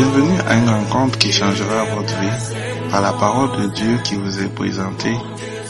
Bienvenue 0.00 0.40
à 0.48 0.54
une 0.54 0.70
rencontre 0.70 1.18
qui 1.18 1.30
changera 1.30 1.84
votre 1.94 2.18
vie 2.20 2.56
par 2.90 3.02
la 3.02 3.12
parole 3.12 3.54
de 3.60 3.66
Dieu 3.66 3.98
qui 4.02 4.14
vous 4.14 4.40
est 4.40 4.48
présentée 4.48 5.14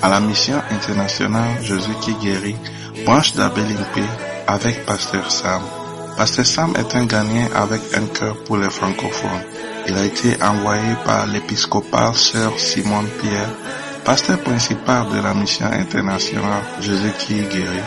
à 0.03 0.08
la 0.08 0.21
mission 0.21 0.54
internationale 0.71 1.60
Jésus 1.60 1.96
qui 2.00 2.14
guérit, 2.14 2.54
branche 3.04 3.35
d'Abelimpe 3.35 4.06
avec 4.46 4.87
Pasteur 4.87 5.28
Sam. 5.32 5.62
Pasteur 6.16 6.46
Sam 6.46 6.74
est 6.78 6.94
un 6.94 7.06
Ghanéen 7.06 7.48
avec 7.56 7.80
un 7.92 8.06
cœur 8.06 8.37
pour 8.44 8.56
les 8.56 8.71
francophones. 8.71 9.42
Il 9.88 9.96
a 9.96 10.04
été 10.04 10.40
envoyé 10.40 10.94
par 11.04 11.26
l'épiscopal 11.26 12.15
Sœur 12.15 12.56
Simone 12.56 13.08
Pierre, 13.21 13.51
pasteur 14.04 14.38
principal 14.38 15.08
de 15.08 15.21
la 15.21 15.35
mission 15.35 15.67
internationale 15.67 16.62
Jésus 16.80 17.15
qui 17.19 17.34
guérit, 17.34 17.83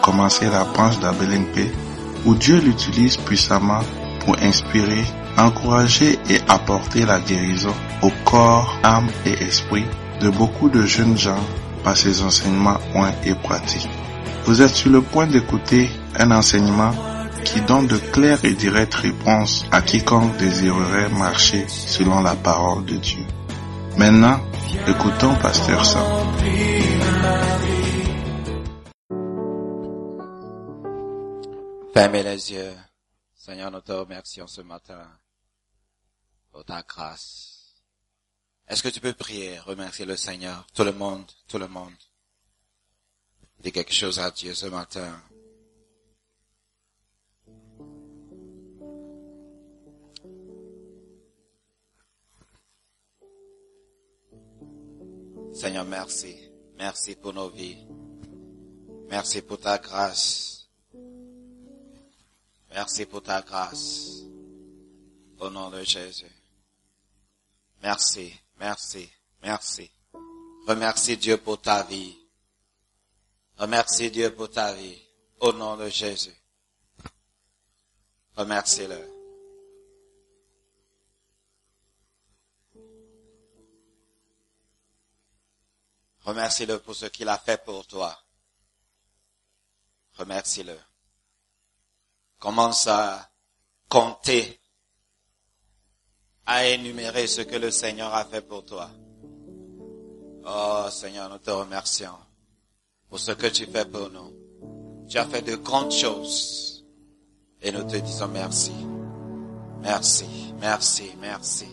commencer 0.00 0.48
la 0.48 0.62
branche 0.62 1.00
d'Abelimpe 1.00 1.74
où 2.24 2.36
Dieu 2.36 2.60
l'utilise 2.60 3.16
puissamment 3.16 3.80
pour 4.20 4.36
inspirer, 4.40 5.02
encourager 5.38 6.18
et 6.28 6.40
apporter 6.48 7.04
la 7.04 7.20
guérison 7.20 7.74
au 8.02 8.10
corps, 8.24 8.78
âme 8.82 9.08
et 9.26 9.32
esprit 9.44 9.84
de 10.20 10.28
beaucoup 10.30 10.68
de 10.68 10.82
jeunes 10.82 11.16
gens 11.16 11.42
par 11.82 11.96
ses 11.96 12.22
enseignements 12.22 12.78
points 12.92 13.12
et 13.24 13.34
pratiques. 13.34 13.88
Vous 14.44 14.62
êtes 14.62 14.74
sur 14.74 14.90
le 14.90 15.02
point 15.02 15.26
d'écouter 15.26 15.90
un 16.18 16.30
enseignement 16.30 16.92
qui 17.44 17.60
donne 17.62 17.86
de 17.86 17.96
claires 17.96 18.44
et 18.44 18.52
directes 18.52 18.94
réponses 18.94 19.66
à 19.70 19.82
quiconque 19.82 20.36
désirerait 20.36 21.08
marcher 21.08 21.64
selon 21.68 22.20
la 22.20 22.34
parole 22.34 22.84
de 22.84 22.96
Dieu. 22.96 23.24
Maintenant, 23.96 24.40
écoutons 24.86 25.34
Pasteur 25.36 25.84
Sam. 25.84 26.02
Fermez 31.92 32.22
les 32.22 32.52
yeux. 32.52 32.72
Seigneur, 33.34 33.70
nous 33.70 33.80
te 33.80 33.92
remercions 33.92 34.46
ce 34.46 34.62
matin 34.62 35.02
pour 36.52 36.64
ta 36.64 36.82
grâce. 36.82 37.82
Est-ce 38.68 38.82
que 38.82 38.88
tu 38.88 39.00
peux 39.00 39.12
prier, 39.12 39.58
remercier 39.58 40.04
le 40.04 40.16
Seigneur, 40.16 40.66
tout 40.74 40.84
le 40.84 40.92
monde, 40.92 41.30
tout 41.48 41.58
le 41.58 41.66
monde? 41.66 41.96
Dis 43.60 43.72
quelque 43.72 43.92
chose 43.92 44.18
à 44.18 44.30
Dieu 44.30 44.54
ce 44.54 44.66
matin. 44.66 45.20
Seigneur, 55.52 55.84
merci. 55.84 56.34
Merci 56.76 57.14
pour 57.14 57.32
nos 57.32 57.50
vies. 57.50 57.86
Merci 59.08 59.42
pour 59.42 59.60
ta 59.60 59.78
grâce. 59.78 60.68
Merci 62.70 63.04
pour 63.06 63.22
ta 63.22 63.42
grâce. 63.42 64.22
Au 65.38 65.50
nom 65.50 65.70
de 65.70 65.82
Jésus. 65.82 66.41
Merci, 67.82 68.32
merci, 68.58 69.10
merci. 69.42 69.90
Remercie 70.66 71.16
Dieu 71.16 71.36
pour 71.36 71.60
ta 71.60 71.82
vie. 71.82 72.16
Remercie 73.56 74.10
Dieu 74.10 74.32
pour 74.34 74.50
ta 74.50 74.72
vie. 74.72 75.02
Au 75.40 75.52
nom 75.52 75.76
de 75.76 75.88
Jésus. 75.88 76.34
Remercie-le. 78.36 79.12
Remercie-le 86.24 86.78
pour 86.78 86.94
ce 86.94 87.06
qu'il 87.06 87.28
a 87.28 87.36
fait 87.36 87.64
pour 87.64 87.84
toi. 87.86 88.16
Remercie-le. 90.14 90.78
Commence 92.38 92.86
à 92.86 93.28
compter, 93.88 94.61
à 96.46 96.66
énumérer 96.66 97.26
ce 97.26 97.42
que 97.42 97.56
le 97.56 97.70
Seigneur 97.70 98.14
a 98.14 98.24
fait 98.24 98.40
pour 98.40 98.64
toi. 98.64 98.90
Oh 100.44 100.86
Seigneur, 100.90 101.30
nous 101.30 101.38
te 101.38 101.50
remercions 101.50 102.16
pour 103.08 103.18
ce 103.18 103.32
que 103.32 103.46
tu 103.46 103.66
fais 103.66 103.84
pour 103.84 104.10
nous. 104.10 104.32
Tu 105.08 105.18
as 105.18 105.24
fait 105.24 105.42
de 105.42 105.56
grandes 105.56 105.92
choses 105.92 106.84
et 107.60 107.70
nous 107.70 107.84
te 107.84 107.96
disons 107.96 108.28
merci. 108.28 108.72
Merci, 109.82 110.54
merci, 110.60 111.12
merci. 111.20 111.66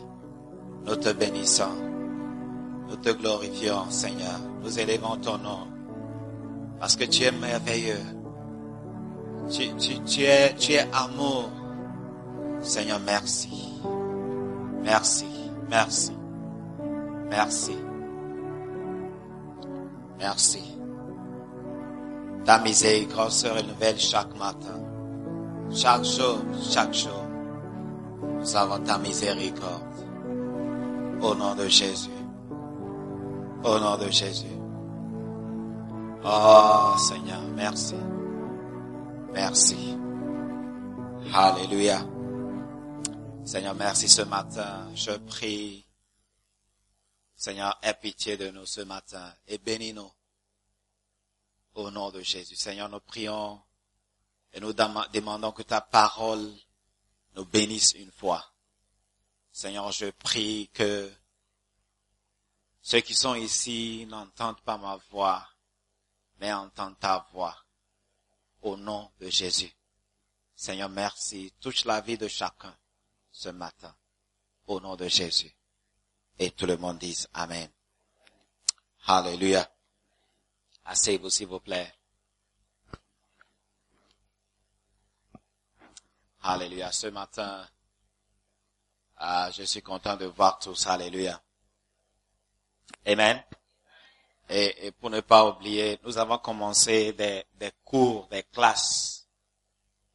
Nous 0.86 0.96
te 0.96 1.10
bénissons. 1.10 1.76
Nous 2.90 2.96
te 2.98 3.10
glorifions, 3.10 3.90
Seigneur. 3.90 4.40
Nous 4.62 4.80
élevons 4.80 5.18
ton 5.18 5.38
nom 5.38 5.68
parce 6.80 6.96
que 6.96 7.06
tu 7.06 7.24
es 7.24 7.32
merveilleux. 7.32 8.02
Tu, 9.52 9.76
tu, 9.78 10.00
tu, 10.04 10.24
es, 10.24 10.56
tu 10.56 10.74
es 10.74 10.88
amour. 10.94 11.50
Seigneur, 12.62 13.00
merci. 13.00 13.69
Merci, 14.84 15.28
merci, 15.70 16.14
merci, 17.30 17.78
merci. 20.18 20.64
Ta 22.46 22.60
miséricorde 22.60 23.32
se 23.32 23.48
renouvelle 23.48 24.00
chaque 24.00 24.36
matin. 24.38 24.80
Chaque 25.72 26.04
jour, 26.04 26.40
chaque 26.72 26.94
jour. 26.94 27.26
Nous 28.40 28.56
avons 28.56 28.80
ta 28.80 28.98
miséricorde. 28.98 29.84
Au 31.22 31.36
nom 31.36 31.54
de 31.56 31.68
Jésus. 31.68 32.10
Au 33.64 33.78
nom 33.78 33.98
de 33.98 34.10
Jésus. 34.10 34.48
Oh 36.24 36.98
Seigneur, 36.98 37.42
merci. 37.56 37.96
Merci. 39.34 39.98
Alléluia. 41.34 42.00
Seigneur, 43.50 43.74
merci 43.74 44.08
ce 44.08 44.22
matin. 44.22 44.94
Je 44.94 45.10
prie. 45.10 45.84
Seigneur, 47.36 47.80
aie 47.82 47.96
pitié 47.96 48.38
de 48.38 48.52
nous 48.52 48.68
ce 48.68 48.82
matin 48.82 49.36
et 49.48 49.58
bénis-nous. 49.58 50.12
Au 51.74 51.90
nom 51.90 52.12
de 52.12 52.22
Jésus. 52.22 52.56
Seigneur, 52.56 52.90
nous 52.90 53.00
prions 53.00 53.60
et 54.54 54.60
nous 54.60 54.72
demandons 54.72 55.52
que 55.52 55.64
ta 55.64 55.82
parole 55.82 56.48
nous 57.36 57.46
bénisse 57.46 57.94
une 57.94 58.12
fois. 58.12 58.54
Seigneur, 59.52 59.92
je 59.92 60.12
prie 60.12 60.70
que 60.72 61.12
ceux 62.84 63.00
qui 63.00 63.16
sont 63.16 63.34
ici 63.34 64.06
n'entendent 64.10 64.62
pas 64.62 64.78
ma 64.78 64.98
voix, 65.10 65.50
mais 66.40 66.54
entendent 66.54 67.00
ta 67.00 67.28
voix. 67.34 67.58
Au 68.62 68.78
nom 68.78 69.10
de 69.20 69.28
Jésus. 69.32 69.74
Seigneur, 70.56 70.90
merci. 70.90 71.52
Touche 71.60 71.86
la 71.86 72.00
vie 72.00 72.20
de 72.20 72.28
chacun 72.28 72.78
ce 73.40 73.50
matin. 73.50 73.96
Au 74.68 74.82
nom 74.82 74.98
de 74.98 75.08
Jésus. 75.08 75.56
Et 76.38 76.52
tout 76.52 76.66
le 76.66 76.76
monde 76.76 77.00
dise 77.00 77.30
Amen. 77.34 77.70
Alléluia. 79.08 79.68
Asseyez-vous 80.86 81.30
s'il 81.30 81.48
vous 81.48 81.62
plaît. 81.62 81.94
Alléluia. 86.42 86.92
Ce 86.92 87.08
matin, 87.08 87.66
ah, 89.18 89.50
je 89.52 89.64
suis 89.64 89.82
content 89.82 90.18
de 90.18 90.26
voir 90.26 90.60
tous. 90.60 90.88
Alléluia. 90.88 91.42
Amen. 93.06 93.42
Et, 94.50 94.92
pour 95.00 95.10
ne 95.10 95.22
pas 95.22 95.46
oublier, 95.46 96.00
nous 96.04 96.18
avons 96.18 96.40
commencé 96.40 97.14
des, 97.14 97.46
des 97.54 97.72
cours, 97.86 98.28
des 98.28 98.44
classes 98.44 99.28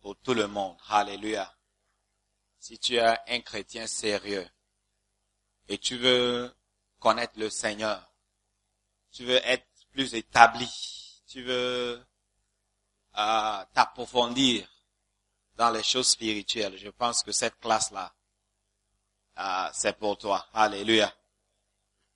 pour 0.00 0.16
tout 0.16 0.34
le 0.34 0.46
monde. 0.46 0.76
Alléluia. 0.88 1.54
Si 2.64 2.78
tu 2.78 2.94
es 2.94 3.18
un 3.28 3.40
chrétien 3.42 3.86
sérieux 3.86 4.48
et 5.68 5.76
tu 5.76 5.98
veux 5.98 6.50
connaître 6.98 7.38
le 7.38 7.50
Seigneur, 7.50 8.10
tu 9.12 9.26
veux 9.26 9.36
être 9.44 9.66
plus 9.90 10.14
établi, 10.14 10.66
tu 11.26 11.42
veux 11.42 12.02
euh, 13.18 13.64
t'approfondir 13.74 14.66
dans 15.56 15.68
les 15.72 15.82
choses 15.82 16.08
spirituelles, 16.08 16.78
je 16.78 16.88
pense 16.88 17.22
que 17.22 17.32
cette 17.32 17.60
classe-là, 17.60 18.14
euh, 19.40 19.70
c'est 19.74 19.98
pour 19.98 20.16
toi. 20.16 20.48
Alléluia. 20.54 21.14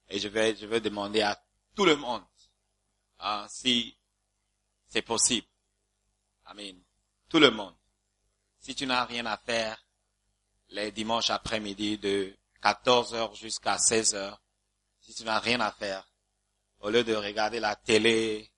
Et 0.09 0.19
je 0.19 0.29
vais, 0.29 0.57
je 0.57 0.65
vais 0.65 0.81
demander 0.81 1.21
à 1.21 1.39
tout 1.75 1.85
le 1.85 1.97
monde 1.97 2.25
hein, 3.19 3.47
si 3.51 3.95
c'est 4.87 5.03
possible. 5.03 5.47
Amen. 6.47 6.83
Tout 7.29 7.39
le 7.39 7.51
monde. 7.51 7.77
Si 8.59 8.75
tu 8.75 8.87
n'as 8.87 9.05
rien 9.05 9.27
à 9.27 9.37
faire 9.37 9.79
les 10.71 10.93
dimanches 10.93 11.31
après-midi 11.31 11.99
de 11.99 12.37
14h 12.63 13.35
jusqu'à 13.37 13.77
16h, 13.77 14.37
si 15.01 15.15
tu 15.15 15.25
n'as 15.25 15.39
rien 15.39 15.61
à 15.61 15.71
faire, 15.73 16.07
au 16.81 16.91
lieu 16.91 17.05
de 17.05 17.15
regarder 17.15 17.61
la 17.61 17.77
télé, 17.77 18.51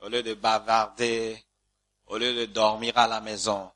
au 0.00 0.08
lieu 0.08 0.22
de 0.22 0.34
bavarder, 0.34 1.42
au 2.06 2.18
lieu 2.18 2.34
de 2.34 2.46
dormir 2.46 2.96
à 2.96 3.06
la 3.06 3.20
maison, 3.20 3.70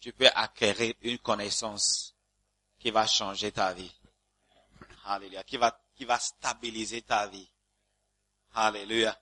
tu 0.00 0.12
peux 0.12 0.28
acquérir 0.34 0.94
une 1.02 1.18
connaissance 1.18 2.14
qui 2.78 2.90
va 2.90 3.06
changer 3.06 3.52
ta 3.52 3.72
vie. 3.72 3.92
Alléluia. 5.04 5.42
Qui 5.44 5.56
va, 5.56 5.78
qui 5.94 6.04
va 6.04 6.18
stabiliser 6.18 7.02
ta 7.02 7.26
vie. 7.26 7.48
Alléluia. 8.54 9.18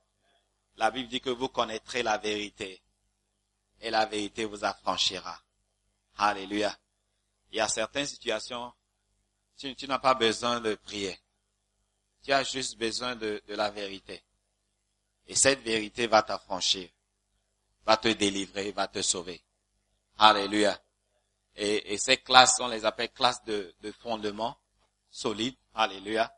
La 0.77 0.91
Bible 0.91 1.09
dit 1.09 1.21
que 1.21 1.31
vous 1.31 1.49
connaîtrez 1.49 2.03
la 2.03 2.19
vérité 2.19 2.81
et 3.81 3.91
la 3.91 4.07
vérité 4.07 4.45
vous 4.45 4.65
affranchira. 4.65 5.41
Alléluia. 6.19 6.77
Il 7.51 7.57
y 7.57 7.61
a 7.61 7.69
certaines 7.69 8.07
situations, 8.07 8.73
tu, 9.57 9.75
tu 9.75 9.87
n'as 9.87 9.99
pas 9.99 10.15
besoin 10.15 10.61
de 10.61 10.75
prier. 10.75 11.19
Tu 12.23 12.33
as 12.33 12.45
juste 12.45 12.77
besoin 12.77 13.17
de, 13.17 13.43
de 13.47 13.55
la 13.55 13.71
vérité. 13.71 14.23
Et 15.27 15.35
cette 15.35 15.61
vérité 15.61 16.07
va 16.07 16.23
t'affranchir, 16.23 16.89
va 17.85 17.97
te 17.97 18.09
délivrer, 18.09 18.73
va 18.73 18.89
te 18.89 19.03
sauver. 19.03 19.43
Alléluia. 20.19 20.81
Et, 21.55 21.93
et 21.93 21.99
ces 21.99 22.19
classes, 22.19 22.61
on 22.61 22.69
les 22.69 22.85
appelle 22.85 23.11
classes 23.11 23.45
de, 23.45 23.75
de 23.81 23.93
fondement 23.93 24.59
solide. 25.11 25.57
Alléluia. 25.75 26.33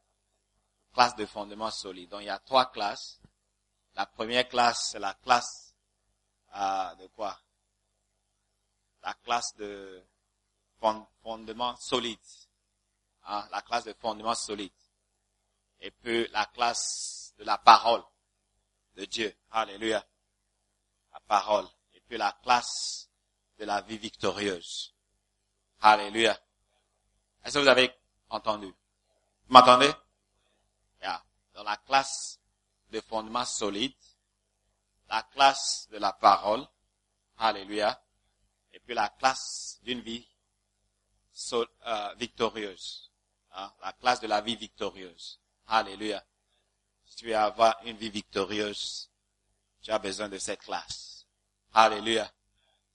Classe 0.92 1.14
de 1.16 1.26
fondement 1.26 1.70
solide. 1.70 2.10
Donc 2.10 2.22
il 2.22 2.26
y 2.26 2.30
a 2.30 2.38
trois 2.38 2.70
classes. 2.70 3.20
La 3.94 4.06
première 4.06 4.48
classe, 4.48 4.90
c'est 4.90 4.98
la 4.98 5.14
classe 5.14 5.74
euh, 6.56 6.94
de 6.96 7.06
quoi? 7.08 7.38
La 9.02 9.14
classe 9.14 9.54
de 9.56 10.02
fondement 10.80 11.76
solide. 11.76 12.18
Hein? 13.26 13.46
La 13.50 13.62
classe 13.62 13.84
de 13.84 13.92
fondement 13.92 14.34
solide. 14.34 14.72
Et 15.80 15.90
puis 15.90 16.26
la 16.28 16.46
classe 16.46 17.34
de 17.38 17.44
la 17.44 17.58
parole 17.58 18.02
de 18.96 19.04
Dieu. 19.04 19.34
Alléluia. 19.50 20.04
La 21.12 21.20
parole. 21.20 21.66
Et 21.94 22.00
puis 22.00 22.16
la 22.16 22.32
classe 22.42 23.08
de 23.58 23.64
la 23.64 23.80
vie 23.82 23.98
victorieuse. 23.98 24.94
Alléluia. 25.80 26.38
Est-ce 27.44 27.54
que 27.54 27.62
vous 27.62 27.68
avez 27.68 27.90
entendu? 28.28 28.66
Vous 28.66 29.54
m'entendez? 29.54 29.90
Yeah. 31.00 31.22
Dans 31.54 31.62
la 31.62 31.76
classe 31.78 32.38
de 32.90 33.00
fondement 33.00 33.44
solide, 33.44 33.94
la 35.08 35.22
classe 35.22 35.88
de 35.90 35.98
la 35.98 36.12
parole, 36.12 36.66
Alléluia, 37.38 38.02
et 38.72 38.80
puis 38.80 38.94
la 38.94 39.08
classe 39.08 39.78
d'une 39.82 40.00
vie 40.00 40.26
victorieuse, 42.16 43.10
hein? 43.52 43.72
la 43.82 43.92
classe 43.92 44.20
de 44.20 44.26
la 44.26 44.40
vie 44.40 44.56
victorieuse. 44.56 45.40
Alléluia. 45.66 46.24
Si 47.04 47.16
tu 47.16 47.26
veux 47.26 47.36
avoir 47.36 47.80
une 47.84 47.96
vie 47.96 48.10
victorieuse, 48.10 49.10
tu 49.82 49.90
as 49.90 49.98
besoin 49.98 50.28
de 50.28 50.38
cette 50.38 50.60
classe. 50.60 51.26
Alléluia 51.72 52.30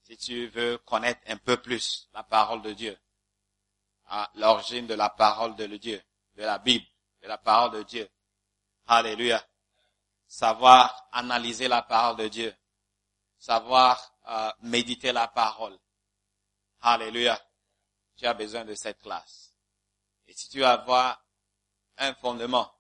si 0.06 0.18
tu 0.18 0.48
veux 0.48 0.78
connaître 0.80 1.22
un 1.28 1.38
peu 1.38 1.58
plus 1.58 2.08
la 2.14 2.22
parole 2.22 2.62
de 2.62 2.74
Dieu, 2.74 2.98
hein, 4.10 4.28
l'origine 4.36 4.86
de 4.86 4.94
la 4.94 5.10
parole 5.10 5.56
de 5.56 5.66
Dieu, 5.78 6.02
de 6.36 6.44
la 6.44 6.60
Bible, 6.60 6.86
de 7.24 7.28
la 7.28 7.40
parole 7.40 7.72
de 7.72 7.84
Dieu. 7.84 8.08
Alléluia. 8.88 9.44
Savoir 10.28 11.08
analyser 11.12 11.68
la 11.68 11.82
parole 11.82 12.18
de 12.18 12.28
Dieu. 12.28 12.56
Savoir 13.40 14.00
euh, 14.28 14.52
méditer 14.62 15.12
la 15.12 15.28
parole. 15.28 15.78
Alléluia. 16.82 17.40
Tu 18.18 18.26
as 18.26 18.34
besoin 18.34 18.66
de 18.66 18.76
cette 18.76 19.00
classe. 19.00 19.54
Et 20.28 20.34
si 20.34 20.50
tu 20.50 20.60
veux 20.60 20.66
avoir 20.66 21.24
un 21.98 22.14
fondement, 22.16 22.74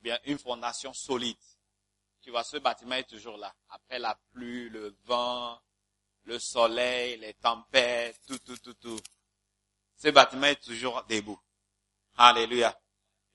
bien 0.00 0.18
une 0.24 0.38
fondation 0.38 0.92
solide, 0.92 1.36
tu 2.20 2.30
vois, 2.30 2.44
ce 2.44 2.56
bâtiment 2.56 2.94
est 2.94 3.08
toujours 3.08 3.36
là. 3.36 3.54
Après 3.68 3.98
la 3.98 4.18
pluie, 4.32 4.70
le 4.70 4.96
vent, 5.04 5.60
le 6.24 6.38
soleil, 6.38 7.18
les 7.18 7.34
tempêtes, 7.34 8.18
tout, 8.26 8.38
tout, 8.38 8.56
tout, 8.56 8.74
tout. 8.74 9.00
Ce 9.96 10.08
bâtiment 10.08 10.46
est 10.46 10.62
toujours 10.62 11.04
debout. 11.04 11.38
Alléluia. 12.16 12.80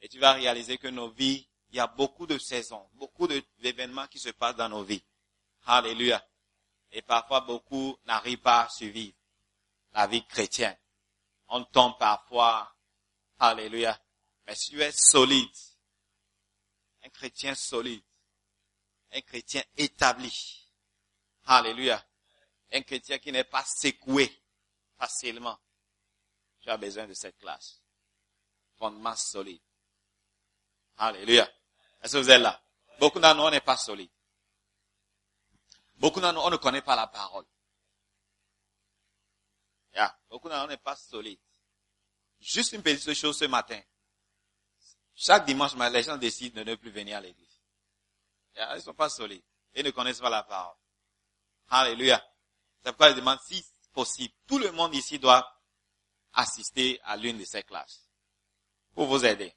Et 0.01 0.09
tu 0.09 0.17
vas 0.17 0.33
réaliser 0.33 0.77
que 0.77 0.87
nos 0.87 1.09
vies, 1.09 1.47
il 1.69 1.75
y 1.75 1.79
a 1.79 1.87
beaucoup 1.87 2.25
de 2.25 2.37
saisons, 2.39 2.89
beaucoup 2.93 3.27
d'événements 3.27 4.07
qui 4.07 4.17
se 4.17 4.29
passent 4.29 4.55
dans 4.55 4.69
nos 4.69 4.83
vies. 4.83 5.03
Alléluia. 5.65 6.25
Et 6.91 7.03
parfois, 7.03 7.41
beaucoup 7.41 7.95
n'arrivent 8.05 8.39
pas 8.39 8.63
à 8.63 8.69
suivre 8.69 9.13
la 9.93 10.07
vie 10.07 10.25
chrétienne. 10.25 10.75
On 11.49 11.63
tombe 11.65 11.97
parfois. 11.97 12.73
Alléluia. 13.39 13.99
Mais 14.47 14.55
si 14.55 14.71
tu 14.71 14.81
es 14.81 14.91
solide, 14.91 15.49
un 17.03 17.09
chrétien 17.09 17.55
solide, 17.55 18.03
un 19.11 19.21
chrétien 19.21 19.63
établi. 19.77 20.65
Alléluia 21.45 22.03
un 22.71 22.81
chrétien 22.81 23.17
qui 23.19 23.31
n'est 23.31 23.43
pas 23.43 23.63
secoué 23.63 24.31
facilement. 24.97 25.57
Tu 26.61 26.69
as 26.69 26.77
besoin 26.77 27.07
de 27.07 27.13
cette 27.13 27.37
classe. 27.37 27.81
Fondement 28.77 29.15
solide. 29.15 29.61
Alléluia. 30.97 31.49
Est-ce 32.01 32.13
que 32.13 32.17
vous 32.17 32.29
êtes 32.29 32.41
là? 32.41 32.61
Beaucoup 32.99 33.19
d'entre 33.19 33.37
nous, 33.37 33.43
on 33.43 33.51
n'est 33.51 33.61
pas 33.61 33.77
solide. 33.77 34.11
Beaucoup 35.95 36.19
d'entre 36.19 36.35
nous, 36.35 36.41
on 36.41 36.49
ne 36.49 36.57
connaît 36.57 36.81
pas 36.81 36.95
la 36.95 37.07
parole. 37.07 37.45
Yeah. 39.93 40.15
Nous, 40.31 40.39
on 40.43 40.67
n'est 40.67 40.77
pas 40.77 40.95
solide. 40.95 41.39
Juste 42.39 42.73
une 42.73 42.81
petite 42.81 43.13
chose 43.13 43.37
ce 43.37 43.45
matin. 43.45 43.81
Chaque 45.15 45.45
dimanche, 45.45 45.75
les 45.75 46.03
gens 46.03 46.17
décident 46.17 46.61
de 46.61 46.69
ne 46.69 46.75
plus 46.75 46.91
venir 46.91 47.17
à 47.17 47.21
l'église. 47.21 47.61
Yeah. 48.55 48.73
Ils 48.73 48.77
ne 48.77 48.81
sont 48.81 48.93
pas 48.93 49.09
solides. 49.09 49.43
Ils 49.73 49.85
ne 49.85 49.91
connaissent 49.91 50.21
pas 50.21 50.29
la 50.29 50.43
parole. 50.43 50.75
Alléluia. 51.69 52.23
C'est 52.83 52.91
pourquoi 52.91 53.11
je 53.11 53.15
demande 53.15 53.39
si 53.45 53.63
possible. 53.91 54.33
Tout 54.47 54.59
le 54.59 54.71
monde 54.71 54.95
ici 54.95 55.19
doit 55.19 55.59
assister 56.33 56.99
à 57.03 57.17
l'une 57.17 57.37
de 57.37 57.45
ces 57.45 57.63
classes 57.63 58.09
pour 58.93 59.07
vous 59.07 59.25
aider. 59.25 59.53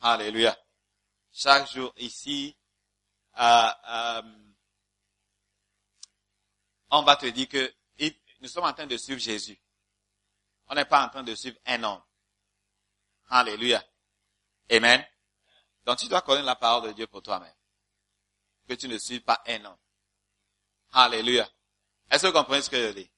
Alléluia. 0.00 0.56
Chaque 1.30 1.70
jour 1.72 1.92
ici, 1.96 2.56
euh, 3.38 3.70
euh, 3.88 4.22
on 6.90 7.02
va 7.02 7.16
te 7.16 7.26
dire 7.26 7.48
que 7.48 7.74
nous 8.42 8.48
sommes 8.48 8.64
en 8.64 8.72
train 8.72 8.86
de 8.86 8.96
suivre 8.96 9.20
Jésus. 9.20 9.58
On 10.66 10.74
n'est 10.74 10.84
pas 10.84 11.06
en 11.06 11.08
train 11.08 11.22
de 11.22 11.34
suivre 11.34 11.56
un 11.64 11.82
homme. 11.84 12.02
Alléluia. 13.30 13.82
Amen. 14.70 15.06
Donc 15.84 15.98
tu 15.98 16.08
dois 16.08 16.22
connaître 16.22 16.46
la 16.46 16.56
parole 16.56 16.88
de 16.88 16.92
Dieu 16.92 17.06
pour 17.06 17.22
toi-même. 17.22 17.54
Que 18.68 18.74
tu 18.74 18.88
ne 18.88 18.98
suives 18.98 19.22
pas 19.22 19.42
un 19.46 19.64
homme. 19.64 19.78
Alléluia. 20.92 21.48
Est-ce 22.10 22.22
que 22.22 22.26
vous 22.26 22.32
comprenez 22.32 22.62
ce 22.62 22.70
que 22.70 22.88
je 22.88 22.92
dis? 22.92 23.10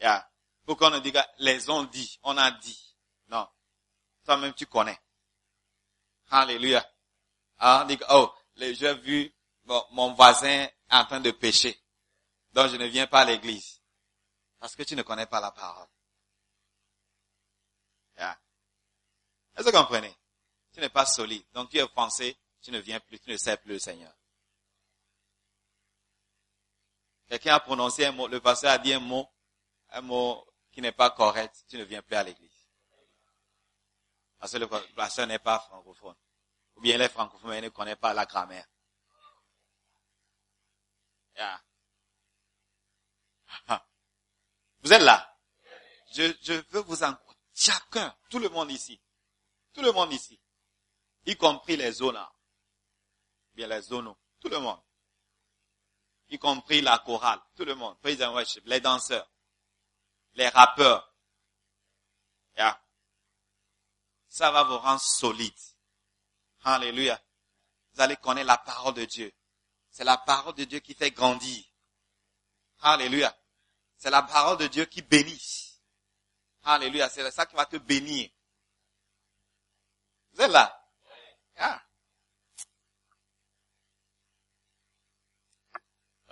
Yeah. 0.00 0.28
Pour 0.66 0.76
qu'on 0.76 0.90
ne 0.90 0.98
dise 0.98 1.12
les 1.38 1.70
ont 1.70 1.84
dit, 1.84 2.18
on 2.24 2.36
a 2.36 2.50
dit. 2.50 2.96
Non. 3.28 3.48
Toi-même, 4.24 4.54
tu 4.54 4.66
connais. 4.66 4.98
Alléluia. 6.30 6.84
Ah, 7.58 7.82
on 7.84 7.86
dit, 7.86 7.98
oh, 8.10 8.34
j'ai 8.56 8.94
vu 8.94 9.32
mon 9.90 10.12
voisin 10.14 10.66
en 10.90 11.04
train 11.04 11.20
de 11.20 11.30
pécher. 11.30 11.80
Donc 12.52 12.70
je 12.70 12.76
ne 12.76 12.86
viens 12.86 13.06
pas 13.06 13.20
à 13.20 13.24
l'église. 13.24 13.73
Parce 14.64 14.76
que 14.76 14.82
tu 14.82 14.96
ne 14.96 15.02
connais 15.02 15.26
pas 15.26 15.42
la 15.42 15.50
parole. 15.50 15.86
Yeah. 18.16 18.34
Est-ce 19.54 19.66
que 19.66 19.70
vous 19.70 19.76
comprenez? 19.76 20.16
Tu 20.72 20.80
n'es 20.80 20.88
pas 20.88 21.04
solide. 21.04 21.44
Donc 21.52 21.68
tu 21.68 21.76
es 21.76 21.86
français, 21.86 22.34
tu 22.62 22.70
ne 22.70 22.78
viens 22.78 22.98
plus, 22.98 23.20
tu 23.20 23.28
ne 23.28 23.36
sais 23.36 23.58
plus 23.58 23.74
le 23.74 23.78
Seigneur. 23.78 24.10
Quelqu'un 27.28 27.56
a 27.56 27.60
prononcé 27.60 28.06
un 28.06 28.12
mot, 28.12 28.26
le 28.26 28.40
pasteur 28.40 28.70
a 28.70 28.78
dit 28.78 28.94
un 28.94 29.00
mot, 29.00 29.28
un 29.90 30.00
mot 30.00 30.46
qui 30.72 30.80
n'est 30.80 30.92
pas 30.92 31.10
correct, 31.10 31.66
tu 31.68 31.76
ne 31.76 31.84
viens 31.84 32.00
plus 32.00 32.16
à 32.16 32.22
l'église. 32.22 32.70
Parce 34.38 34.52
que 34.52 34.56
le 34.56 34.66
pasteur 34.94 35.26
n'est 35.26 35.38
pas 35.38 35.58
francophone. 35.58 36.16
Ou 36.76 36.80
bien 36.80 36.94
il 36.94 37.02
est 37.02 37.10
francophone, 37.10 37.50
mais 37.50 37.58
il 37.58 37.64
ne 37.64 37.68
connaît 37.68 37.96
pas 37.96 38.14
la 38.14 38.24
grammaire. 38.24 38.66
Vous 44.84 44.92
êtes 44.92 45.02
là? 45.02 45.36
Je, 46.12 46.32
je 46.42 46.52
veux 46.70 46.82
vous 46.82 47.02
encourager. 47.02 47.38
Chacun, 47.54 48.14
tout 48.30 48.38
le 48.38 48.48
monde 48.48 48.70
ici. 48.70 49.00
Tout 49.72 49.82
le 49.82 49.92
monde 49.92 50.12
ici. 50.12 50.38
Y 51.26 51.36
compris 51.36 51.76
les 51.76 51.92
zones. 51.92 52.24
Bien 53.54 53.66
les 53.66 53.82
zones. 53.82 54.14
Tout 54.40 54.48
le 54.48 54.58
monde 54.58 54.80
y 56.28 56.38
compris 56.38 56.80
la 56.80 56.98
chorale, 56.98 57.40
tout 57.56 57.64
le 57.64 57.74
monde, 57.74 57.96
les 58.04 58.80
danseurs, 58.80 59.30
les 60.34 60.48
rappeurs. 60.48 61.10
Ça 64.28 64.50
va 64.50 64.64
vous 64.64 64.78
rendre 64.78 65.00
solide. 65.00 65.54
Alléluia. 66.64 67.22
Vous 67.92 68.00
allez 68.00 68.16
connaître 68.16 68.48
la 68.48 68.58
parole 68.58 68.94
de 68.94 69.04
Dieu. 69.04 69.32
C'est 69.90 70.02
la 70.02 70.18
parole 70.18 70.56
de 70.56 70.64
Dieu 70.64 70.80
qui 70.80 70.92
fait 70.94 71.12
grandir. 71.12 71.64
Alléluia. 72.80 73.32
C'est 74.04 74.10
la 74.10 74.22
parole 74.22 74.58
de 74.58 74.66
Dieu 74.66 74.84
qui 74.84 75.00
bénit. 75.00 75.80
Alléluia. 76.62 77.08
C'est 77.08 77.30
ça 77.30 77.46
qui 77.46 77.56
va 77.56 77.64
te 77.64 77.78
bénir. 77.78 78.28
Vous 80.34 80.42
êtes 80.42 80.50
là? 80.50 80.78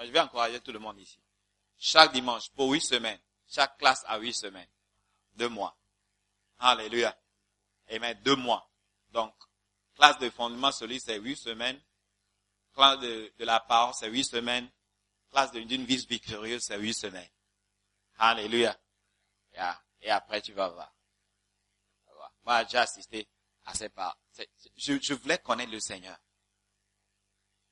Je 0.00 0.10
vais 0.10 0.20
encourager 0.20 0.60
tout 0.60 0.70
le 0.70 0.80
monde 0.80 0.98
ici. 0.98 1.18
Chaque 1.78 2.12
dimanche, 2.12 2.50
pour 2.50 2.72
huit 2.72 2.82
semaines, 2.82 3.18
chaque 3.48 3.78
classe 3.78 4.04
a 4.06 4.18
huit 4.18 4.34
semaines. 4.34 4.68
Deux 5.32 5.48
mois. 5.48 5.74
Alléluia. 6.58 7.18
Amen. 7.88 8.20
Deux 8.22 8.36
mois. 8.36 8.70
Donc, 9.12 9.34
classe 9.94 10.18
de 10.18 10.28
fondement 10.28 10.72
solide, 10.72 11.00
c'est 11.02 11.18
huit 11.18 11.38
semaines. 11.38 11.80
Classe 12.74 13.00
de, 13.00 13.32
la 13.38 13.60
parole, 13.60 13.94
c'est 13.94 14.10
huit 14.10 14.24
semaines. 14.24 14.70
Classe 15.30 15.52
d'une 15.52 15.86
vie 15.86 16.04
victorieuse, 16.06 16.64
c'est 16.64 16.76
huit 16.76 16.92
semaines. 16.92 17.30
Alléluia. 18.24 18.78
Et 20.00 20.08
après, 20.08 20.40
tu 20.40 20.52
vas 20.52 20.68
voir. 20.68 20.94
Moi, 22.44 22.64
j'ai 22.66 22.78
assisté 22.78 23.28
à 23.64 23.74
ces 23.74 23.88
pas. 23.88 24.16
Je, 24.76 25.14
voulais 25.14 25.38
connaître 25.38 25.72
le 25.72 25.80
Seigneur. 25.80 26.16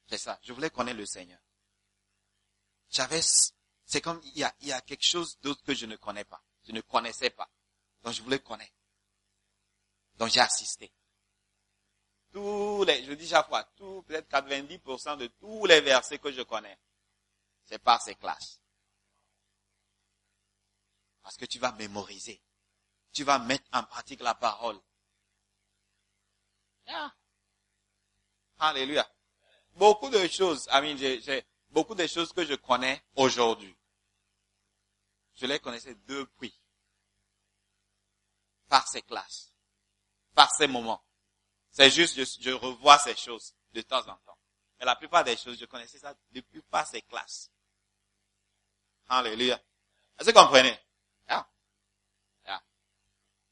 C'est 0.08 0.18
ça. 0.18 0.40
Je 0.42 0.52
voulais 0.52 0.70
connaître 0.70 0.98
le 0.98 1.06
Seigneur. 1.06 1.38
J'avais, 2.90 3.20
c'est 3.84 4.00
comme, 4.00 4.20
il 4.24 4.38
y 4.38 4.42
a, 4.42 4.52
il 4.62 4.66
y 4.66 4.72
a 4.72 4.80
quelque 4.80 5.04
chose 5.04 5.38
d'autre 5.38 5.62
que 5.62 5.72
je 5.72 5.86
ne 5.86 5.94
connais 5.94 6.24
pas. 6.24 6.42
Je 6.66 6.72
ne 6.72 6.80
connaissais 6.80 7.30
pas. 7.30 7.48
Donc 8.02 8.14
je 8.14 8.22
voulais 8.22 8.40
connaître. 8.40 8.74
Donc 10.16 10.30
j'ai 10.30 10.40
assisté. 10.40 10.92
Tous 12.32 12.82
les, 12.82 13.04
je 13.04 13.12
dis 13.12 13.28
chaque 13.28 13.46
fois, 13.46 13.62
tout, 13.76 14.02
peut-être 14.02 14.28
90% 14.28 15.16
de 15.16 15.28
tous 15.28 15.66
les 15.66 15.80
versets 15.80 16.18
que 16.18 16.32
je 16.32 16.42
connais, 16.42 16.76
c'est 17.62 17.78
par 17.78 18.02
ces 18.02 18.16
classes. 18.16 18.59
Parce 21.22 21.36
que 21.36 21.44
tu 21.44 21.58
vas 21.58 21.72
mémoriser. 21.72 22.40
Tu 23.12 23.24
vas 23.24 23.38
mettre 23.38 23.64
en 23.72 23.82
pratique 23.82 24.20
la 24.20 24.34
parole. 24.34 24.80
Alléluia. 28.58 29.08
Beaucoup 29.74 30.10
de 30.10 30.26
choses, 30.28 30.68
amis, 30.70 30.96
j'ai 30.98 31.44
beaucoup 31.70 31.94
de 31.94 32.06
choses 32.06 32.32
que 32.32 32.44
je 32.44 32.54
connais 32.54 33.02
aujourd'hui. 33.16 33.74
Je 35.34 35.46
les 35.46 35.58
connaissais 35.58 35.94
depuis. 36.06 36.54
Par 38.68 38.86
ces 38.86 39.02
classes. 39.02 39.52
Par 40.34 40.50
ces 40.52 40.66
moments. 40.66 41.02
C'est 41.70 41.90
juste, 41.90 42.16
je, 42.16 42.24
je, 42.40 42.50
revois 42.50 42.98
ces 42.98 43.16
choses 43.16 43.54
de 43.72 43.80
temps 43.82 44.00
en 44.00 44.16
temps. 44.16 44.38
Mais 44.78 44.84
la 44.84 44.96
plupart 44.96 45.24
des 45.24 45.36
choses, 45.36 45.58
je 45.58 45.64
connaissais 45.64 45.98
ça 45.98 46.14
depuis 46.30 46.60
par 46.62 46.86
ces 46.86 47.02
classes. 47.02 47.50
Alléluia. 49.08 49.60
Est-ce 50.18 50.30
que 50.30 50.38
vous 50.38 50.44
comprenez? 50.44 50.78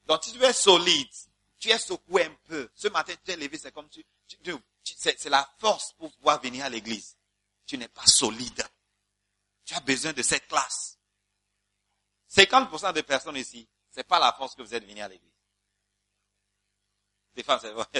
Donc, 0.08 0.24
si 0.24 0.32
tu 0.32 0.42
es 0.42 0.52
solide, 0.54 1.12
tu 1.58 1.68
es 1.68 1.78
secoué 1.78 2.24
un 2.24 2.34
peu. 2.46 2.70
Ce 2.74 2.88
matin, 2.88 3.14
tu 3.22 3.30
es 3.30 3.36
levé, 3.36 3.58
c'est 3.58 3.72
comme 3.72 3.88
tu, 3.90 4.04
c'est 4.82 5.26
la 5.26 5.48
force 5.58 5.92
pour 5.92 6.10
pouvoir 6.16 6.40
venir 6.40 6.64
à 6.64 6.70
l'église. 6.70 7.16
Tu 7.66 7.76
n'es 7.76 7.88
pas 7.88 8.06
solide. 8.06 8.66
Tu 9.66 9.74
as 9.74 9.80
besoin 9.80 10.14
de 10.14 10.22
cette 10.22 10.48
classe. 10.48 10.98
50% 12.30 12.94
des 12.94 13.02
personnes 13.02 13.36
ici, 13.36 13.68
c'est 13.90 14.04
pas 14.04 14.18
la 14.18 14.32
force 14.32 14.54
que 14.54 14.62
vous 14.62 14.74
êtes 14.74 14.84
venus 14.84 15.02
à 15.02 15.08
l'église. 15.08 15.28
Des 17.34 17.42
femmes, 17.42 17.60
c'est 17.60 17.72
vrai. 17.72 17.86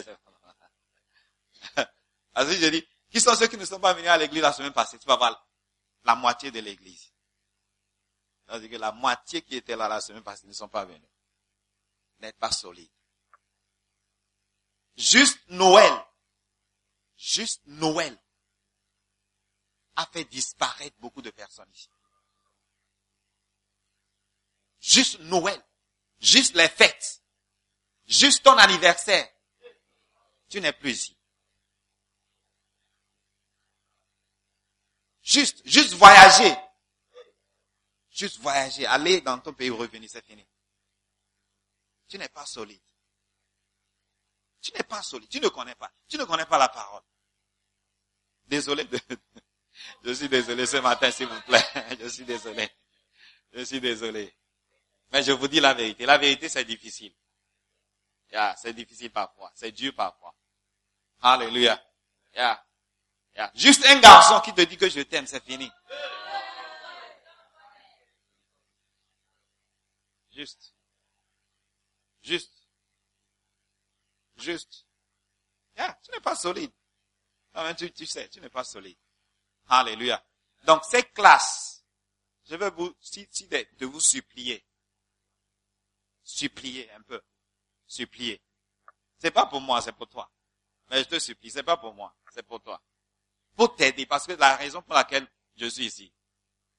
Que 2.34 2.44
je 2.54 2.68
dis, 2.68 2.86
qui 3.10 3.20
sont 3.20 3.34
ceux 3.34 3.48
qui 3.48 3.56
ne 3.56 3.64
sont 3.64 3.80
pas 3.80 3.92
venus 3.92 4.08
à 4.08 4.16
l'église 4.16 4.42
la 4.42 4.52
semaine 4.52 4.72
passée? 4.72 4.98
Tu 4.98 5.06
vas 5.06 5.16
voir 5.16 5.46
la 6.04 6.14
moitié 6.14 6.52
de 6.52 6.60
l'église. 6.60 7.12
C'est-à-dire 8.48 8.70
que 8.70 8.76
la 8.76 8.92
moitié 8.92 9.42
qui 9.42 9.56
était 9.56 9.76
là 9.76 9.88
la 9.88 10.00
semaine 10.00 10.22
passée 10.22 10.46
ne 10.46 10.54
sont 10.54 10.68
pas 10.68 10.86
venus 10.86 11.10
n'est 12.20 12.32
pas 12.32 12.50
solide. 12.50 12.90
Juste 14.96 15.38
Noël, 15.48 15.92
juste 17.16 17.60
Noël 17.66 18.18
a 19.96 20.06
fait 20.06 20.24
disparaître 20.24 20.96
beaucoup 20.98 21.20
de 21.20 21.30
personnes 21.30 21.70
ici. 21.72 21.90
Juste 24.80 25.20
Noël, 25.20 25.62
juste 26.18 26.54
les 26.54 26.68
fêtes, 26.68 27.22
juste 28.06 28.42
ton 28.42 28.56
anniversaire, 28.56 29.28
tu 30.48 30.60
n'es 30.60 30.72
plus 30.72 30.92
ici. 30.92 31.16
Juste, 35.22 35.60
juste 35.66 35.92
voyager. 35.92 36.56
Juste 38.18 38.40
voyager, 38.40 38.84
aller 38.84 39.20
dans 39.20 39.38
ton 39.38 39.52
pays, 39.52 39.70
revenir, 39.70 40.10
c'est 40.10 40.24
fini. 40.24 40.44
Tu 42.08 42.18
n'es 42.18 42.28
pas 42.28 42.44
solide. 42.46 42.82
Tu 44.60 44.72
n'es 44.72 44.82
pas 44.82 45.02
solide. 45.02 45.28
Tu 45.28 45.38
ne 45.38 45.46
connais 45.46 45.76
pas. 45.76 45.88
Tu 46.08 46.18
ne 46.18 46.24
connais 46.24 46.44
pas 46.46 46.58
la 46.58 46.68
parole. 46.68 47.02
Désolé 48.46 48.82
de, 48.86 48.98
je 50.04 50.12
suis 50.14 50.28
désolé 50.28 50.66
ce 50.66 50.78
matin, 50.78 51.12
s'il 51.12 51.28
vous 51.28 51.40
plaît. 51.42 51.64
Je 52.00 52.08
suis 52.08 52.24
désolé. 52.24 52.68
Je 53.52 53.62
suis 53.62 53.80
désolé. 53.80 54.34
Mais 55.12 55.22
je 55.22 55.30
vous 55.30 55.46
dis 55.46 55.60
la 55.60 55.72
vérité. 55.72 56.04
La 56.04 56.18
vérité, 56.18 56.48
c'est 56.48 56.64
difficile. 56.64 57.14
C'est 58.56 58.72
difficile 58.72 59.10
parfois. 59.10 59.52
C'est 59.54 59.70
dur 59.70 59.94
parfois. 59.94 60.34
Alléluia. 61.22 61.80
Juste 63.54 63.86
un 63.86 64.00
garçon 64.00 64.40
qui 64.40 64.52
te 64.52 64.62
dit 64.62 64.76
que 64.76 64.88
je 64.88 65.02
t'aime, 65.02 65.26
c'est 65.26 65.44
fini. 65.44 65.70
Juste. 70.38 70.72
Juste. 72.22 72.68
Juste. 74.36 74.86
Yeah, 75.76 75.98
tu 76.00 76.12
n'es 76.12 76.20
pas 76.20 76.36
solide. 76.36 76.70
tu, 77.76 77.90
tu 77.90 78.06
sais, 78.06 78.28
tu 78.28 78.40
n'es 78.40 78.48
pas 78.48 78.62
solide. 78.62 78.96
Alléluia. 79.66 80.24
Donc, 80.64 80.84
ces 80.84 81.02
classes, 81.02 81.84
je 82.44 82.54
veux 82.54 82.70
vous 82.70 84.00
supplier. 84.00 84.64
Supplier 86.22 86.88
un 86.92 87.02
peu. 87.02 87.20
Supplier. 87.88 88.40
C'est 89.18 89.32
pas 89.32 89.46
pour 89.46 89.60
moi, 89.60 89.82
c'est 89.82 89.90
pour 89.90 90.06
toi. 90.06 90.30
Mais 90.88 91.02
je 91.02 91.08
te 91.08 91.18
supplie, 91.18 91.50
c'est 91.50 91.64
pas 91.64 91.76
pour 91.76 91.94
moi, 91.94 92.14
c'est 92.32 92.44
pour 92.44 92.62
toi. 92.62 92.80
Pour 93.56 93.74
t'aider, 93.74 94.06
parce 94.06 94.24
que 94.24 94.34
la 94.34 94.54
raison 94.54 94.82
pour 94.82 94.94
laquelle 94.94 95.26
je 95.56 95.66
suis 95.66 95.86
ici, 95.86 96.12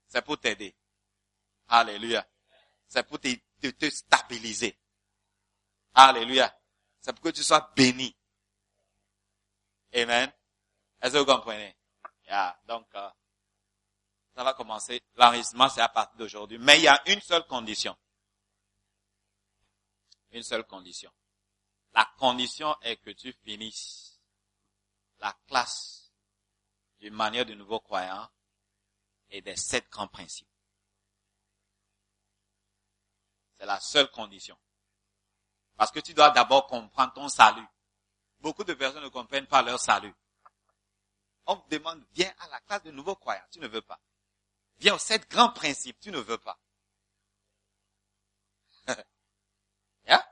c'est 0.08 0.24
pour 0.24 0.40
t'aider. 0.40 0.74
Alléluia. 1.68 2.26
C'est 2.90 3.04
pour 3.04 3.20
te, 3.20 3.30
te 3.70 3.90
stabiliser. 3.90 4.78
Alléluia. 5.94 6.54
C'est 7.00 7.14
pour 7.14 7.22
que 7.22 7.30
tu 7.30 7.44
sois 7.44 7.72
béni. 7.76 8.16
Amen. 9.94 10.32
Est-ce 11.02 11.14
que 11.14 11.18
vous 11.20 11.26
comprenez? 11.26 11.76
Yeah. 12.28 12.60
Donc, 12.68 12.88
euh, 12.96 13.10
ça 14.36 14.44
va 14.44 14.54
commencer. 14.54 15.02
L'enregistrement, 15.16 15.70
c'est 15.70 15.82
à 15.82 15.90
partir 15.90 16.18
d'aujourd'hui. 16.18 16.58
Mais 16.58 16.78
il 16.78 16.84
y 16.84 16.88
a 16.88 17.02
une 17.08 17.22
seule 17.22 17.46
condition. 17.48 17.96
Une 20.32 20.44
seule 20.44 20.66
condition. 20.66 21.12
La 21.94 22.12
condition 22.18 22.76
est 22.82 22.98
que 22.98 23.12
tu 23.12 23.34
finisses 23.44 24.20
la 25.20 25.36
classe 25.48 26.12
d'une 27.00 27.14
manière 27.14 27.46
de 27.46 27.54
nouveau 27.54 27.80
croyant 27.80 28.30
et 29.30 29.42
des 29.42 29.56
sept 29.56 29.90
grands 29.90 30.08
principes. 30.08 30.49
C'est 33.60 33.66
la 33.66 33.80
seule 33.80 34.10
condition. 34.12 34.58
Parce 35.76 35.92
que 35.92 36.00
tu 36.00 36.14
dois 36.14 36.30
d'abord 36.32 36.68
comprendre 36.68 37.14
ton 37.14 37.28
salut. 37.28 37.68
Beaucoup 38.40 38.64
de 38.64 38.74
personnes 38.74 39.04
ne 39.04 39.10
comprennent 39.10 39.48
pas 39.48 39.62
leur 39.62 39.80
salut. 39.80 40.14
On 41.46 41.58
te 41.58 41.70
demande, 41.70 42.02
viens 42.14 42.34
à 42.40 42.48
la 42.48 42.62
classe 42.62 42.84
de 42.84 42.92
nouveaux 42.92 43.16
croyants. 43.16 43.44
Tu 43.52 43.60
ne 43.60 43.68
veux 43.68 43.82
pas. 43.82 44.00
Viens 44.78 44.96
aux 44.96 45.00
sept 45.00 45.30
grands 45.30 45.52
principes. 45.52 46.00
Tu 46.00 46.12
ne 46.12 46.20
veux 46.20 46.38
pas. 46.38 46.58
yeah? 50.06 50.26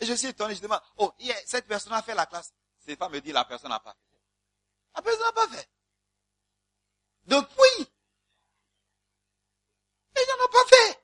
Et 0.00 0.06
je 0.06 0.12
suis 0.12 0.28
étonné, 0.28 0.54
je 0.54 0.60
demande, 0.60 0.82
oh, 0.98 1.14
cette 1.46 1.66
personne 1.66 1.94
a 1.94 2.02
fait 2.02 2.14
la 2.14 2.26
classe. 2.26 2.52
C'est 2.78 2.96
pas 2.96 3.08
me 3.08 3.20
dire 3.20 3.32
la 3.32 3.46
personne 3.46 3.70
n'a 3.70 3.80
pas 3.80 3.94
fait. 3.94 4.20
La 4.96 5.02
personne 5.02 5.22
n'a 5.22 5.32
pas 5.32 5.48
fait. 5.48 5.70
Depuis. 7.24 7.90
Les 10.16 10.24
gens 10.26 10.36
n'ont 10.40 10.52
pas 10.52 10.66
fait. 10.68 11.03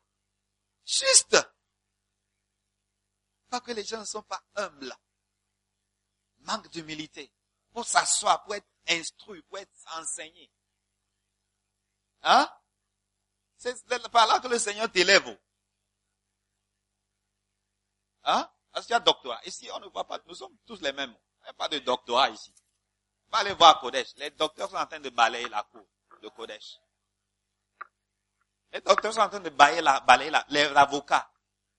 Juste. 0.90 1.36
Pas 3.48 3.60
que 3.60 3.70
les 3.70 3.84
gens 3.84 4.00
ne 4.00 4.04
sont 4.04 4.22
pas 4.22 4.42
humbles. 4.56 4.94
Manque 6.38 6.68
d'humilité. 6.70 7.32
Pour 7.72 7.86
s'asseoir, 7.86 8.42
pour 8.42 8.56
être 8.56 8.66
instruit, 8.88 9.42
pour 9.42 9.58
être 9.58 9.70
enseigné. 9.94 10.50
Hein? 12.22 12.50
C'est 13.56 13.86
par 14.10 14.26
là 14.26 14.40
que 14.40 14.48
le 14.48 14.58
Seigneur 14.58 14.90
t'élève. 14.90 15.38
Hein? 18.24 18.50
Parce 18.72 18.86
qu'il 18.86 18.92
y 18.92 18.96
a 18.96 19.00
doctorat. 19.00 19.40
Ici, 19.44 19.68
on 19.72 19.78
ne 19.78 19.86
voit 19.86 20.06
pas, 20.06 20.18
nous 20.26 20.34
sommes 20.34 20.56
tous 20.66 20.80
les 20.80 20.92
mêmes. 20.92 21.14
Il 21.40 21.44
n'y 21.44 21.48
a 21.50 21.54
pas 21.54 21.68
de 21.68 21.78
doctorat 21.78 22.30
ici. 22.30 22.52
Va 23.28 23.38
aller 23.38 23.54
voir 23.54 23.80
Kodesh. 23.80 24.14
Les 24.16 24.30
docteurs 24.30 24.70
sont 24.70 24.76
en 24.76 24.86
train 24.86 24.98
de 24.98 25.10
balayer 25.10 25.48
la 25.48 25.62
cour 25.62 25.86
de 26.20 26.28
Kodesh. 26.28 26.78
Les 28.72 28.80
docteurs 28.80 29.12
sont 29.12 29.20
en 29.20 29.28
train 29.28 29.40
de 29.40 29.50
balayer 29.50 29.82
la, 29.82 30.00
balayer 30.00 30.30
la, 30.30 30.44
les 30.48 30.64
avocats. 30.64 31.30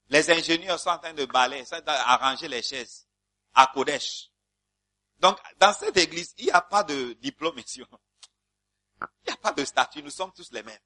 Les 0.08 0.30
ingénieurs 0.30 0.78
sont 0.78 0.90
en 0.90 0.98
train 0.98 1.14
de 1.14 1.24
balayer, 1.24 1.64
sont 1.64 1.76
en 1.76 1.82
train 1.82 1.94
d'arranger 1.94 2.48
les 2.48 2.62
chaises 2.62 3.06
à 3.54 3.66
Kodesh. 3.68 4.30
Donc, 5.18 5.38
dans 5.58 5.72
cette 5.72 5.96
église, 5.96 6.34
il 6.38 6.46
n'y 6.46 6.50
a 6.50 6.60
pas 6.60 6.82
de 6.84 7.12
diplôme 7.14 7.58
ici. 7.58 7.82
Il 9.00 9.26
n'y 9.26 9.32
a 9.32 9.36
pas 9.36 9.52
de 9.52 9.64
statut, 9.64 10.02
nous 10.02 10.10
sommes 10.10 10.32
tous 10.32 10.50
les 10.52 10.62
mêmes. 10.62 10.78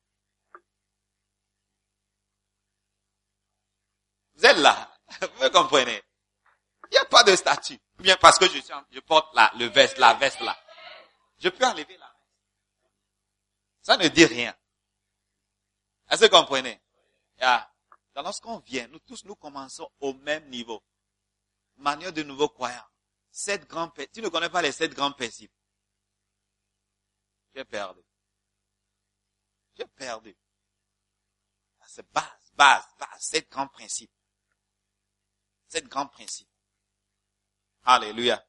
Vous 4.34 4.44
êtes 4.44 4.58
là, 4.58 4.94
vous 5.36 5.50
comprenez? 5.50 6.02
Il 6.90 6.92
n'y 6.92 6.98
a 6.98 7.04
pas 7.06 7.24
de 7.24 7.34
statut. 7.34 7.78
Bien 7.98 8.16
parce 8.16 8.38
que 8.38 8.46
je, 8.46 8.58
je 8.90 9.00
porte 9.00 9.34
la, 9.34 9.50
le 9.56 9.66
veste, 9.66 9.98
la 9.98 10.14
veste 10.14 10.40
là. 10.40 10.56
Je 11.38 11.48
peux 11.48 11.64
enlever 11.64 11.96
la 11.96 12.06
veste. 12.06 12.16
Ça 13.82 13.96
ne 13.96 14.08
dit 14.08 14.26
rien. 14.26 14.54
Est-ce 16.08 16.26
que 16.26 16.26
vous 16.26 16.40
comprenez? 16.40 16.80
Yeah. 17.38 17.70
lorsqu'on 18.14 18.58
vient, 18.60 18.86
nous 18.88 18.98
tous, 19.00 19.24
nous 19.24 19.34
commençons 19.34 19.90
au 20.00 20.14
même 20.14 20.48
niveau. 20.48 20.82
Manière 21.76 22.12
de 22.12 22.22
nouveaux 22.22 22.48
croyants. 22.48 22.88
Sept 23.30 23.68
grands, 23.68 23.92
tu 24.12 24.22
ne 24.22 24.28
connais 24.28 24.48
pas 24.48 24.62
les 24.62 24.72
sept 24.72 24.94
grands 24.94 25.12
principes. 25.12 25.52
J'ai 27.54 27.64
perdu. 27.64 28.00
J'ai 29.76 29.86
perdu. 29.86 30.34
Ah, 31.80 31.84
c'est 31.88 32.10
base, 32.12 32.52
base, 32.54 32.86
base, 32.98 33.20
sept 33.20 33.50
grands 33.50 33.68
principes. 33.68 34.12
Sept 35.68 35.86
grands 35.86 36.06
principes. 36.06 36.48
Alléluia. 37.84 38.42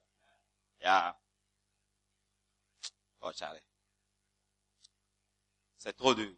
Yeah. 0.80 1.20
Oh, 3.22 3.32
Charlie. 3.34 3.60
C'est 5.78 5.94
trop 5.94 6.14
dur. 6.16 6.34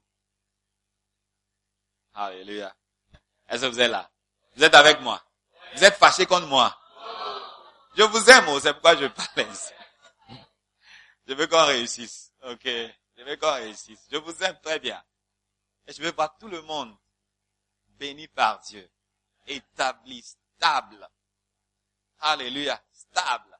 Alléluia. 2.13 2.75
Est-ce 3.47 3.61
que 3.61 3.67
vous 3.67 3.79
êtes 3.79 3.91
là? 3.91 4.09
Vous 4.55 4.63
êtes 4.63 4.75
avec 4.75 4.99
moi? 5.01 5.23
Vous 5.75 5.83
êtes 5.83 5.95
fâché 5.95 6.25
contre 6.25 6.47
moi? 6.47 6.75
Je 7.95 8.03
vous 8.03 8.29
aime, 8.29 8.45
oh, 8.49 8.59
c'est 8.59 8.73
pourquoi 8.73 8.95
je 8.95 9.07
parle 9.07 9.47
ainsi. 9.49 9.73
Je 11.27 11.33
veux 11.33 11.47
qu'on 11.47 11.65
réussisse. 11.65 12.31
Ok? 12.43 12.65
Je 12.65 13.23
veux 13.23 13.35
qu'on 13.35 13.53
réussisse. 13.53 13.99
Je 14.11 14.17
vous 14.17 14.43
aime 14.43 14.59
très 14.61 14.79
bien. 14.79 15.03
Et 15.85 15.93
je 15.93 16.01
veux 16.01 16.11
voir 16.11 16.35
tout 16.37 16.47
le 16.47 16.61
monde 16.61 16.95
béni 17.87 18.27
par 18.27 18.59
Dieu. 18.61 18.89
Établi, 19.45 20.21
stable. 20.23 21.07
Alléluia. 22.19 22.81
Stable. 22.91 23.59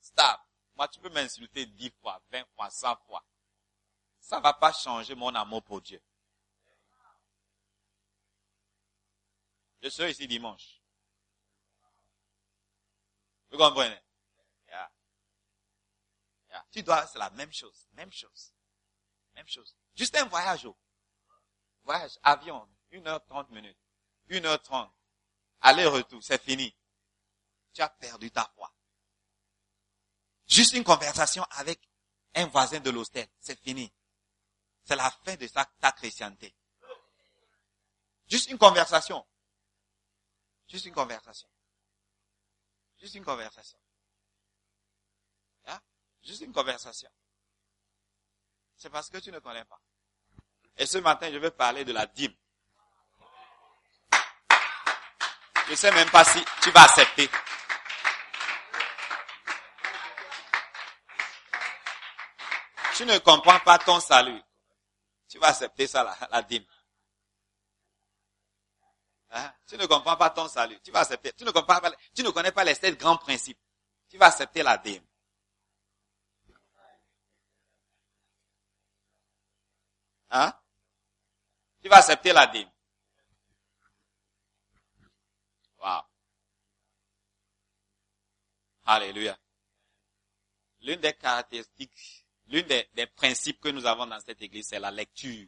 Stable. 0.00 0.42
Moi, 0.76 0.88
tu 0.88 1.00
peux 1.00 1.08
m'insulter 1.10 1.66
dix 1.66 1.90
fois, 2.00 2.20
vingt 2.30 2.44
fois, 2.54 2.68
cent 2.70 2.96
fois. 3.06 3.24
Ça 4.20 4.40
va 4.40 4.52
pas 4.52 4.72
changer 4.72 5.14
mon 5.14 5.34
amour 5.34 5.62
pour 5.62 5.80
Dieu. 5.80 6.02
Je 9.82 9.88
serai 9.88 10.10
ici 10.10 10.26
dimanche. 10.26 10.80
Vous 13.50 13.58
comprenez? 13.58 14.00
Tu 16.70 16.82
dois, 16.82 17.06
c'est 17.06 17.18
la 17.18 17.30
même 17.30 17.52
chose, 17.52 17.86
même 17.92 18.12
chose, 18.12 18.52
même 19.34 19.48
chose. 19.48 19.74
Juste 19.94 20.16
un 20.16 20.26
voyage, 20.26 20.66
oh. 20.66 20.76
voyage, 21.84 22.18
avion, 22.22 22.68
1h30 22.92 23.50
minutes, 23.50 23.78
1h30, 24.30 24.90
aller-retour, 25.60 26.22
c'est 26.22 26.42
fini. 26.42 26.74
Tu 27.72 27.82
as 27.82 27.88
perdu 27.88 28.30
ta 28.30 28.50
foi. 28.54 28.72
Juste 30.46 30.74
une 30.74 30.84
conversation 30.84 31.44
avec 31.50 31.80
un 32.34 32.46
voisin 32.46 32.80
de 32.80 32.90
l'hostel, 32.90 33.28
c'est 33.40 33.58
fini. 33.60 33.92
C'est 34.84 34.96
la 34.96 35.10
fin 35.10 35.34
de 35.34 35.46
ta, 35.48 35.64
ta 35.80 35.92
chrétienté. 35.92 36.54
Juste 38.28 38.50
une 38.50 38.58
conversation. 38.58 39.26
Juste 40.68 40.86
une 40.86 40.94
conversation. 40.94 41.48
Juste 43.00 43.14
une 43.14 43.24
conversation. 43.24 43.78
Hein? 45.66 45.80
Juste 46.22 46.42
une 46.42 46.52
conversation. 46.52 47.10
C'est 48.76 48.90
parce 48.90 49.08
que 49.08 49.18
tu 49.18 49.30
ne 49.30 49.38
connais 49.38 49.64
pas. 49.64 49.80
Et 50.76 50.86
ce 50.86 50.98
matin, 50.98 51.30
je 51.32 51.38
vais 51.38 51.50
parler 51.50 51.84
de 51.84 51.92
la 51.92 52.06
dîme. 52.06 52.34
Je 55.66 55.70
ne 55.72 55.76
sais 55.76 55.90
même 55.90 56.10
pas 56.10 56.24
si 56.24 56.44
tu 56.62 56.70
vas 56.70 56.82
accepter. 56.82 57.28
Tu 62.96 63.04
ne 63.04 63.18
comprends 63.18 63.60
pas 63.60 63.78
ton 63.78 64.00
salut. 64.00 64.40
Tu 65.28 65.38
vas 65.38 65.48
accepter 65.48 65.86
ça, 65.86 66.04
la, 66.04 66.16
la 66.30 66.42
dîme. 66.42 66.64
Hein? 69.36 69.52
Tu 69.66 69.76
ne 69.76 69.84
comprends 69.84 70.16
pas 70.16 70.30
ton 70.30 70.48
salut. 70.48 70.80
Tu 70.82 70.90
vas 70.90 71.00
accepter. 71.00 71.32
Tu 71.34 71.44
ne, 71.44 71.50
comprends 71.50 71.78
pas, 71.78 71.92
tu 72.14 72.22
ne 72.22 72.30
connais 72.30 72.52
pas 72.52 72.64
les 72.64 72.74
sept 72.74 72.98
grands 72.98 73.18
principes. 73.18 73.58
Tu 74.08 74.16
vas 74.16 74.26
accepter 74.26 74.62
la 74.62 74.78
dîme. 74.78 75.04
Hein? 80.30 80.54
Tu 81.82 81.88
vas 81.88 81.98
accepter 81.98 82.32
la 82.32 82.46
dîme. 82.46 82.70
Wow. 85.78 86.02
Alléluia. 88.86 89.38
L'une 90.80 91.00
des 91.00 91.12
caractéristiques, 91.12 92.26
l'une 92.46 92.66
des, 92.66 92.88
des 92.94 93.06
principes 93.06 93.60
que 93.60 93.68
nous 93.68 93.84
avons 93.84 94.06
dans 94.06 94.20
cette 94.20 94.40
église, 94.40 94.68
c'est 94.68 94.80
la 94.80 94.90
lecture. 94.90 95.46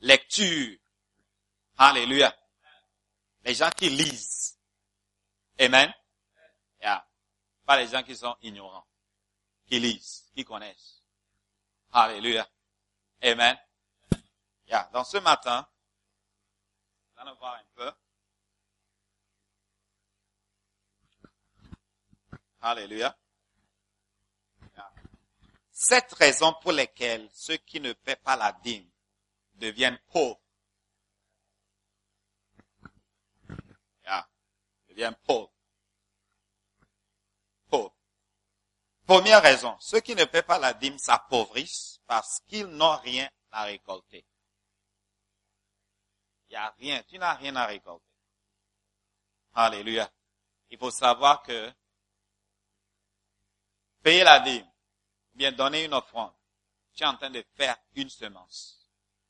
Lecture. 0.00 0.78
Alléluia. 1.78 2.34
Les 3.44 3.54
gens 3.54 3.70
qui 3.70 3.90
lisent. 3.90 4.58
Amen. 5.58 5.92
Yeah. 6.80 7.06
Pas 7.64 7.76
les 7.76 7.88
gens 7.88 8.02
qui 8.02 8.16
sont 8.16 8.36
ignorants. 8.42 8.86
Qui 9.66 9.78
lisent, 9.78 10.30
qui 10.34 10.44
connaissent. 10.44 11.02
Alléluia. 11.92 12.48
Amen. 13.22 13.58
Yeah. 14.66 14.88
Donc 14.92 15.06
ce 15.06 15.18
matin, 15.18 15.68
nous 17.14 17.22
allons 17.22 17.34
voir 17.36 17.54
un 17.54 17.64
peu. 17.74 17.92
Alléluia. 22.62 23.16
Yeah. 24.74 24.92
Sept 25.70 26.12
raisons 26.14 26.54
pour 26.62 26.72
lesquelles 26.72 27.28
ceux 27.32 27.58
qui 27.58 27.80
ne 27.80 27.92
paient 27.92 28.16
pas 28.16 28.36
la 28.36 28.52
dîme 28.52 28.88
deviennent 29.54 29.98
pauvres. 30.10 30.40
Devient 34.96 35.14
pauvre. 35.24 35.52
Pauvre. 37.68 37.94
Première 39.06 39.42
raison, 39.42 39.76
ceux 39.78 40.00
qui 40.00 40.14
ne 40.14 40.24
paient 40.24 40.42
pas 40.42 40.58
la 40.58 40.74
dîme 40.74 40.98
s'appauvrissent 40.98 42.00
parce 42.06 42.40
qu'ils 42.48 42.66
n'ont 42.66 42.96
rien 42.96 43.28
à 43.50 43.64
récolter. 43.64 44.26
Il 46.48 46.52
n'y 46.52 46.56
a 46.56 46.70
rien, 46.78 47.02
tu 47.08 47.18
n'as 47.18 47.34
rien 47.34 47.54
à 47.56 47.66
récolter. 47.66 48.04
Alléluia. 49.54 50.10
Il 50.70 50.78
faut 50.78 50.90
savoir 50.90 51.42
que 51.42 51.72
payer 54.02 54.24
la 54.24 54.40
dîme, 54.40 54.68
bien 55.34 55.52
donner 55.52 55.84
une 55.84 55.94
offrande, 55.94 56.34
tu 56.94 57.02
es 57.02 57.06
en 57.06 57.16
train 57.16 57.30
de 57.30 57.44
faire 57.54 57.76
une 57.94 58.10
semence. 58.10 58.88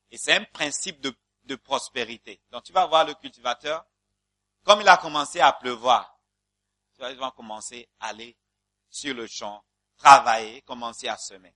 Et 0.09 0.17
c'est 0.17 0.33
un 0.33 0.43
principe 0.45 1.01
de, 1.01 1.13
de 1.43 1.55
prospérité. 1.55 2.41
Donc 2.51 2.63
tu 2.63 2.73
vas 2.73 2.85
voir 2.85 3.05
le 3.05 3.13
cultivateur, 3.15 3.85
comme 4.67 4.81
il 4.81 4.89
a 4.89 4.97
commencé 4.97 5.39
à 5.39 5.53
pleuvoir, 5.53 6.19
ils 6.99 7.15
vont 7.15 7.31
commencer 7.31 7.87
à 8.01 8.07
aller 8.07 8.35
sur 8.89 9.15
le 9.15 9.25
champ, 9.25 9.63
travailler, 9.95 10.61
commencer 10.63 11.07
à 11.07 11.15
semer. 11.15 11.55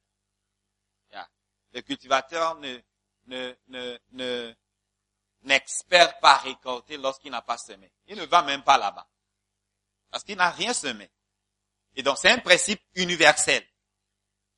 Le 1.73 1.81
cultivateur 1.81 2.55
ne, 2.55 2.79
ne, 3.27 3.53
ne, 4.11 4.53
pas 6.21 6.37
récolter 6.37 6.95
lorsqu'il 6.95 7.31
n'a 7.31 7.41
pas 7.41 7.57
semé. 7.57 7.91
Il 8.07 8.17
ne 8.17 8.25
va 8.25 8.43
même 8.43 8.63
pas 8.63 8.77
là-bas. 8.77 9.07
Parce 10.09 10.23
qu'il 10.23 10.37
n'a 10.37 10.49
rien 10.49 10.73
semé. 10.73 11.09
Et 11.95 12.03
donc 12.03 12.17
c'est 12.17 12.29
un 12.29 12.39
principe 12.39 12.81
universel. 12.95 13.65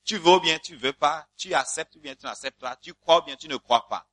Tu 0.03 0.17
veux 0.17 0.39
bien, 0.39 0.59
tu 0.59 0.75
veux 0.75 0.93
pas, 0.93 1.27
tu 1.37 1.55
acceptes 1.55 1.95
ou 1.95 1.99
bien 1.99 2.15
tu 2.15 2.25
n'acceptes 2.25 2.59
pas, 2.59 2.75
tu 2.75 2.93
crois 2.93 3.21
bien 3.21 3.35
tu 3.35 3.47
ne 3.47 3.57
crois 3.57 3.87
pas. 3.87 4.07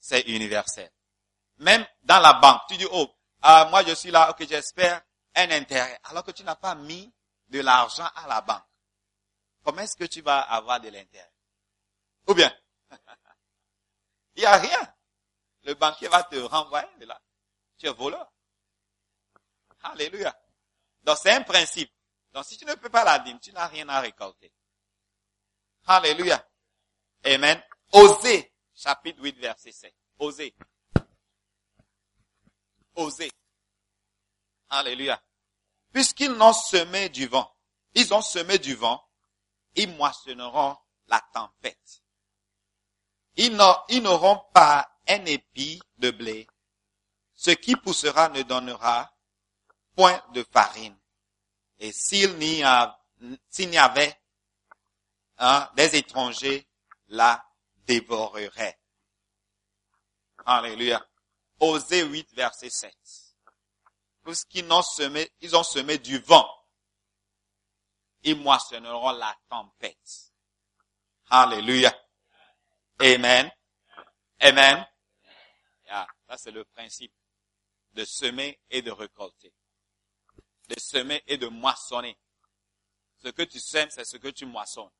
C'est 0.00 0.22
universel. 0.22 0.90
Même 1.58 1.86
dans 2.02 2.20
la 2.20 2.34
banque, 2.34 2.62
tu 2.68 2.76
dis, 2.76 2.86
oh, 2.90 3.14
ah, 3.42 3.68
moi 3.70 3.84
je 3.84 3.94
suis 3.94 4.10
là, 4.10 4.30
ok, 4.30 4.46
j'espère 4.48 5.02
un 5.34 5.50
intérêt, 5.50 5.98
alors 6.04 6.24
que 6.24 6.30
tu 6.32 6.42
n'as 6.42 6.56
pas 6.56 6.74
mis 6.74 7.12
de 7.48 7.60
l'argent 7.60 8.08
à 8.16 8.26
la 8.26 8.40
banque. 8.40 8.64
Comment 9.64 9.82
est-ce 9.82 9.96
que 9.96 10.04
tu 10.04 10.20
vas 10.22 10.40
avoir 10.40 10.80
de 10.80 10.88
l'intérêt? 10.88 11.32
Ou 12.26 12.34
bien, 12.34 12.52
il 14.34 14.40
n'y 14.40 14.46
a 14.46 14.56
rien. 14.56 14.94
Le 15.62 15.74
banquier 15.74 16.08
va 16.08 16.22
te 16.24 16.36
renvoyer 16.36 16.88
de 16.98 17.06
là. 17.06 17.20
Tu 17.76 17.86
es 17.86 17.92
voleur. 17.92 18.32
Alléluia. 19.82 20.34
Donc 21.02 21.18
c'est 21.18 21.32
un 21.32 21.42
principe. 21.42 21.92
Donc 22.32 22.44
si 22.44 22.56
tu 22.56 22.64
ne 22.64 22.74
peux 22.74 22.88
pas 22.88 23.04
la 23.04 23.18
dîme, 23.18 23.38
tu 23.40 23.52
n'as 23.52 23.66
rien 23.66 23.88
à 23.88 24.00
récolter. 24.00 24.52
Alléluia. 25.86 26.44
Amen. 27.24 27.62
Osez, 27.92 28.52
chapitre 28.74 29.20
8, 29.22 29.38
verset 29.38 29.72
7. 29.72 29.94
Osez 30.18 30.54
oser. 32.98 33.30
Alléluia. 34.68 35.20
Puisqu'ils 35.92 36.32
n'ont 36.32 36.52
semé 36.52 37.08
du 37.08 37.26
vent, 37.26 37.50
ils 37.94 38.12
ont 38.12 38.22
semé 38.22 38.58
du 38.58 38.74
vent, 38.74 39.02
ils 39.74 39.88
moissonneront 39.96 40.76
la 41.06 41.20
tempête. 41.32 42.02
Ils 43.36 43.56
n'auront 43.56 44.42
pas 44.52 44.90
un 45.08 45.24
épi 45.24 45.80
de 45.96 46.10
blé. 46.10 46.46
Ce 47.34 47.52
qui 47.52 47.76
poussera 47.76 48.28
ne 48.28 48.42
donnera 48.42 49.10
point 49.94 50.22
de 50.34 50.42
farine. 50.42 50.98
Et 51.78 51.92
s'il 51.92 52.36
n'y 52.36 52.64
avait 52.64 54.20
hein, 55.38 55.70
des 55.76 55.96
étrangers, 55.96 56.66
la 57.06 57.44
dévoreraient. 57.86 58.78
Alléluia. 60.44 61.06
Osée 61.60 62.04
8, 62.04 62.34
verset 62.34 62.70
7. 62.70 62.94
Puisqu'ils 64.24 64.70
ont 64.72 64.82
semé, 64.82 65.30
ils 65.40 65.56
ont 65.56 65.62
semé 65.62 65.98
du 65.98 66.18
vent, 66.18 66.48
ils 68.22 68.36
moissonneront 68.36 69.12
la 69.12 69.36
tempête. 69.48 70.32
Alléluia. 71.30 71.94
Amen. 73.00 73.50
Amen. 74.40 74.86
ça 75.86 76.36
c'est 76.36 76.50
le 76.50 76.64
principe 76.64 77.12
de 77.92 78.04
semer 78.04 78.60
et 78.70 78.82
de 78.82 78.90
récolter. 78.90 79.52
De 80.68 80.78
semer 80.78 81.22
et 81.26 81.38
de 81.38 81.48
moissonner. 81.48 82.18
Ce 83.22 83.28
que 83.28 83.42
tu 83.42 83.58
sèmes, 83.58 83.90
c'est 83.90 84.04
ce 84.04 84.16
que 84.16 84.28
tu 84.28 84.46
moissonnes. 84.46 84.90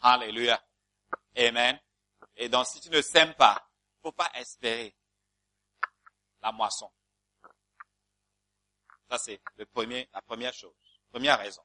Alléluia. 0.00 0.62
Amen. 1.36 1.78
Et 2.36 2.48
donc, 2.48 2.66
si 2.66 2.80
tu 2.80 2.88
ne 2.88 3.02
sèmes 3.02 3.34
pas, 3.34 3.68
faut 4.00 4.12
pas 4.12 4.30
espérer 4.34 4.96
la 6.42 6.52
moisson. 6.52 6.90
Ça, 9.08 9.18
c'est 9.18 9.40
le 9.56 9.66
premier, 9.66 10.08
la 10.12 10.22
première 10.22 10.52
chose. 10.54 10.74
Première 11.10 11.38
raison. 11.38 11.62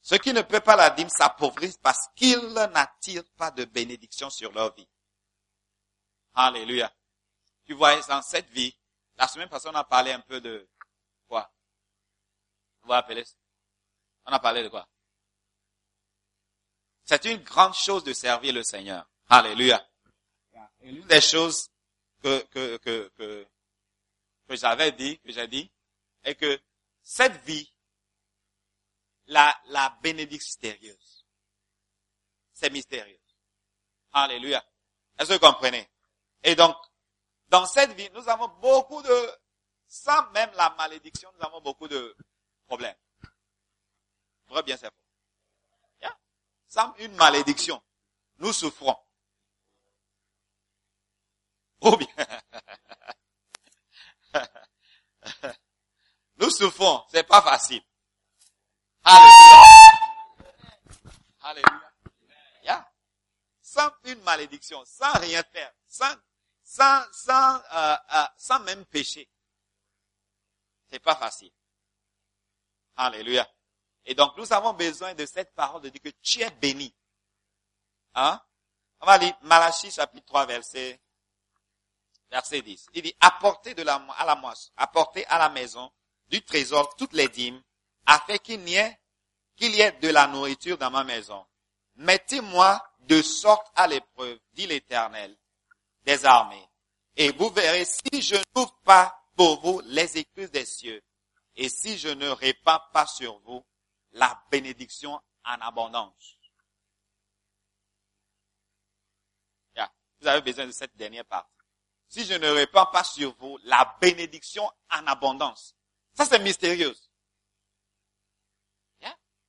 Ceux 0.00 0.18
qui 0.18 0.32
ne 0.32 0.42
peuvent 0.42 0.62
pas 0.62 0.76
la 0.76 0.90
dîme 0.90 1.08
s'appauvrissent 1.08 1.78
parce 1.78 2.08
qu'ils 2.14 2.52
n'attirent 2.52 3.28
pas 3.36 3.50
de 3.50 3.64
bénédiction 3.64 4.30
sur 4.30 4.52
leur 4.52 4.74
vie. 4.74 4.88
Alléluia. 6.34 6.92
Tu 7.64 7.74
vois, 7.74 8.00
dans 8.02 8.22
cette 8.22 8.50
vie, 8.50 8.76
la 9.16 9.26
semaine 9.28 9.48
passée, 9.48 9.68
on 9.68 9.74
a 9.74 9.84
parlé 9.84 10.12
un 10.12 10.20
peu 10.20 10.40
de 10.40 10.68
quoi? 11.26 11.50
Vous 12.82 12.88
vous 12.88 12.92
rappelez? 12.92 13.24
On 14.26 14.32
a 14.32 14.38
parlé 14.38 14.62
de 14.62 14.68
quoi? 14.68 14.86
C'est 17.04 17.24
une 17.26 17.42
grande 17.42 17.74
chose 17.74 18.04
de 18.04 18.12
servir 18.12 18.52
le 18.52 18.62
Seigneur. 18.62 19.08
Alléluia. 19.28 19.86
Et 20.80 20.92
des 20.92 21.20
choses 21.20 21.70
que, 22.22 22.42
que, 22.50 22.76
que, 22.78 23.46
que 24.48 24.56
j'avais 24.56 24.92
dit, 24.92 25.18
que 25.20 25.32
j'ai 25.32 25.48
dit, 25.48 25.70
est 26.22 26.34
que 26.34 26.60
cette 27.02 27.42
vie, 27.44 27.70
la, 29.26 29.58
la 29.66 29.96
bénédiction 30.02 30.46
mystérieuse. 30.46 31.26
C'est 32.52 32.70
mystérieux. 32.70 33.20
Alléluia. 34.12 34.64
Est-ce 35.18 35.30
que 35.30 35.34
vous 35.34 35.52
comprenez? 35.52 35.88
Et 36.42 36.54
donc, 36.54 36.76
dans 37.48 37.66
cette 37.66 37.92
vie, 37.92 38.08
nous 38.14 38.28
avons 38.28 38.48
beaucoup 38.60 39.02
de, 39.02 39.30
sans 39.86 40.30
même 40.32 40.50
la 40.54 40.70
malédiction, 40.76 41.30
nous 41.38 41.46
avons 41.46 41.60
beaucoup 41.60 41.88
de 41.88 42.16
problèmes. 42.66 42.96
Vrai 44.48 44.62
bien, 44.62 44.76
c'est 44.76 44.86
faux. 44.88 45.04
Sans 46.74 46.92
une 46.96 47.14
malédiction, 47.14 47.80
nous 48.38 48.52
souffrons. 48.52 48.96
Oh 51.80 51.96
bien. 51.96 52.08
Nous 56.36 56.50
souffrons, 56.50 57.04
c'est 57.10 57.24
pas 57.24 57.42
facile. 57.42 57.82
Alléluia. 59.02 59.62
Alléluia. 61.42 61.92
Yeah. 62.62 62.90
Sans 63.60 63.90
une 64.04 64.20
malédiction, 64.22 64.82
sans 64.84 65.12
rien 65.14 65.42
faire, 65.52 65.72
sans, 65.86 66.14
sans, 66.62 67.04
sans, 67.12 67.62
euh, 67.72 67.96
euh, 68.14 68.26
sans 68.36 68.60
même 68.60 68.84
pécher. 68.86 69.28
C'est 70.90 71.00
pas 71.00 71.16
facile. 71.16 71.52
Alléluia. 72.96 73.48
Et 74.04 74.14
donc, 74.14 74.36
nous 74.36 74.52
avons 74.52 74.72
besoin 74.74 75.14
de 75.14 75.26
cette 75.26 75.54
parole 75.54 75.82
de 75.82 75.88
dire 75.88 76.00
que 76.02 76.10
tu 76.22 76.40
es 76.40 76.50
béni. 76.50 76.94
Hein? 78.14 78.40
On 79.00 79.06
va 79.06 79.18
lire 79.18 79.36
Malachie 79.42 79.90
chapitre 79.90 80.26
3 80.26 80.46
verset, 80.46 81.00
verset 82.34 82.62
10. 82.62 82.86
Il 82.94 83.02
dit, 83.02 83.14
apportez 83.20 83.74
de 83.74 83.82
la, 83.82 83.94
à 84.16 84.24
la 84.24 84.34
moisse, 84.34 84.72
apportez 84.76 85.24
à 85.26 85.38
la 85.38 85.48
maison 85.50 85.90
du 86.28 86.42
trésor 86.42 86.96
toutes 86.96 87.12
les 87.12 87.28
dîmes, 87.28 87.62
afin 88.06 88.38
qu'il 88.38 88.60
n'y 88.64 88.74
ait, 88.74 88.98
qu'il 89.56 89.72
y 89.74 89.80
ait 89.80 89.92
de 89.92 90.08
la 90.08 90.26
nourriture 90.26 90.76
dans 90.76 90.90
ma 90.90 91.04
maison. 91.04 91.46
Mettez-moi 91.94 92.84
de 93.00 93.22
sorte 93.22 93.70
à 93.76 93.86
l'épreuve, 93.86 94.38
dit 94.52 94.66
l'Éternel 94.66 95.36
des 96.02 96.24
armées. 96.24 96.68
Et 97.16 97.30
vous 97.30 97.50
verrez 97.50 97.84
si 97.84 98.20
je 98.20 98.34
n'ouvre 98.56 98.76
pas 98.82 99.16
pour 99.36 99.60
vous 99.60 99.80
les 99.84 100.18
écluses 100.18 100.50
des 100.50 100.66
cieux, 100.66 101.02
et 101.54 101.68
si 101.68 101.96
je 101.96 102.08
ne 102.08 102.28
répands 102.28 102.82
pas 102.92 103.06
sur 103.06 103.38
vous 103.40 103.64
la 104.12 104.42
bénédiction 104.50 105.20
en 105.44 105.54
abondance. 105.60 106.36
Vous 110.20 110.30
avez 110.30 110.40
besoin 110.40 110.66
de 110.66 110.72
cette 110.72 110.96
dernière 110.96 111.26
partie. 111.26 111.53
Si 112.14 112.24
je 112.24 112.34
ne 112.34 112.48
répands 112.48 112.86
pas 112.86 113.02
sur 113.02 113.34
vous 113.38 113.58
la 113.64 113.96
bénédiction 114.00 114.70
en 114.92 115.04
abondance. 115.08 115.74
Ça, 116.12 116.24
c'est 116.24 116.38
mystérieux. 116.38 116.94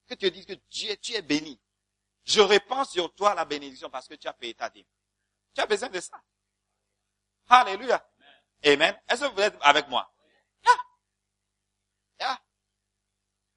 Que 0.08 0.16
tu 0.16 0.32
dises 0.32 0.48
que 0.48 0.54
Dieu, 0.72 0.98
tu 0.98 1.14
es 1.14 1.22
béni. 1.22 1.62
Je 2.24 2.42
répands 2.42 2.84
sur 2.86 3.14
toi 3.14 3.36
la 3.36 3.46
bénédiction 3.46 3.88
parce 3.92 4.08
que 4.08 4.16
tu 4.16 4.28
as 4.28 4.34
payé 4.34 4.56
ta 4.56 4.72
dîme. 4.72 4.86
Tu 5.54 5.62
as 5.62 5.68
besoin 5.68 5.90
de 5.90 6.00
ça. 6.00 6.20
Alléluia. 7.50 8.04
Amen. 8.66 9.00
Est-ce 9.10 9.26
que 9.26 9.34
vous 9.36 9.42
êtes 9.42 9.58
avec 9.62 9.88
moi? 9.88 10.12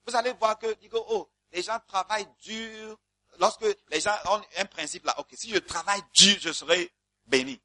Vous 0.06 0.16
allez 0.16 0.32
voir 0.34 0.58
que, 0.58 0.76
oh, 0.92 1.30
les 1.52 1.62
gens 1.62 1.78
travaillent 1.86 2.28
dur. 2.42 2.98
Lorsque 3.38 3.64
les 3.88 4.00
gens 4.02 4.16
ont 4.26 4.42
un 4.58 4.66
principe 4.66 5.06
là, 5.06 5.18
ok, 5.18 5.28
si 5.32 5.48
je 5.48 5.58
travaille 5.58 6.02
dur, 6.12 6.36
je 6.40 6.52
serai 6.52 6.92
béni. 7.24 7.58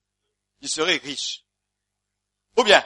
Je 0.64 0.70
serai 0.70 0.96
riche. 0.98 1.44
Ou 2.56 2.64
bien, 2.64 2.82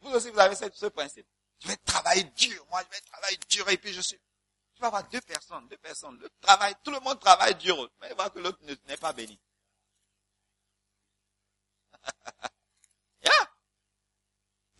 vous 0.00 0.10
aussi, 0.12 0.30
vous 0.30 0.38
avez 0.38 0.54
ce, 0.54 0.86
principe. 0.86 1.26
Je 1.58 1.66
vais 1.66 1.76
travailler 1.78 2.22
dur. 2.24 2.64
Moi, 2.70 2.80
je 2.84 2.90
vais 2.90 3.00
travailler 3.00 3.38
dur 3.48 3.68
et 3.68 3.76
puis 3.76 3.92
je 3.92 4.00
suis. 4.00 4.20
Tu 4.74 4.80
vas 4.80 4.86
avoir 4.86 5.08
deux 5.08 5.20
personnes, 5.20 5.66
deux 5.68 5.78
personnes. 5.78 6.16
Le 6.20 6.30
travail, 6.40 6.76
tout 6.84 6.92
le 6.92 7.00
monde 7.00 7.18
travaille 7.18 7.56
dur. 7.56 7.90
Mais 8.00 8.10
il 8.10 8.16
va 8.16 8.30
que 8.30 8.38
l'autre 8.38 8.60
n'est 8.62 8.96
pas 8.96 9.12
béni. 9.12 9.40
yeah. 13.24 13.50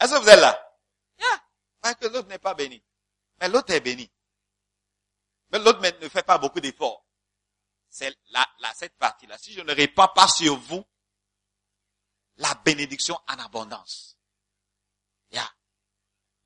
Est-ce 0.00 0.12
que 0.12 0.18
vous 0.20 0.28
êtes 0.28 0.40
là? 0.40 0.78
Yeah. 1.18 1.94
que 1.96 2.06
l'autre 2.06 2.28
n'est 2.28 2.38
pas 2.38 2.54
béni. 2.54 2.84
Mais 3.40 3.48
l'autre 3.48 3.72
est 3.72 3.80
béni. 3.80 4.08
Mais 5.50 5.58
l'autre 5.58 5.80
ne 5.80 6.08
fait 6.08 6.22
pas 6.22 6.38
beaucoup 6.38 6.60
d'efforts. 6.60 7.04
C'est 7.88 8.16
la, 8.30 8.48
la, 8.60 8.72
cette 8.74 8.96
partie-là. 8.96 9.36
Si 9.38 9.52
je 9.52 9.60
ne 9.60 9.74
répands 9.74 10.08
pas 10.14 10.28
sur 10.28 10.56
vous 10.56 10.84
la 12.42 12.54
bénédiction 12.64 13.18
en 13.28 13.38
abondance. 13.38 14.18
Yeah. 15.30 15.48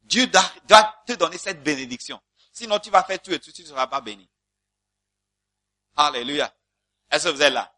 Dieu 0.03 0.27
doit, 0.27 0.53
doit, 0.69 1.03
te 1.07 1.15
donner 1.15 1.39
cette 1.39 1.63
bénédiction. 1.63 2.21
Sinon, 2.53 2.79
tu 2.79 2.91
vas 2.91 3.03
faire 3.03 3.21
tout 3.21 3.33
et 3.33 3.41
tout, 3.41 3.51
tu 3.51 3.63
ne 3.63 3.67
seras 3.67 3.87
pas 3.87 4.01
béni. 4.01 4.29
Alléluia. 5.97 6.55
Est-ce 7.11 7.29
que 7.29 7.35
vous 7.35 7.43
êtes 7.43 7.53
là? 7.53 7.73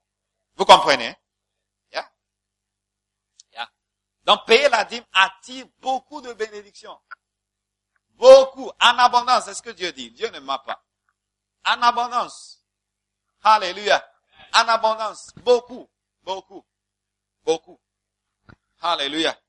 Vous 0.57 0.65
comprenez? 0.65 1.17
Yeah. 1.93 2.13
Yeah. 3.53 3.71
Donc, 4.25 4.45
payer 4.47 4.69
la 4.69 4.85
dîme 4.85 5.05
attire 5.13 5.67
beaucoup 5.79 6.21
de 6.21 6.33
bénédictions. 6.33 6.99
Beaucoup. 8.11 8.71
En 8.81 8.99
abondance, 8.99 9.45
c'est 9.45 9.55
ce 9.55 9.63
que 9.63 9.71
Dieu 9.71 9.93
dit. 9.93 10.11
Dieu 10.11 10.29
ne 10.31 10.41
ment 10.41 10.59
pas. 10.59 10.85
En 11.65 11.81
abondance. 11.83 12.65
Alléluia. 13.43 14.05
En 14.53 14.67
abondance. 14.67 15.31
Beaucoup. 15.37 15.89
Beaucoup. 16.23 16.67
Beaucoup. 17.45 17.81
Alléluia. 18.81 19.33
Donc, 19.33 19.41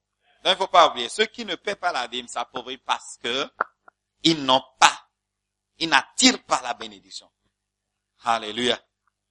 il 0.45 0.49
ne 0.51 0.55
faut 0.55 0.67
pas 0.67 0.89
oublier. 0.89 1.09
Ceux 1.09 1.25
qui 1.25 1.45
ne 1.45 1.55
paient 1.55 1.75
pas 1.75 1.91
la 1.91 2.07
dîme 2.07 2.27
s'appauvrissent 2.27 2.79
parce 2.85 3.17
que 3.17 3.49
ils 4.23 4.43
n'ont 4.43 4.63
pas. 4.79 5.07
Ils 5.77 5.89
n'attirent 5.89 6.43
pas 6.43 6.61
la 6.61 6.73
bénédiction. 6.73 7.31
Alléluia. 8.23 8.79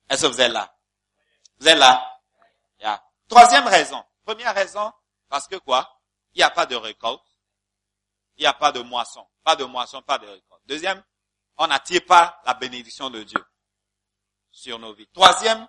Est-ce 0.09 0.23
que 0.23 0.27
vous 0.29 0.41
êtes 0.41 0.53
là? 0.53 0.75
Vous 1.59 1.69
êtes 1.69 1.79
là? 1.79 2.19
Troisième 3.29 3.67
raison. 3.67 4.03
Première 4.25 4.55
raison, 4.55 4.91
parce 5.29 5.47
que 5.47 5.57
quoi? 5.57 6.01
Il 6.33 6.39
n'y 6.39 6.43
a 6.43 6.51
pas 6.51 6.67
de 6.67 6.75
récolte. 6.77 7.23
Il 8.37 8.43
n'y 8.43 8.47
a 8.47 8.55
pas 8.55 8.73
de 8.73 8.81
moisson. 8.81 9.27
Pas 9.45 9.57
de 9.57 9.65
moisson, 9.65 10.01
pas 10.03 10.19
de 10.19 10.27
récolte. 10.27 10.63
Deuxième, 10.67 11.03
on 11.59 11.67
n'attire 11.67 12.05
pas 12.07 12.41
la 12.47 12.55
bénédiction 12.55 13.11
de 13.11 13.23
Dieu 13.23 13.45
sur 14.51 14.79
nos 14.79 14.95
vies. 14.95 15.09
Troisième, 15.09 15.69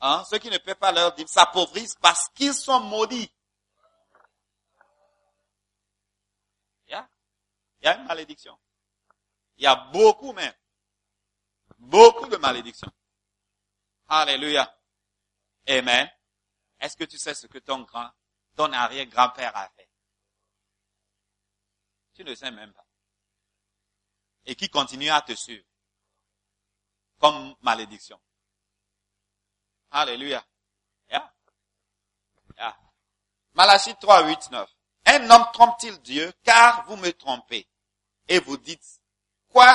Hein? 0.00 0.24
Ceux 0.30 0.38
qui 0.38 0.50
ne 0.50 0.58
paient 0.58 0.74
pas 0.74 0.92
leur 0.92 1.14
dîme 1.14 1.26
s'appauvrissent 1.26 1.96
parce 1.96 2.28
qu'ils 2.30 2.54
sont 2.54 2.80
maudits. 2.80 3.32
Il 6.86 6.92
y, 6.92 6.94
a, 6.94 7.08
y 7.82 7.86
a 7.86 7.96
une 7.96 8.06
malédiction. 8.06 8.58
Il 9.56 9.64
y 9.64 9.66
a 9.66 9.74
beaucoup 9.74 10.32
même. 10.32 10.54
Beaucoup 11.78 12.26
de 12.28 12.36
malédictions. 12.36 12.92
Alléluia. 14.08 14.74
Amen. 15.68 16.10
Est-ce 16.80 16.96
que 16.96 17.04
tu 17.04 17.18
sais 17.18 17.34
ce 17.34 17.46
que 17.46 17.58
ton 17.58 17.80
grand, 17.82 18.10
ton 18.56 18.72
arrière-grand-père 18.72 19.56
a 19.56 19.68
fait? 19.70 19.88
Tu 22.14 22.24
ne 22.24 22.34
sais 22.34 22.50
même 22.50 22.72
pas. 22.72 22.86
Et 24.44 24.54
qui 24.54 24.68
continue 24.68 25.10
à 25.10 25.20
te 25.20 25.34
suivre. 25.34 25.64
Comme 27.18 27.54
malédiction. 27.60 28.20
Alléluia. 29.90 30.44
Yeah. 31.10 32.76
Malachie 33.54 33.94
3, 33.96 34.26
8, 34.26 34.50
9. 34.50 34.70
Un 35.06 35.30
homme 35.30 35.46
trompe-t-il 35.52 35.98
Dieu? 36.02 36.32
Car 36.44 36.84
vous 36.86 36.96
me 36.96 37.10
trompez 37.12 37.68
et 38.28 38.40
vous 38.40 38.56
dites, 38.58 39.00
quoi 39.48 39.74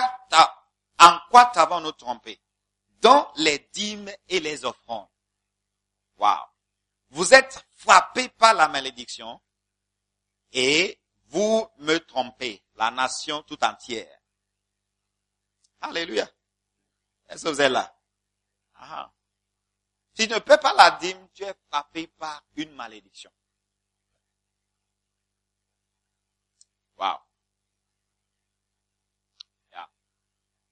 en 1.00 1.20
quoi 1.30 1.48
t'avons-nous 1.48 1.92
trompé 1.94 2.40
Dans 3.02 3.32
les 3.36 3.60
dîmes 3.74 4.12
et 4.30 4.40
les 4.40 4.64
offrandes. 4.64 5.10
Wow. 6.18 6.38
Vous 7.10 7.34
êtes 7.34 7.66
frappés 7.72 8.30
par 8.30 8.54
la 8.54 8.68
malédiction 8.68 9.42
et 10.52 11.00
vous 11.26 11.68
me 11.80 11.98
trompez, 11.98 12.64
la 12.76 12.92
nation 12.92 13.42
tout 13.44 13.62
entière. 13.64 14.20
Alléluia. 15.82 16.30
Est-ce 17.28 17.44
que 17.46 17.50
vous 17.50 17.62
êtes 17.62 17.72
là? 17.72 17.94
Ah. 18.76 19.12
Tu 20.16 20.28
ne 20.28 20.40
peux 20.40 20.58
pas 20.58 20.74
la 20.74 20.92
dîme, 20.92 21.28
tu 21.34 21.44
es 21.44 21.54
frappé 21.70 22.08
par 22.08 22.44
une 22.56 22.72
malédiction. 22.74 23.32
Wow. 26.98 27.18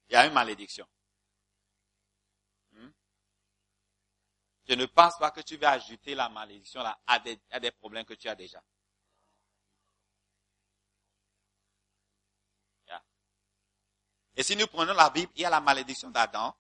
Il 0.10 0.14
y 0.14 0.18
a 0.18 0.26
une 0.28 0.34
malédiction. 0.34 0.86
Hmm? 2.74 2.90
Je 4.68 4.74
ne 4.74 4.86
pense 4.86 5.18
pas 5.18 5.32
que 5.32 5.40
tu 5.40 5.56
vas 5.56 5.72
ajouter 5.72 6.16
la 6.16 6.28
malédiction 6.28 6.84
à 7.08 7.20
des, 7.20 7.40
à 7.50 7.62
des 7.62 7.72
problèmes 7.72 8.04
que 8.04 8.14
tu 8.14 8.28
as 8.28 8.36
déjà. 8.36 8.62
Et 14.36 14.44
si 14.44 14.56
nous 14.56 14.68
prenons 14.68 14.94
la 14.94 15.10
Bible, 15.10 15.32
il 15.36 15.42
y 15.42 15.46
a 15.46 15.50
la 15.50 15.60
malédiction 15.60 16.10
d'Adam, 16.10 16.56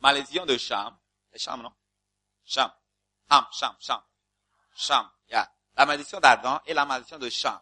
malédiction 0.00 0.46
de 0.46 0.56
Cham, 0.56 0.96
c'est 1.32 1.38
Cham, 1.38 1.62
non? 1.62 1.72
Cham. 2.44 2.72
Ham, 3.28 3.46
Cham, 3.52 3.76
Cham. 4.74 5.10
Yeah. 5.28 5.50
La 5.76 5.86
malédiction 5.86 6.18
d'Adam 6.20 6.60
et 6.66 6.74
la 6.74 6.84
malédiction 6.84 7.18
de 7.18 7.30
Cham. 7.30 7.60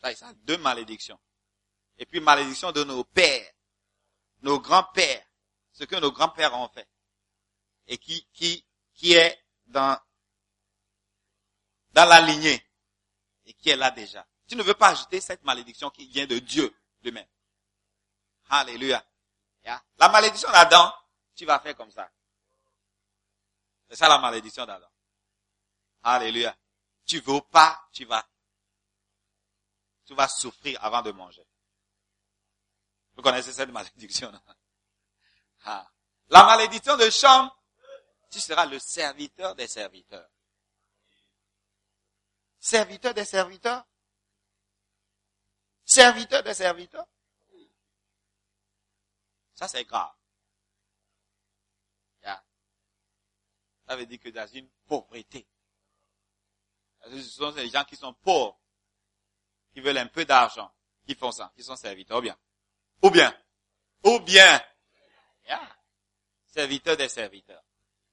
Ça, 0.00 0.14
ça, 0.14 0.32
deux 0.34 0.58
malédictions. 0.58 1.18
Et 1.98 2.06
puis 2.06 2.20
malédiction 2.20 2.70
de 2.72 2.84
nos 2.84 3.02
pères, 3.04 3.52
nos 4.42 4.60
grands-pères, 4.60 5.26
ce 5.72 5.84
que 5.84 5.96
nos 5.96 6.12
grands-pères 6.12 6.54
ont 6.54 6.68
fait. 6.68 6.88
Et 7.86 7.98
qui, 7.98 8.26
qui, 8.32 8.64
qui 8.94 9.14
est 9.14 9.44
dans, 9.66 9.98
dans 11.92 12.04
la 12.04 12.20
lignée. 12.20 12.62
Et 13.46 13.54
qui 13.54 13.70
est 13.70 13.76
là 13.76 13.90
déjà. 13.90 14.26
Tu 14.46 14.56
ne 14.56 14.62
veux 14.62 14.74
pas 14.74 14.88
ajouter 14.88 15.20
cette 15.20 15.42
malédiction 15.44 15.90
qui 15.90 16.06
vient 16.06 16.26
de 16.26 16.38
Dieu 16.38 16.74
lui-même. 17.02 17.26
Alléluia. 18.48 19.04
La 19.98 20.08
malédiction 20.08 20.50
d'Adam, 20.50 20.92
tu 21.34 21.44
vas 21.44 21.58
faire 21.60 21.76
comme 21.76 21.90
ça. 21.90 22.10
C'est 23.88 23.96
ça 23.96 24.08
la 24.08 24.18
malédiction 24.18 24.64
d'Adam. 24.64 24.88
Alléluia. 26.02 26.56
Tu 27.04 27.20
veux 27.20 27.40
pas, 27.40 27.88
tu 27.92 28.04
vas, 28.04 28.24
tu 30.04 30.14
vas 30.14 30.28
souffrir 30.28 30.82
avant 30.84 31.02
de 31.02 31.10
manger. 31.12 31.46
Vous 33.14 33.22
connaissez 33.22 33.52
cette 33.52 33.70
malédiction. 33.70 34.32
Ah. 35.64 35.88
La 36.28 36.44
malédiction 36.44 36.96
de 36.96 37.08
Cham, 37.10 37.50
tu 38.30 38.40
seras 38.40 38.66
le 38.66 38.78
serviteur 38.78 39.54
des 39.54 39.66
serviteurs. 39.66 40.28
Serviteur 42.58 43.14
des 43.14 43.24
serviteurs? 43.24 43.84
Serviteur 45.84 46.42
des 46.42 46.54
serviteurs? 46.54 47.06
Ça, 49.56 49.66
c'est 49.66 49.84
grave. 49.84 50.12
Ça 53.86 53.96
veut 53.96 54.06
dire 54.06 54.18
que 54.18 54.28
dans 54.30 54.46
une 54.48 54.68
pauvreté. 54.86 55.46
Ce 57.08 57.22
sont 57.22 57.52
des 57.52 57.68
gens 57.68 57.84
qui 57.84 57.94
sont 57.96 58.12
pauvres, 58.14 58.58
qui 59.72 59.80
veulent 59.80 59.98
un 59.98 60.08
peu 60.08 60.24
d'argent, 60.24 60.72
qui 61.06 61.14
font 61.14 61.30
ça, 61.30 61.52
qui 61.54 61.62
sont 61.62 61.76
serviteurs. 61.76 62.20
Bien. 62.20 62.36
Ou 63.02 63.10
bien. 63.10 63.36
Ou 64.04 64.18
bien. 64.20 64.60
Yeah. 65.44 65.76
Serviteur 66.46 66.96
des 66.96 67.08
serviteurs. 67.08 67.62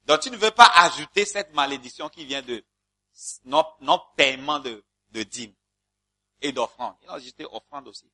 Donc 0.05 0.19
tu 0.19 0.29
ne 0.29 0.37
veux 0.37 0.51
pas 0.51 0.71
ajouter 0.75 1.25
cette 1.25 1.53
malédiction 1.53 2.09
qui 2.09 2.25
vient 2.25 2.41
de 2.43 2.63
non-paiement 3.45 4.59
de, 4.59 4.83
de 5.09 5.23
dîmes 5.23 5.55
et 6.41 6.51
d'offrandes. 6.51 6.97
Il 7.01 7.09
a 7.09 7.13
ajouté 7.13 7.45
offrandes 7.45 7.87
aussi. 7.87 8.11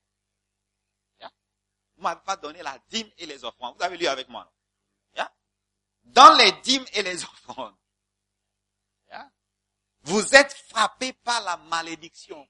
Vous 2.00 2.04
m'avez 2.04 2.22
pas 2.22 2.38
donné 2.38 2.64
la 2.64 2.80
dîme 2.88 3.10
et 3.18 3.26
les 3.26 3.44
offrandes. 3.44 3.76
Vous 3.76 3.84
avez 3.84 3.98
lu 3.98 4.08
avec 4.08 4.30
moi. 4.30 4.50
Yeah? 5.16 5.30
Dans 6.04 6.34
les 6.38 6.54
dîmes 6.62 6.86
et 6.94 7.04
les 7.04 7.24
offrandes, 7.26 7.76
vous 10.04 10.34
êtes 10.34 10.54
frappés 10.54 11.12
par 11.12 11.42
la 11.42 11.58
malédiction. 11.58 12.48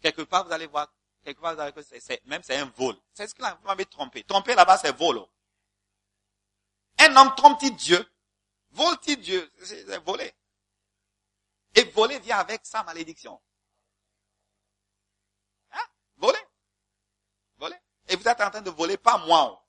Quelque 0.00 0.22
part, 0.22 0.46
vous 0.46 0.52
allez 0.52 0.66
voir, 0.66 0.88
quelque 1.22 1.40
part, 1.40 1.54
vous 1.54 1.60
allez 1.60 1.72
voir 1.72 1.84
même 2.24 2.42
c'est 2.42 2.56
un 2.56 2.66
vol. 2.76 2.96
C'est 3.12 3.26
ce 3.26 3.34
que 3.34 3.42
vous 3.42 3.66
m'avez 3.66 3.84
trompé. 3.84 4.24
Tromper 4.24 4.54
là-bas, 4.54 4.78
c'est 4.78 4.96
vol. 4.96 5.20
Un 6.98 7.16
homme 7.16 7.34
trompe-t-il 7.36 7.76
Dieu? 7.76 8.08
Vole-t-il 8.70 9.20
Dieu? 9.20 9.52
C'est 9.62 9.98
voler. 10.04 10.32
Et 11.76 11.84
voler 11.84 12.18
vient 12.20 12.38
avec 12.38 12.64
sa 12.64 12.82
malédiction. 12.82 13.38
Hein? 15.70 15.86
Voler. 16.16 16.38
Voler. 17.58 17.76
Et 18.08 18.16
vous 18.16 18.26
êtes 18.26 18.40
en 18.40 18.50
train 18.50 18.62
de 18.62 18.70
voler, 18.70 18.96
pas 18.96 19.18
moi. 19.18 19.62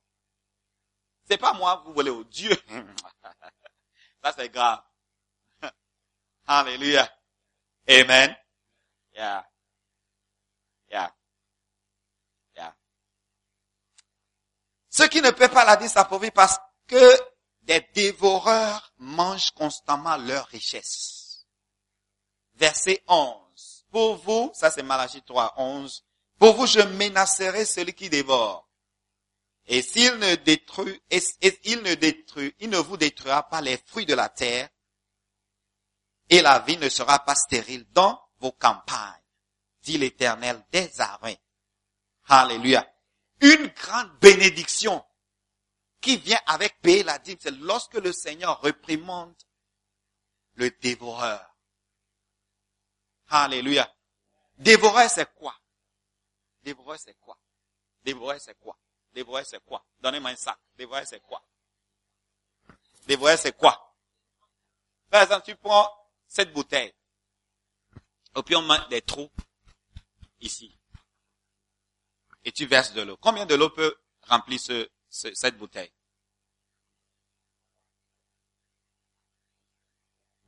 C'est 1.27 1.37
pas 1.37 1.51
moi, 1.51 1.83
vous 1.85 1.93
volez 1.93 2.09
au 2.09 2.23
Dieu. 2.23 2.55
Ça, 4.23 4.33
c'est 4.37 4.47
grave. 4.49 4.81
Alléluia. 6.47 7.11
Amen. 7.89 8.35
Yeah. 9.13 9.45
Yeah. 10.89 11.13
Yeah. 12.55 12.75
Ceux 14.89 15.09
qui 15.09 15.21
ne 15.21 15.31
peuvent 15.31 15.51
pas 15.51 15.65
la 15.65 15.75
dire 15.75 15.89
s'appauvrir 15.89 16.31
parce 16.31 16.57
que 16.87 17.19
des 17.63 17.81
dévoreurs 17.93 18.93
mangent 18.97 19.51
constamment 19.51 20.15
leur 20.15 20.47
richesse. 20.47 21.16
Verset 22.57 23.03
11. 23.07 23.85
Pour 23.91 24.17
vous, 24.17 24.51
ça 24.53 24.69
c'est 24.69 24.83
Malachie 24.83 25.21
3, 25.21 25.53
11. 25.57 26.03
Pour 26.37 26.55
vous, 26.55 26.67
je 26.67 26.81
menacerai 26.81 27.65
celui 27.65 27.93
qui 27.93 28.09
dévore. 28.09 28.67
Et 29.65 29.81
s'il 29.81 30.17
ne 30.17 30.35
détruit, 30.35 31.01
et, 31.09 31.19
il 31.63 31.81
ne 31.81 32.77
vous 32.77 32.97
détruira 32.97 33.49
pas 33.49 33.61
les 33.61 33.77
fruits 33.77 34.05
de 34.05 34.13
la 34.13 34.29
terre, 34.29 34.69
et 36.29 36.41
la 36.41 36.59
vie 36.59 36.77
ne 36.77 36.89
sera 36.89 37.19
pas 37.19 37.35
stérile 37.35 37.85
dans 37.91 38.21
vos 38.39 38.51
campagnes 38.51 39.17
dit 39.87 39.97
l'Éternel 39.97 40.61
des 40.71 40.99
armées. 40.99 41.39
Alléluia. 42.25 42.85
Une 43.39 43.67
grande 43.67 44.11
bénédiction 44.19 45.03
qui 46.01 46.17
vient 46.17 46.39
avec 46.45 46.79
payer 46.81 47.03
la 47.03 47.17
dîme, 47.19 47.37
c'est 47.39 47.51
lorsque 47.51 47.95
le 47.95 48.11
Seigneur 48.11 48.61
réprimande 48.61 49.35
le 50.55 50.69
dévoreur. 50.81 51.56
Alléluia. 53.29 53.93
Dévoreur, 54.57 55.09
c'est 55.09 55.33
quoi? 55.35 55.55
Dévoreur, 56.63 56.99
c'est 56.99 57.17
quoi? 57.19 57.37
Dévoreur, 58.03 58.39
c'est 58.39 58.57
quoi? 58.59 58.77
Dévoreur, 59.13 59.45
c'est 59.45 59.63
quoi? 59.63 59.85
Donnez-moi 59.99 60.31
un 60.31 60.35
sac. 60.35 60.57
Dévoreur, 60.75 61.05
c'est 61.05 61.21
quoi? 61.21 61.43
Dévoreur, 63.05 63.37
c'est 63.37 63.55
quoi? 63.55 63.95
Par 65.09 65.23
exemple, 65.23 65.45
tu 65.45 65.55
prends 65.55 65.89
cette 66.27 66.53
bouteille. 66.53 66.93
Et 68.35 68.43
puis 68.43 68.55
on 68.55 68.61
met 68.61 68.77
des 68.89 69.01
trous 69.01 69.31
ici. 70.41 70.77
Et 72.43 72.51
tu 72.51 72.65
verses 72.65 72.93
de 72.93 73.01
l'eau. 73.01 73.17
Combien 73.17 73.45
de 73.45 73.55
l'eau 73.55 73.69
peut 73.69 73.95
remplir 74.23 74.59
ce, 74.59 74.89
cette 75.09 75.57
bouteille? 75.57 75.91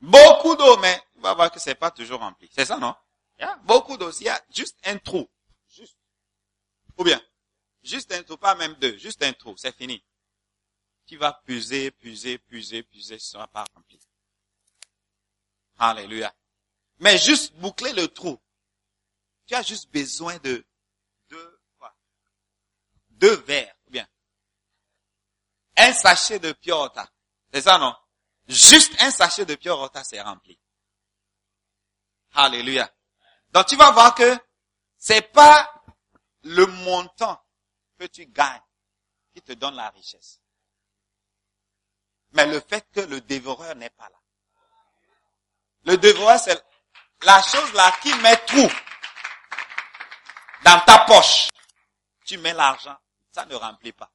Beaucoup 0.01 0.55
d'eau, 0.55 0.77
mais 0.77 1.01
tu 1.19 1.23
vas 1.23 1.33
voir 1.33 1.51
que 1.51 1.59
c'est 1.59 1.75
pas 1.75 1.91
toujours 1.91 2.21
rempli. 2.21 2.49
C'est 2.55 2.65
ça, 2.65 2.77
non? 2.77 2.95
Il 3.37 3.47
beaucoup 3.63 3.97
d'eau. 3.97 4.09
Il 4.11 4.23
y 4.23 4.29
a 4.29 4.41
juste 4.49 4.77
un 4.85 4.97
trou. 4.97 5.29
Juste. 5.67 5.97
Ou 6.97 7.03
bien, 7.03 7.21
juste 7.83 8.13
un 8.13 8.23
trou, 8.23 8.37
pas 8.37 8.55
même 8.55 8.73
deux. 8.75 8.97
Juste 8.97 9.21
un 9.23 9.33
trou. 9.33 9.53
C'est 9.57 9.75
fini. 9.75 10.01
Tu 11.05 11.17
vas 11.17 11.33
puiser, 11.33 11.91
puiser, 11.91 12.37
puiser, 12.37 12.83
puiser, 12.83 13.19
ce 13.19 13.31
sera 13.31 13.47
pas 13.47 13.65
rempli. 13.75 13.99
Alléluia. 15.77 16.33
Mais 16.99 17.17
juste 17.17 17.53
boucler 17.55 17.91
le 17.91 18.07
trou. 18.07 18.39
Tu 19.45 19.55
as 19.55 19.63
juste 19.63 19.91
besoin 19.91 20.37
de 20.37 20.65
deux, 21.29 21.59
quoi? 21.77 21.93
Deux 23.09 23.35
verres, 23.41 23.75
bien. 23.87 24.07
Un 25.75 25.91
sachet 25.93 26.39
de 26.39 26.53
piota. 26.53 27.11
C'est 27.53 27.61
ça, 27.61 27.77
non? 27.77 27.93
Juste 28.47 28.95
un 29.01 29.11
sachet 29.11 29.45
de 29.45 29.55
piota, 29.55 30.01
c'est 30.05 30.21
rempli. 30.21 30.57
Alléluia. 32.33 32.89
Donc 33.51 33.65
tu 33.67 33.75
vas 33.75 33.91
voir 33.91 34.15
que 34.15 34.37
c'est 34.97 35.21
pas 35.31 35.73
le 36.43 36.65
montant 36.65 37.41
que 37.99 38.05
tu 38.05 38.25
gagnes 38.27 38.61
qui 39.33 39.41
te 39.41 39.53
donne 39.53 39.75
la 39.75 39.89
richesse. 39.89 40.41
Mais 42.31 42.45
le 42.45 42.59
fait 42.59 42.87
que 42.93 43.01
le 43.01 43.21
dévoreur 43.21 43.75
n'est 43.75 43.89
pas 43.89 44.07
là. 44.09 44.19
Le 45.85 45.97
dévoreur, 45.97 46.39
c'est 46.39 46.63
la 47.23 47.41
chose 47.41 47.73
là 47.73 47.91
qui 48.01 48.13
met 48.15 48.37
tout 48.45 48.71
dans 50.63 50.79
ta 50.81 50.99
poche. 51.05 51.49
Tu 52.25 52.37
mets 52.37 52.53
l'argent, 52.53 52.95
ça 53.31 53.45
ne 53.45 53.55
remplit 53.55 53.93
pas. 53.93 54.11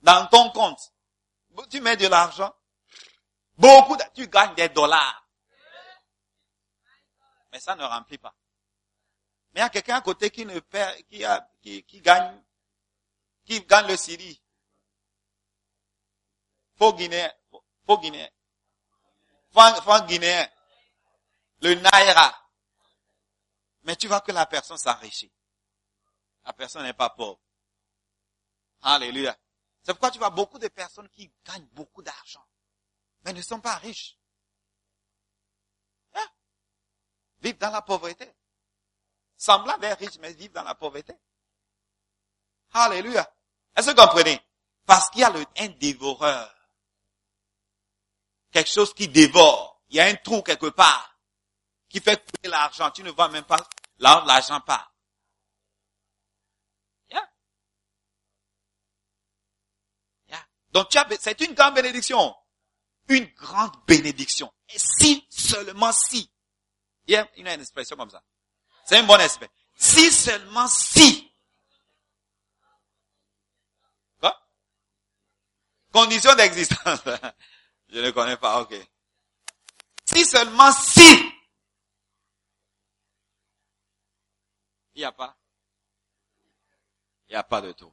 Dans 0.00 0.26
ton 0.26 0.50
compte, 0.50 0.92
tu 1.70 1.80
mets 1.80 1.96
de 1.96 2.08
l'argent, 2.08 2.52
beaucoup, 3.56 3.96
tu 4.14 4.26
gagnes 4.28 4.54
des 4.54 4.68
dollars. 4.70 5.23
Mais 7.54 7.60
ça 7.60 7.76
ne 7.76 7.84
remplit 7.84 8.18
pas. 8.18 8.34
Mais 9.52 9.60
il 9.60 9.62
y 9.62 9.66
a 9.66 9.70
quelqu'un 9.70 9.98
à 9.98 10.00
côté 10.00 10.28
qui 10.28 10.44
ne 10.44 10.58
perd, 10.58 11.00
qui, 11.06 12.00
gagne, 12.00 12.42
qui 13.44 13.64
gagne 13.64 13.86
le 13.86 13.96
Syrie. 13.96 14.42
Faux 16.76 16.92
Guinéen, 16.94 17.32
faux 17.86 17.98
Guinéen, 18.00 18.28
faux 19.52 20.00
Guinéen, 20.08 20.50
le 21.62 21.74
Naira. 21.74 22.50
Mais 23.84 23.94
tu 23.94 24.08
vois 24.08 24.20
que 24.20 24.32
la 24.32 24.46
personne 24.46 24.76
s'enrichit. 24.76 25.32
La 26.44 26.52
personne 26.54 26.82
n'est 26.82 26.92
pas 26.92 27.10
pauvre. 27.10 27.38
Alléluia. 28.82 29.38
C'est 29.84 29.92
pourquoi 29.92 30.10
tu 30.10 30.18
vois 30.18 30.30
beaucoup 30.30 30.58
de 30.58 30.66
personnes 30.66 31.08
qui 31.10 31.32
gagnent 31.44 31.68
beaucoup 31.68 32.02
d'argent, 32.02 32.44
mais 33.22 33.32
ne 33.32 33.42
sont 33.42 33.60
pas 33.60 33.76
riches. 33.76 34.18
Hein? 36.14 36.26
Vivent 37.44 37.58
dans 37.58 37.70
la 37.70 37.82
pauvreté. 37.82 38.32
Semblant 39.36 39.76
d'être 39.76 39.98
riches, 39.98 40.18
mais 40.18 40.32
vivent 40.32 40.52
dans 40.52 40.62
la 40.62 40.74
pauvreté. 40.74 41.14
Alléluia. 42.72 43.30
Est-ce 43.76 43.90
que 43.90 44.00
vous 44.00 44.06
comprenez? 44.06 44.40
Parce 44.86 45.10
qu'il 45.10 45.20
y 45.20 45.24
a 45.24 45.32
un 45.58 45.68
dévoreur. 45.68 46.52
Quelque 48.50 48.70
chose 48.70 48.94
qui 48.94 49.08
dévore. 49.08 49.82
Il 49.90 49.96
y 49.96 50.00
a 50.00 50.06
un 50.06 50.14
trou 50.14 50.42
quelque 50.42 50.70
part 50.70 51.18
qui 51.88 52.00
fait 52.00 52.16
couler 52.16 52.48
l'argent. 52.50 52.90
Tu 52.90 53.02
ne 53.02 53.10
vois 53.10 53.28
même 53.28 53.44
pas 53.44 53.60
là 53.98 54.24
l'argent 54.26 54.60
part. 54.62 54.90
Donc 60.72 60.88
c'est 61.20 61.40
une 61.42 61.54
grande 61.54 61.74
bénédiction. 61.74 62.34
Une 63.08 63.26
grande 63.34 63.76
bénédiction. 63.86 64.52
Et 64.70 64.78
si, 64.78 65.24
seulement 65.30 65.92
si. 65.92 66.28
Il 67.06 67.12
y 67.12 67.16
a 67.16 67.28
une, 67.36 67.46
expression 67.46 67.96
comme 67.96 68.10
ça. 68.10 68.22
C'est 68.84 69.00
une 69.00 69.06
bonne 69.06 69.20
expression. 69.20 69.54
Si 69.76 70.10
seulement 70.10 70.68
si. 70.68 71.32
Quoi? 74.20 74.38
Condition 75.92 76.34
d'existence. 76.34 77.00
Je 77.88 78.00
ne 78.00 78.10
connais 78.10 78.36
pas, 78.36 78.60
ok. 78.60 78.74
Si 80.04 80.24
seulement 80.24 80.72
si. 80.72 81.32
Il 84.94 85.00
n'y 85.00 85.04
a 85.04 85.12
pas. 85.12 85.36
Il 87.28 87.32
n'y 87.32 87.36
a 87.36 87.42
pas 87.42 87.60
de 87.60 87.72
tout. 87.72 87.92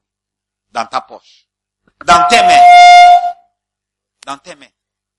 Dans 0.69 0.86
ta 0.86 1.02
poche. 1.02 1.47
Dans 2.06 2.28
tes 2.30 2.41
mains. 2.41 3.34
Dans 4.26 4.38
tes 4.38 4.56
mains. 4.56 4.69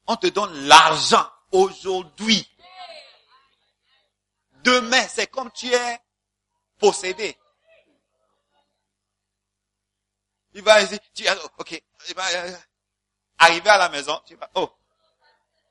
On 0.07 0.17
te 0.17 0.29
donne 0.29 0.67
l'argent 0.67 1.29
aujourd'hui. 1.51 2.49
Demain, 4.63 5.07
c'est 5.09 5.27
comme 5.27 5.51
tu 5.53 5.73
es 5.73 6.01
possédé. 6.79 7.37
Il 10.55 10.63
va 10.63 10.85
dire, 10.85 10.99
tu, 11.15 11.25
ok, 11.59 11.83
il 12.09 12.15
va 12.15 12.27
euh, 12.29 12.57
arriver 13.39 13.71
à 13.71 13.79
la 13.79 13.89
maison, 13.89 14.21
tu 14.27 14.37
vas, 14.37 14.51
oh, 14.55 14.71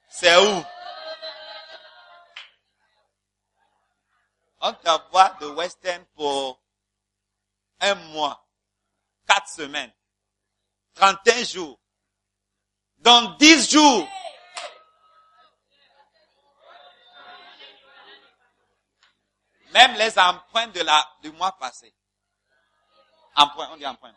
c'est 0.09 0.35
où? 0.37 0.63
On 4.59 4.73
t'envoie 4.73 5.29
de 5.39 5.47
Western 5.47 6.05
pour 6.15 6.61
un 7.79 7.95
mois, 7.95 8.47
quatre 9.27 9.49
semaines. 9.49 9.91
31 10.95 11.43
jours. 11.45 11.79
Dans 12.97 13.35
10 13.37 13.71
jours. 13.71 14.07
Même 19.71 19.95
les 19.95 20.17
empreintes 20.19 20.73
de 20.73 20.81
la, 20.81 21.17
du 21.21 21.31
mois 21.31 21.57
passé. 21.57 21.93
Emprunt, 23.35 23.69
on 23.71 23.77
dit 23.77 23.85
emprunt. 23.85 24.13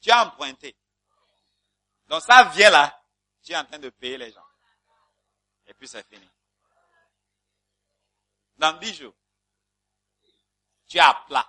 Tu 0.00 0.10
as 0.10 0.26
emprunté. 0.26 0.76
Donc 2.06 2.22
ça 2.22 2.44
vient 2.44 2.70
là. 2.70 3.02
Tu 3.42 3.52
es 3.52 3.56
en 3.56 3.64
train 3.64 3.78
de 3.78 3.90
payer 3.90 4.16
les 4.16 4.32
gens. 4.32 4.46
Et 5.66 5.74
puis 5.74 5.86
c'est 5.86 6.06
fini. 6.06 6.28
Dans 8.56 8.72
10 8.78 8.94
jours. 8.94 9.14
Tu 10.88 10.98
as 10.98 11.14
plat. 11.26 11.46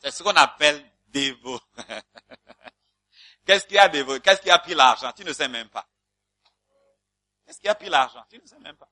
C'est 0.00 0.10
ce 0.10 0.22
qu'on 0.22 0.36
appelle 0.36 0.84
dévot. 1.06 1.60
Qu'est-ce 3.46 3.66
qui 3.66 3.78
a 3.78 3.88
dévot? 3.88 4.20
Qu'est-ce 4.20 4.42
qui 4.42 4.50
a 4.50 4.58
pris 4.58 4.74
l'argent? 4.74 5.12
Tu 5.12 5.24
ne 5.24 5.32
sais 5.32 5.48
même 5.48 5.70
pas. 5.70 5.86
Qu'est-ce 7.46 7.60
qui 7.60 7.68
a 7.68 7.74
pris 7.74 7.88
l'argent? 7.88 8.24
Tu 8.28 8.38
ne 8.38 8.46
sais 8.46 8.58
même 8.58 8.76
pas. 8.76 8.90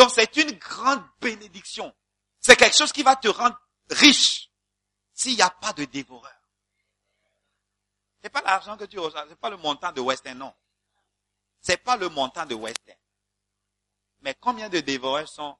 Donc 0.00 0.12
c'est 0.12 0.34
une 0.38 0.52
grande 0.52 1.04
bénédiction. 1.20 1.94
C'est 2.40 2.56
quelque 2.56 2.74
chose 2.74 2.90
qui 2.90 3.02
va 3.02 3.16
te 3.16 3.28
rendre 3.28 3.60
riche 3.90 4.50
s'il 5.12 5.36
n'y 5.36 5.42
a 5.42 5.50
pas 5.50 5.74
de 5.74 5.84
dévoreur. 5.84 6.34
C'est 8.22 8.30
pas 8.30 8.40
l'argent 8.40 8.78
que 8.78 8.84
tu 8.84 8.98
reçois, 8.98 9.26
c'est 9.28 9.38
pas 9.38 9.50
le 9.50 9.58
montant 9.58 9.92
de 9.92 10.00
Western, 10.00 10.38
non. 10.38 10.54
C'est 11.60 11.76
pas 11.76 11.98
le 11.98 12.08
montant 12.08 12.46
de 12.46 12.54
Western. 12.54 12.98
Mais 14.20 14.34
combien 14.40 14.70
de 14.70 14.80
dévoreurs 14.80 15.28
sont 15.28 15.58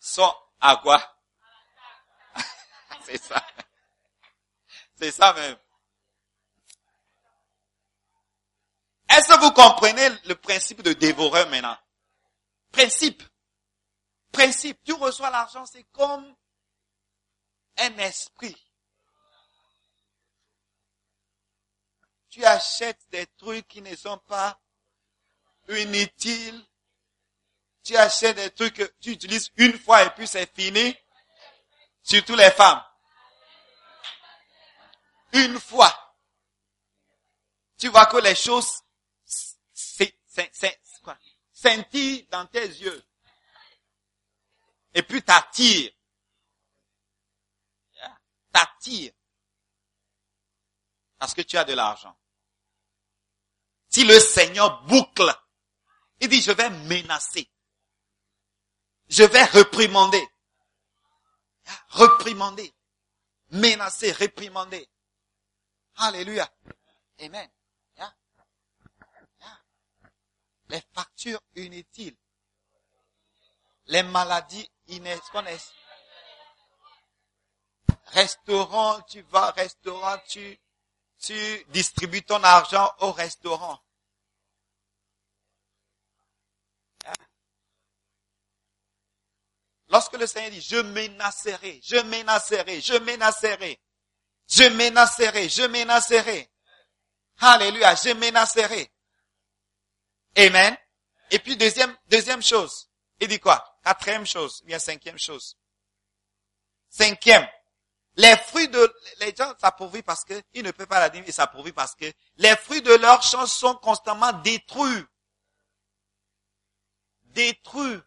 sont 0.00 0.34
à 0.58 0.76
quoi? 0.76 1.18
C'est 3.04 3.22
ça. 3.22 3.46
C'est 4.94 5.10
ça 5.10 5.34
même. 5.34 5.58
Est-ce 9.12 9.28
que 9.28 9.40
vous 9.40 9.52
comprenez 9.52 10.08
le 10.24 10.34
principe 10.34 10.82
de 10.82 10.92
dévoreur 10.92 11.48
maintenant? 11.48 11.76
Principe. 12.70 13.22
Principe. 14.32 14.82
Tu 14.84 14.92
reçois 14.94 15.30
l'argent, 15.30 15.66
c'est 15.66 15.84
comme 15.92 16.34
un 17.78 17.98
esprit. 17.98 18.56
Tu 22.30 22.44
achètes 22.44 23.06
des 23.10 23.26
trucs 23.36 23.68
qui 23.68 23.82
ne 23.82 23.94
sont 23.94 24.18
pas 24.18 24.58
inutiles 25.68 26.64
tu 27.82 27.96
achètes 27.96 28.36
des 28.36 28.50
trucs 28.50 28.74
que 28.74 28.94
tu 29.00 29.10
utilises 29.10 29.50
une 29.56 29.78
fois 29.78 30.04
et 30.04 30.10
puis 30.10 30.26
c'est 30.26 30.52
fini. 30.54 30.96
Surtout 32.02 32.36
les 32.36 32.50
femmes. 32.50 32.82
Une 35.32 35.58
fois. 35.58 35.92
Tu 37.78 37.88
vois 37.88 38.06
que 38.06 38.18
les 38.18 38.34
choses 38.34 38.82
scintillent 41.52 42.26
dans 42.30 42.46
tes 42.46 42.66
yeux. 42.66 43.04
Et 44.94 45.02
puis 45.02 45.22
t'attires. 45.22 45.92
T'attires. 48.52 49.12
Parce 51.18 51.34
que 51.34 51.42
tu 51.42 51.56
as 51.56 51.64
de 51.64 51.72
l'argent. 51.72 52.16
Si 53.88 54.04
le 54.04 54.18
Seigneur 54.18 54.82
boucle, 54.84 55.32
il 56.20 56.28
dit, 56.28 56.40
je 56.40 56.52
vais 56.52 56.70
menacer 56.70 57.52
je 59.12 59.24
vais 59.24 59.44
réprimander. 59.44 60.26
Réprimander. 61.90 62.72
Menacer, 63.50 64.10
réprimander. 64.12 64.88
Alléluia. 65.96 66.50
Amen. 67.20 67.48
Les 70.72 70.82
factures 70.94 71.42
inutiles. 71.54 72.16
Les 73.86 74.02
maladies 74.02 74.68
inutiles. 74.88 75.60
Restaurant, 78.06 79.02
tu 79.02 79.20
vas, 79.22 79.50
restaurant, 79.50 80.16
tu, 80.26 80.58
tu 81.18 81.64
distribues 81.68 82.22
ton 82.22 82.42
argent 82.42 82.90
au 83.00 83.12
restaurant. 83.12 83.78
Lorsque 89.88 90.14
le 90.14 90.26
Seigneur 90.26 90.52
dit, 90.52 90.62
je 90.62 90.78
menacerai, 90.78 91.80
je 91.84 91.96
menacerai, 91.96 92.80
je 92.80 92.94
menacerai, 92.94 93.78
je 94.48 94.64
menacerai, 94.70 95.48
je 95.50 95.64
menacerai. 95.64 96.50
Alléluia, 97.40 97.94
je 97.94 98.14
menacerai. 98.14 98.90
Amen. 100.36 100.76
Et 101.30 101.38
puis 101.38 101.56
deuxième, 101.56 101.96
deuxième 102.08 102.42
chose, 102.42 102.88
il 103.20 103.28
dit 103.28 103.40
quoi? 103.40 103.64
quatrième 103.82 104.26
chose, 104.26 104.62
bien 104.64 104.78
cinquième 104.78 105.18
chose. 105.18 105.56
Cinquième, 106.88 107.46
les 108.16 108.36
fruits 108.36 108.68
de, 108.68 108.94
les 109.20 109.34
gens 109.34 109.54
s'approuvent 109.58 110.02
parce 110.02 110.24
que, 110.24 110.40
ils 110.52 110.62
ne 110.62 110.70
peuvent 110.70 110.86
pas 110.86 111.00
la 111.00 111.08
dire, 111.08 111.24
ils 111.26 111.32
s'approuvent 111.32 111.72
parce 111.72 111.94
que 111.94 112.10
les 112.36 112.56
fruits 112.56 112.82
de 112.82 112.92
leur 112.94 113.22
champ 113.22 113.46
sont 113.46 113.74
constamment 113.76 114.32
détruits. 114.32 115.04
Détruits. 117.24 118.00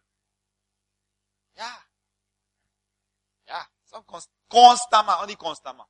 Yeah. 1.56 1.82
Yeah. 3.48 3.66
Constamment, 4.48 5.16
on 5.22 5.26
dit 5.26 5.36
constamment. 5.36 5.88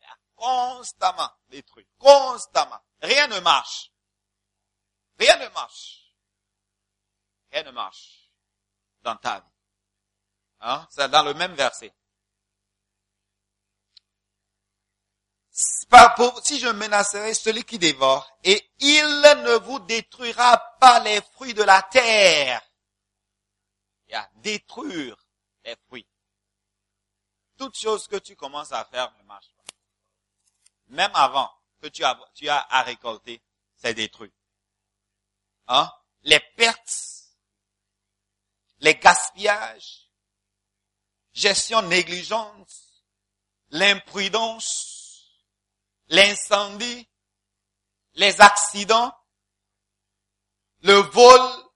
Yeah. 0.00 0.16
Constamment 0.34 1.30
détruits. 1.48 1.86
Constamment. 1.98 2.80
Rien 3.00 3.26
ne 3.28 3.40
marche. 3.40 3.90
Rien 5.18 5.36
ne 5.36 5.48
marche. 5.48 6.14
Rien 7.50 7.64
ne 7.64 7.70
marche 7.70 8.30
dans 9.02 9.16
ta 9.16 9.40
vie. 9.40 9.46
Hein? 10.60 10.86
C'est 10.90 11.08
dans 11.08 11.22
le 11.22 11.34
même 11.34 11.54
verset. 11.54 11.92
si 16.42 16.58
je 16.58 16.68
menacerai 16.68 17.34
celui 17.34 17.64
qui 17.64 17.78
dévore, 17.78 18.30
et 18.44 18.70
il 18.80 19.06
ne 19.44 19.58
vous 19.58 19.78
détruira 19.80 20.56
pas 20.80 21.00
les 21.00 21.20
fruits 21.20 21.54
de 21.54 21.62
la 21.62 21.82
terre. 21.82 22.62
Il 24.06 24.12
y 24.12 24.14
a 24.14 24.28
détruire 24.36 25.16
les 25.64 25.76
fruits. 25.86 26.06
Toute 27.56 27.76
chose 27.76 28.06
que 28.06 28.16
tu 28.16 28.36
commences 28.36 28.72
à 28.72 28.84
faire 28.84 29.12
ne 29.18 29.22
marche 29.24 29.48
pas. 29.56 29.72
Même 30.88 31.10
avant 31.14 31.50
que 31.82 31.88
tu 31.88 32.04
as, 32.04 32.18
tu 32.34 32.48
as 32.48 32.66
à 32.70 32.82
récolter, 32.82 33.42
c'est 33.76 33.94
détruit. 33.94 34.32
Hein? 35.68 35.90
Les 36.22 36.40
pertes, 36.56 37.28
les 38.80 38.94
gaspillages, 38.96 40.10
gestion 41.32 41.82
négligente, 41.82 42.72
l'imprudence, 43.70 45.44
l'incendie, 46.08 47.08
les 48.14 48.40
accidents, 48.40 49.14
le 50.80 50.94
vol, 50.94 51.70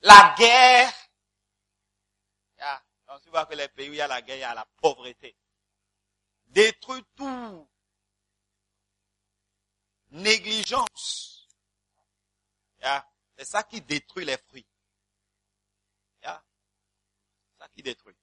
la 0.00 0.34
guerre. 0.36 0.92
Donc 3.06 3.22
tu 3.22 3.30
vois 3.30 3.46
que 3.46 3.54
les 3.54 3.68
pays 3.68 3.90
où 3.90 3.92
il 3.92 3.98
y 3.98 4.00
a 4.00 4.08
la 4.08 4.22
guerre, 4.22 4.36
il 4.36 4.40
y 4.40 4.44
a 4.44 4.54
la 4.54 4.66
pauvreté. 4.80 5.36
Détruit 6.46 7.04
tout. 7.14 7.70
Négligence. 10.10 11.33
C'est 13.36 13.44
ça 13.44 13.62
qui 13.62 13.80
détruit 13.80 14.24
les 14.24 14.36
fruits. 14.36 14.66
C'est 16.22 16.28
ça 17.58 17.68
qui 17.74 17.82
détruit. 17.82 18.16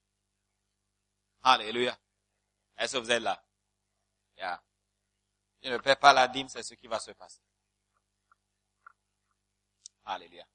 Alléluia. 1.42 1.98
Est-ce 2.76 2.92
que 2.94 2.98
vous 2.98 3.10
êtes 3.10 3.22
là? 3.22 3.42
Yeah. 4.36 4.62
Ne 5.64 5.78
paie 5.78 5.96
pas 5.96 6.12
la 6.12 6.28
dîme, 6.28 6.48
c'est 6.48 6.62
ce 6.62 6.74
qui 6.74 6.86
va 6.86 6.98
se 6.98 7.10
passer. 7.12 7.42
Alléluia. 10.04 10.46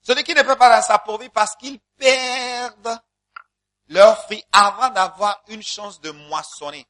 Celui 0.00 0.24
qui 0.24 0.34
ne 0.34 0.42
peut 0.42 0.56
pas 0.56 0.80
s'appauvrir 0.82 1.30
parce 1.32 1.56
qu'ils 1.56 1.80
perdent 1.96 3.00
leur 3.88 4.22
fruit 4.24 4.44
avant 4.52 4.90
d'avoir 4.90 5.42
une 5.48 5.62
chance 5.62 6.00
de 6.00 6.10
moissonner. 6.10 6.86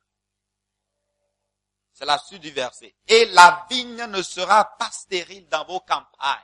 C'est 1.92 2.04
la 2.04 2.18
suite 2.18 2.42
du 2.42 2.50
verset. 2.50 2.94
Et 3.06 3.24
la 3.26 3.66
vigne 3.70 4.04
ne 4.04 4.22
sera 4.22 4.76
pas 4.76 4.90
stérile 4.90 5.48
dans 5.48 5.64
vos 5.64 5.80
campagnes. 5.80 6.42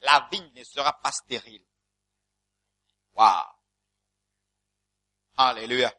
La 0.00 0.28
vigne 0.30 0.50
ne 0.54 0.64
sera 0.64 0.92
pas 1.00 1.12
stérile. 1.12 1.64
Wow. 3.14 3.42
Alléluia. 5.36 5.92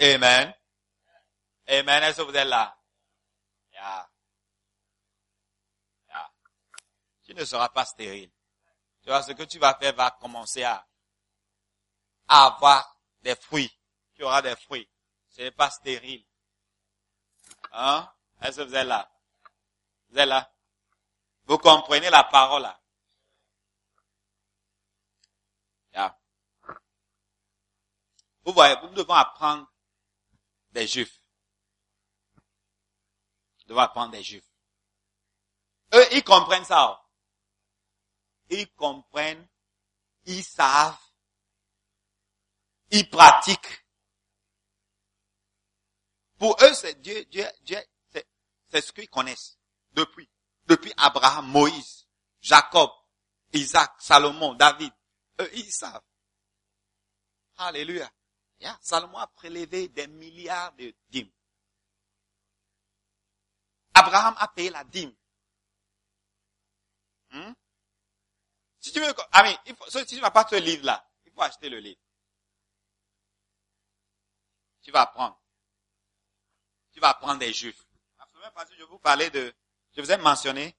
Amen. 0.00 0.54
Amen. 1.68 2.02
Est-ce 2.02 2.18
que 2.18 2.22
vous 2.22 2.36
êtes 2.36 2.46
là? 2.46 2.76
Yeah. 3.72 4.10
Yeah. 6.08 6.32
Tu 7.24 7.34
ne 7.34 7.44
seras 7.44 7.68
pas 7.68 7.84
stérile? 7.84 8.30
Tu 9.02 9.10
vois, 9.10 9.22
ce 9.22 9.32
que 9.32 9.42
tu 9.44 9.58
vas 9.58 9.74
faire 9.74 9.94
va 9.94 10.10
commencer 10.12 10.62
à, 10.62 10.86
avoir 12.26 12.98
des 13.20 13.36
fruits. 13.36 13.70
Tu 14.14 14.24
auras 14.24 14.42
des 14.42 14.56
fruits. 14.56 14.88
Ce 15.28 15.42
n'est 15.42 15.50
pas 15.50 15.70
stérile. 15.70 16.24
Hein? 17.72 18.10
Est-ce 18.40 18.58
que 18.58 18.62
vous 18.62 18.74
êtes 18.74 18.86
là? 18.86 19.10
Vous 20.08 20.18
êtes 20.18 20.28
là? 20.28 20.53
Vous 21.46 21.58
comprenez 21.58 22.10
la 22.10 22.24
parole 22.24 22.62
là? 22.62 22.80
Yeah. 25.92 26.18
Vous 28.44 28.52
voyez, 28.52 28.76
nous 28.82 28.94
devons 28.94 29.14
apprendre 29.14 29.70
des 30.72 30.86
juifs 30.86 31.20
devons 33.66 33.80
apprendre 33.80 34.12
des 34.12 34.22
juifs. 34.22 34.48
Eux, 35.94 36.06
ils 36.12 36.24
comprennent 36.24 36.64
ça. 36.64 37.00
Ils 38.50 38.70
comprennent, 38.72 39.46
ils 40.26 40.44
savent, 40.44 40.98
ils 42.90 43.08
pratiquent. 43.08 43.84
Pour 46.38 46.56
eux, 46.62 46.74
c'est 46.74 47.00
Dieu, 47.00 47.24
Dieu, 47.26 47.46
Dieu, 47.62 47.78
c'est 48.68 48.80
ce 48.80 48.92
qu'ils 48.92 49.08
connaissent 49.08 49.58
depuis, 49.92 50.28
depuis 50.66 50.92
Abraham, 50.96 51.46
Moïse, 51.50 52.06
Jacob, 52.40 52.90
Isaac, 53.52 53.94
Salomon, 53.98 54.54
David. 54.54 54.92
Eux, 55.40 55.50
ils 55.54 55.72
savent. 55.72 56.02
Alléluia. 57.56 58.10
Salomon 58.80 59.18
a 59.18 59.26
prélevé 59.26 59.88
des 59.88 60.06
milliards 60.06 60.72
de 60.74 60.94
dîmes. 61.08 61.30
Abraham 63.94 64.34
a 64.38 64.48
payé 64.48 64.70
la 64.70 64.84
dîme. 64.84 65.14
Hmm? 67.30 67.52
Si 68.80 68.92
tu 68.92 69.00
veux, 69.00 69.14
ah 69.32 69.50
il 69.66 69.76
faut, 69.76 69.88
si 69.90 70.06
tu 70.06 70.20
n'as 70.20 70.30
pas 70.30 70.46
ce 70.48 70.56
livre-là, 70.56 71.08
il 71.24 71.32
faut 71.32 71.42
acheter 71.42 71.68
le 71.68 71.78
livre. 71.78 72.00
Tu 74.82 74.90
vas 74.90 75.02
apprendre. 75.02 75.40
Tu 76.92 77.00
vas 77.00 77.10
apprendre 77.10 77.38
des 77.38 77.52
juifs. 77.52 77.82
je 78.76 78.84
vous 78.84 78.98
parlais 78.98 79.30
de, 79.30 79.54
je 79.94 80.02
vous 80.02 80.10
ai 80.10 80.16
mentionné, 80.16 80.74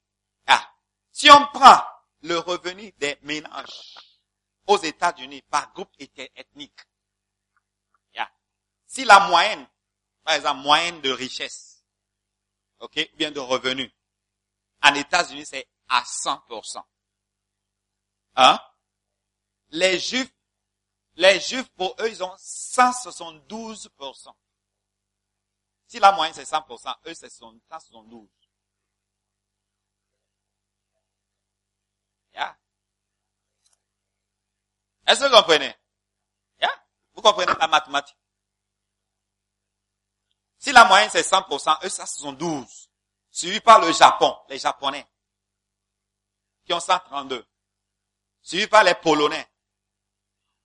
ah, 0.48 0.72
si 1.12 1.30
on 1.32 1.48
prend 1.48 1.82
le 2.22 2.38
revenu 2.40 2.92
des 2.98 3.18
ménages 3.22 3.96
aux 4.68 4.78
États-Unis 4.78 5.42
par 5.44 5.72
groupe 5.74 5.92
ethnique, 6.00 6.80
si 8.96 9.04
la 9.04 9.28
moyenne, 9.28 9.68
par 10.24 10.36
exemple, 10.36 10.62
moyenne 10.62 11.02
de 11.02 11.12
richesse, 11.12 11.84
ok, 12.80 13.12
bien 13.16 13.30
de 13.30 13.42
revenus. 13.42 13.92
En 14.82 14.96
États-Unis, 14.96 15.46
c'est 15.46 15.68
à 15.90 16.02
100%. 16.02 16.82
Hein? 18.38 18.58
Les 19.72 20.00
Juifs, 20.00 20.32
les 21.16 21.42
Juifs, 21.42 21.68
pour 21.76 21.94
eux, 22.00 22.10
ils 22.10 22.24
ont 22.24 22.34
172%. 22.38 24.34
Si 25.88 26.00
la 26.00 26.14
moyenne 26.14 26.34
c'est 26.34 26.50
100%, 26.50 26.96
eux 27.08 27.14
c'est 27.14 27.30
172. 27.30 28.30
Yeah. 32.36 32.58
Est-ce 35.08 35.22
que 35.22 35.26
vous 35.26 35.36
comprenez? 35.36 35.74
Yeah? 36.60 36.86
Vous 37.14 37.22
comprenez 37.22 37.54
la 37.60 37.68
mathématique? 37.68 38.18
Si 40.58 40.72
la 40.72 40.86
moyenne 40.86 41.10
c'est 41.12 41.22
100%, 41.22 41.86
eux 41.86 41.90
ça 41.90 42.06
sont 42.06 42.34
12. 42.34 42.90
Suivi 43.32 43.60
par 43.60 43.80
le 43.80 43.92
Japon, 43.92 44.36
les 44.50 44.60
Japonais, 44.60 45.06
qui 46.66 46.74
ont 46.74 46.80
132. 46.80 47.46
Suivi 48.42 48.68
par 48.68 48.84
les 48.84 48.96
Polonais. 48.96 49.48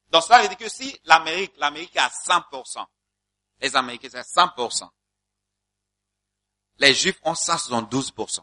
Donc 0.09 0.23
ça 0.23 0.41
veut 0.41 0.49
dire 0.49 0.57
que 0.57 0.69
si 0.69 0.99
l'Amérique, 1.05 1.57
l'Amérique 1.57 1.95
est 1.97 2.01
à 2.01 2.09
100%, 2.09 2.87
les 3.61 3.77
Américains 3.77 4.09
c'est 4.11 4.21
100%, 4.21 4.89
les 6.79 6.95
Juifs 6.95 7.21
ont 7.23 7.35
172%. 7.35 8.41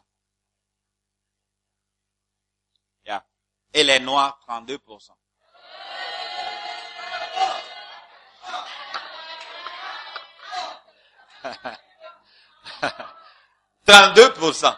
Yeah. 3.05 3.25
Et 3.77 3.83
les 3.83 3.99
Noirs, 3.99 4.39
32%. 4.49 5.11
32%. 13.85 14.77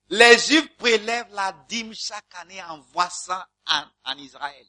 Les 0.10 0.38
Juifs 0.38 0.78
prélèvent 0.78 1.32
la 1.32 1.52
dîme 1.68 1.96
chaque 1.96 2.36
année, 2.36 2.62
envoient 2.62 3.10
ça 3.10 3.50
en, 3.66 3.84
en 4.06 4.16
Israël. 4.20 4.68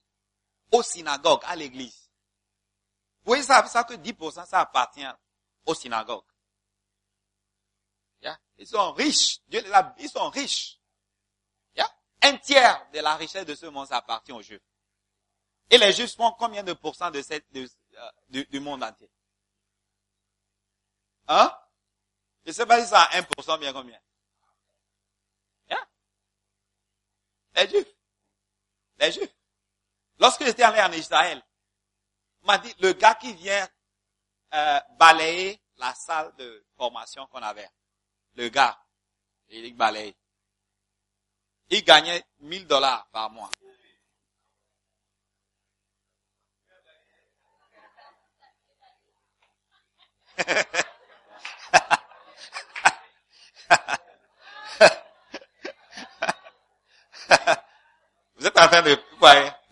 Aux 0.71 0.83
synagogues, 0.83 1.43
à 1.45 1.57
l'église. 1.57 2.11
Vous 3.23 3.31
voyez 3.31 3.43
ça, 3.43 3.65
ça 3.67 3.85
que 3.85 3.95
10% 3.95 4.47
ça 4.47 4.61
appartient 4.61 5.07
aux 5.67 5.75
synagogues. 5.75 6.25
Ils 8.59 8.67
sont 8.69 8.93
riches. 8.93 9.41
Dieu 9.49 9.61
les 9.61 9.73
a, 9.73 9.95
ils 9.99 10.09
sont 10.09 10.31
riches. 10.31 10.79
Un 12.23 12.39
tiers 12.39 12.89
de 12.91 13.01
la 13.01 13.17
richesse 13.17 13.45
de 13.45 13.55
ce 13.55 13.67
monde, 13.67 13.87
ça 13.87 13.99
appartient 13.99 14.33
aux 14.33 14.41
Juifs. 14.41 14.62
Et 15.69 15.77
les 15.77 15.93
Juifs 15.93 16.17
font 16.17 16.33
combien 16.33 16.62
de 16.62 16.73
pourcents 16.73 17.11
de 17.11 17.21
cette, 17.21 17.45
de, 17.53 17.69
euh, 17.99 18.11
du, 18.31 18.47
du, 18.47 18.61
monde 18.61 18.83
entier? 18.83 19.11
Hein? 21.29 21.55
Je 22.47 22.53
sais 22.53 22.65
pas 22.65 22.83
si 22.83 22.89
ça 22.89 23.03
a 23.03 23.21
1% 23.21 23.59
bien 23.59 23.75
combien. 23.75 24.01
Yeah? 25.69 25.87
Les 27.57 27.69
Juifs. 27.69 27.95
Les 29.01 29.12
Juifs. 29.12 29.34
Lorsque 30.19 30.45
j'étais 30.45 30.62
allé 30.62 30.81
en 30.81 30.93
Israël, 30.93 31.43
m'a 32.43 32.59
dit, 32.59 32.75
le 32.81 32.93
gars 32.93 33.15
qui 33.15 33.33
vient 33.35 33.69
euh, 34.55 34.81
balayer 34.99 35.61
la 35.79 35.95
salle 35.95 36.35
de 36.37 36.65
formation 36.77 37.27
qu'on 37.27 37.43
avait, 37.43 37.69
le 38.35 38.49
gars, 38.49 38.79
il 39.49 39.75
balaye, 39.77 40.15
il 41.71 41.83
gagnait 41.83 42.25
1000 42.41 42.67
dollars 42.67 43.09
par 43.11 43.31
mois. 43.31 43.51
Vous 58.37 58.47
êtes 58.47 58.59
en 58.59 58.67
train 58.67 58.83
de 58.83 58.95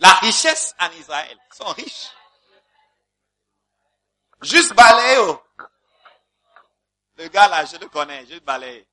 la 0.03 0.15
richesse 0.15 0.75
en 0.81 0.91
Israël. 0.91 1.39
Ils 1.51 1.55
sont 1.55 1.73
riches. 1.73 2.11
Juste 4.43 4.75
balayer. 4.75 5.19
Oh. 5.19 5.41
Le 7.15 7.29
gars 7.29 7.47
là, 7.47 7.65
je 7.65 7.77
le 7.77 7.89
connais, 7.89 8.27
juste 8.27 8.43
balayer. 8.43 8.89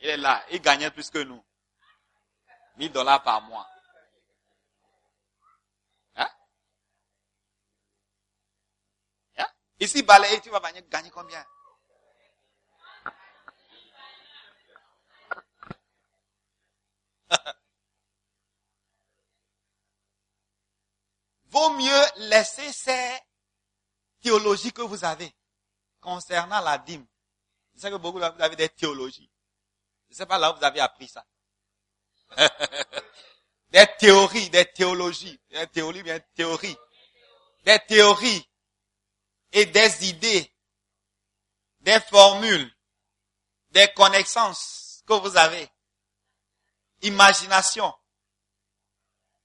Il 0.00 0.10
est 0.10 0.18
là, 0.18 0.44
il 0.50 0.60
gagnait 0.60 0.90
plus 0.90 1.08
que 1.08 1.18
nous. 1.18 1.42
1000 2.76 2.92
dollars 2.92 3.22
par 3.22 3.40
mois. 3.40 3.66
Hein? 6.16 6.28
Hein? 9.38 9.46
Ici, 9.80 10.02
balayer, 10.02 10.40
tu 10.42 10.50
vas 10.50 10.60
gagner 10.60 11.10
combien? 11.10 11.44
Vaut 21.50 21.70
mieux 21.70 22.02
laisser 22.16 22.72
ces 22.72 23.18
théologies 24.20 24.72
que 24.72 24.82
vous 24.82 25.04
avez 25.04 25.32
concernant 26.00 26.60
la 26.60 26.78
dîme. 26.78 27.06
Je 27.74 27.80
sais 27.80 27.90
que 27.90 27.96
beaucoup 27.96 28.20
de 28.20 28.26
vous 28.26 28.42
avez 28.42 28.56
des 28.56 28.68
théologies. 28.68 29.30
Je 30.08 30.14
ne 30.14 30.16
sais 30.16 30.26
pas 30.26 30.38
là 30.38 30.52
où 30.52 30.58
vous 30.58 30.64
avez 30.64 30.80
appris 30.80 31.08
ça. 31.08 31.24
des 33.70 33.86
théories, 33.98 34.50
des 34.50 34.66
théologies, 34.66 35.40
des 35.50 35.66
théories, 35.68 36.02
bien 36.02 36.20
théories, 36.34 36.76
des 37.64 37.78
théories 37.80 38.48
et 39.52 39.66
des 39.66 40.08
idées, 40.08 40.52
des 41.80 42.00
formules, 42.00 42.74
des 43.70 43.88
connaissances 43.94 45.02
que 45.06 45.14
vous 45.14 45.36
avez, 45.36 45.68
imagination. 47.02 47.94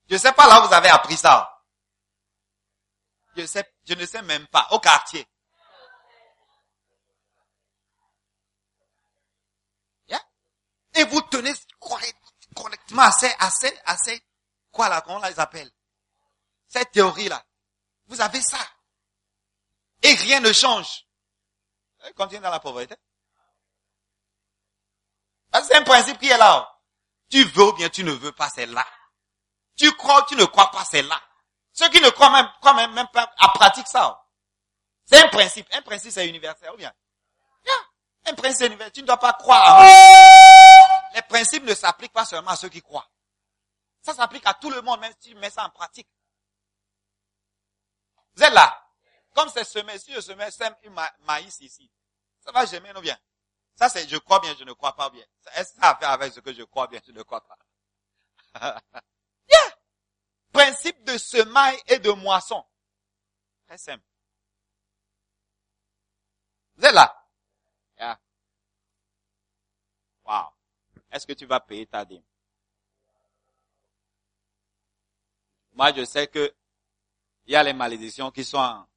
Je 0.09 0.15
ne 0.15 0.19
sais 0.19 0.33
pas 0.33 0.47
là 0.47 0.63
où 0.63 0.67
vous 0.67 0.73
avez 0.73 0.89
appris 0.89 1.17
ça. 1.17 1.52
Je, 3.35 3.45
sais, 3.45 3.73
je 3.85 3.93
ne 3.93 4.05
sais 4.05 4.21
même 4.21 4.47
pas, 4.47 4.67
au 4.71 4.79
quartier. 4.79 5.27
Et 10.95 11.03
vous 11.05 11.21
tenez 11.21 11.53
correctement 12.53 13.01
assez, 13.01 13.33
assez, 13.39 13.79
assez, 13.85 14.21
quoi 14.71 14.89
là, 14.89 15.01
comment 15.01 15.17
on 15.17 15.27
les 15.27 15.39
appelle 15.39 15.71
Cette 16.67 16.91
théorie-là. 16.91 17.43
Vous 18.07 18.21
avez 18.21 18.41
ça. 18.41 18.59
Et 20.03 20.13
rien 20.13 20.39
ne 20.39 20.53
change. 20.53 21.05
Continuez 22.15 22.41
dans 22.41 22.51
la 22.51 22.59
pauvreté. 22.59 22.95
C'est 25.53 25.75
un 25.75 25.83
principe 25.83 26.19
qui 26.19 26.29
est 26.29 26.37
là. 26.37 26.69
Tu 27.29 27.43
veux 27.43 27.63
ou 27.63 27.73
bien 27.73 27.89
tu 27.89 28.03
ne 28.03 28.11
veux 28.11 28.31
pas, 28.31 28.49
c'est 28.49 28.65
là. 28.65 28.85
Tu 29.75 29.91
crois 29.95 30.23
ou 30.23 30.25
tu 30.27 30.35
ne 30.35 30.45
crois 30.45 30.69
pas, 30.69 30.85
c'est 30.85 31.01
là. 31.01 31.19
Ceux 31.73 31.89
qui 31.89 31.99
ne 31.99 32.09
croient 32.09 32.29
même, 32.29 32.49
croient 32.61 32.87
même, 32.87 33.07
pas 33.11 33.33
à 33.37 33.49
pratique 33.49 33.87
ça. 33.87 34.23
C'est 35.05 35.17
un 35.17 35.27
principe. 35.27 35.67
Un 35.73 35.81
principe, 35.81 36.11
c'est 36.11 36.27
universel, 36.27 36.71
ou 36.71 36.77
bien? 36.77 36.93
Un 38.25 38.33
principe 38.35 38.67
universel. 38.67 38.93
Tu 38.93 39.01
ne 39.01 39.07
dois 39.07 39.17
pas 39.17 39.33
croire. 39.33 39.83
Les 41.13 41.21
principes 41.23 41.63
ne 41.63 41.73
s'appliquent 41.73 42.13
pas 42.13 42.25
seulement 42.25 42.51
à 42.51 42.55
ceux 42.55 42.69
qui 42.69 42.81
croient. 42.81 43.09
Ça 44.01 44.13
s'applique 44.13 44.45
à 44.45 44.53
tout 44.53 44.69
le 44.69 44.81
monde, 44.81 44.99
même 44.99 45.13
si 45.19 45.29
tu 45.29 45.35
mets 45.35 45.49
ça 45.49 45.65
en 45.65 45.69
pratique. 45.69 46.07
Vous 48.35 48.43
êtes 48.43 48.53
là? 48.53 48.79
Comme 49.33 49.49
c'est 49.49 49.63
semé, 49.63 49.97
si 49.97 50.13
je 50.13 50.21
semais 50.21 50.49
maïs 51.21 51.59
ici, 51.59 51.89
ça 52.43 52.51
va 52.51 52.65
jamais, 52.65 52.93
non 52.93 53.01
bien? 53.01 53.17
Ça 53.75 53.89
c'est 53.89 54.07
je 54.07 54.17
crois 54.17 54.39
bien, 54.39 54.55
je 54.57 54.63
ne 54.63 54.73
crois 54.73 54.95
pas 54.95 55.09
bien. 55.09 55.25
Est-ce 55.55 55.73
que 55.73 55.81
ça 55.81 55.89
a 55.89 55.93
à 55.93 55.97
faire 55.97 56.09
avec 56.11 56.33
ce 56.33 56.39
que 56.39 56.53
je 56.53 56.63
crois 56.63 56.87
bien, 56.87 57.01
je 57.05 57.11
ne 57.11 57.23
crois 57.23 57.41
pas? 57.41 58.79
Principe 60.63 61.03
de 61.03 61.17
semaille 61.17 61.77
et 61.87 61.99
de 61.99 62.09
moisson. 62.11 62.63
Très 63.67 63.77
simple. 63.77 64.03
Vous 66.77 66.85
êtes 66.85 66.93
là? 66.93 67.13
Yeah. 67.97 68.19
Wow. 70.23 70.53
Est-ce 71.11 71.27
que 71.27 71.33
tu 71.33 71.45
vas 71.45 71.59
payer 71.59 71.85
ta 71.85 72.05
dîme? 72.05 72.23
Moi, 75.73 75.91
je 75.93 76.05
sais 76.05 76.27
que 76.27 76.55
il 77.45 77.51
y 77.51 77.57
a 77.57 77.63
les 77.63 77.73
malédictions 77.73 78.31
qui 78.31 78.45
sont. 78.45 78.87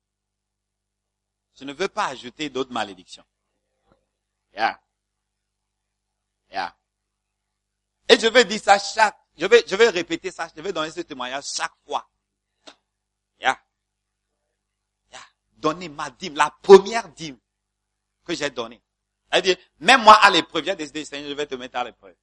Je 1.57 1.65
ne 1.65 1.73
veux 1.73 1.89
pas 1.89 2.07
ajouter 2.07 2.49
d'autres 2.49 2.73
malédictions. 2.73 3.27
Yeah. 4.55 4.81
Yeah. 6.49 6.77
Et 8.09 8.21
je 8.21 8.29
vais 8.29 8.45
dire 8.45 8.61
ça 8.61 8.79
chaque 8.79 9.26
je 9.37 9.47
vais, 9.47 9.65
je 9.67 9.77
vais 9.77 9.89
répéter 9.91 10.31
ça, 10.31 10.49
je 10.55 10.61
vais 10.63 10.73
donner 10.73 10.91
ce 10.91 11.01
témoignage 11.01 11.45
chaque 11.55 11.75
fois. 11.87 12.09
Yeah. 13.41 13.59
Yeah. 15.11 15.21
Donner 15.59 15.89
ma 15.89 16.11
dîme, 16.11 16.37
la 16.37 16.51
première 16.63 17.09
dîme 17.11 17.39
que 18.25 18.35
j'ai 18.35 18.51
donnée. 18.51 18.83
C'est-à-dire, 19.31 19.57
même 19.81 20.03
moi 20.03 20.15
à 20.15 20.31
l'épreuve, 20.31 20.65
j'ai 20.65 20.77
décidé, 20.77 21.05
Seigneur, 21.05 21.29
je 21.29 21.35
vais 21.35 21.47
te 21.47 21.55
mettre 21.55 21.77
à 21.77 21.85
l'épreuve. 21.85 22.15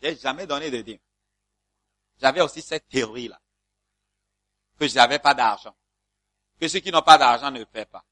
J'ai 0.00 0.16
jamais 0.16 0.46
donné 0.46 0.70
de 0.70 0.82
dîme. 0.82 0.98
J'avais 2.20 2.40
aussi 2.40 2.62
cette 2.62 2.88
théorie-là. 2.88 3.40
Que 4.78 4.86
je 4.86 4.94
n'avais 4.94 5.18
pas 5.18 5.34
d'argent. 5.34 5.74
Que 6.60 6.68
ceux 6.68 6.80
qui 6.80 6.92
n'ont 6.92 7.02
pas 7.02 7.18
d'argent 7.18 7.50
ne 7.50 7.64
paient 7.64 7.86
pas. 7.86 8.04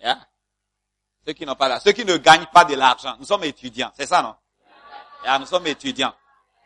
Yeah. 0.00 0.26
Ceux 1.26 1.32
qui 1.32 1.46
n'ont 1.46 1.54
pas 1.54 1.68
d'argent. 1.68 1.84
Ceux 1.84 1.92
qui 1.92 2.04
ne 2.04 2.16
gagnent 2.16 2.46
pas 2.52 2.64
de 2.64 2.74
l'argent. 2.74 3.16
Nous 3.18 3.26
sommes 3.26 3.44
étudiants. 3.44 3.92
C'est 3.96 4.06
ça, 4.06 4.22
non? 4.22 4.34
Yeah, 5.22 5.38
nous 5.38 5.46
sommes 5.46 5.66
étudiants. 5.66 6.14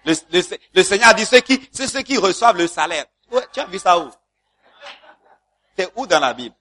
Le, 0.08 0.82
Seigneur 0.82 1.08
a 1.08 1.14
dit, 1.14 1.26
ceux 1.26 1.40
qui, 1.40 1.68
c'est 1.70 1.86
ceux 1.86 2.00
qui 2.00 2.16
reçoivent 2.16 2.56
le 2.56 2.66
salaire. 2.66 3.04
tu 3.52 3.60
as 3.60 3.66
vu 3.66 3.78
ça 3.78 3.98
où? 3.98 4.10
C'est 5.76 5.92
où 5.96 6.06
dans 6.06 6.18
la 6.18 6.32
Bible? 6.32 6.54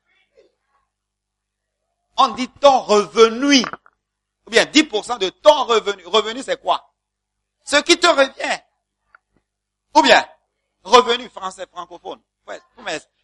On 2.18 2.30
dit 2.30 2.50
ton 2.50 2.80
revenu. 2.80 3.64
Ou 4.46 4.50
bien 4.50 4.66
10% 4.66 5.20
de 5.20 5.30
ton 5.30 5.64
revenu. 5.64 6.06
Revenu, 6.06 6.44
c'est 6.44 6.60
quoi? 6.60 6.94
Ce 7.64 7.78
qui 7.78 7.98
te 7.98 8.08
revient. 8.08 8.60
Ou 9.96 10.02
bien, 10.02 10.28
revenu 10.84 11.30
français 11.30 11.66
francophone. 11.72 12.20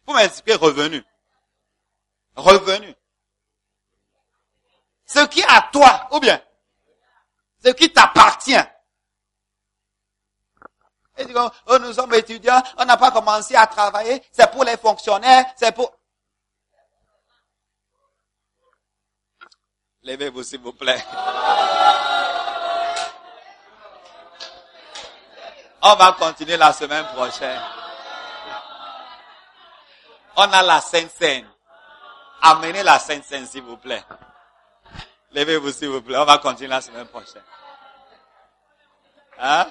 Vous 0.06 0.12
m'expliquer 0.14 0.54
revenu. 0.54 1.04
Revenu. 2.36 2.94
Ce 5.06 5.26
qui 5.26 5.40
est 5.40 5.48
à 5.48 5.68
toi, 5.72 6.08
ou 6.12 6.20
bien, 6.20 6.40
ce 7.62 7.70
qui 7.70 7.92
t'appartient. 7.92 8.56
Et 11.16 11.24
dit, 11.24 11.34
oh, 11.36 11.78
nous 11.78 11.92
sommes 11.92 12.12
étudiants, 12.14 12.62
on 12.78 12.84
n'a 12.84 12.96
pas 12.96 13.10
commencé 13.10 13.54
à 13.54 13.66
travailler, 13.66 14.22
c'est 14.32 14.50
pour 14.50 14.64
les 14.64 14.76
fonctionnaires, 14.76 15.44
c'est 15.56 15.72
pour... 15.72 15.92
Levez-vous 20.02 20.42
s'il 20.42 20.60
vous 20.60 20.72
plaît. 20.72 21.02
On 25.82 25.94
va 25.94 26.12
continuer 26.18 26.56
la 26.56 26.72
semaine 26.72 27.06
prochaine. 27.06 27.60
On 30.36 30.52
a 30.52 30.62
la 30.62 30.80
Sainte 30.80 31.10
Seine. 31.10 31.46
Amenez 32.42 32.82
la 32.82 32.98
Sainte 32.98 33.24
Seine, 33.24 33.46
s'il 33.46 33.62
vous 33.62 33.76
plaît. 33.76 34.02
Levez-vous, 35.34 35.72
s'il 35.72 35.88
vous 35.88 36.00
plaît. 36.00 36.16
On 36.16 36.24
va 36.24 36.38
continuer 36.38 36.68
la 36.68 36.80
semaine 36.80 37.06
prochaine. 37.06 37.42
Hein? 39.38 39.66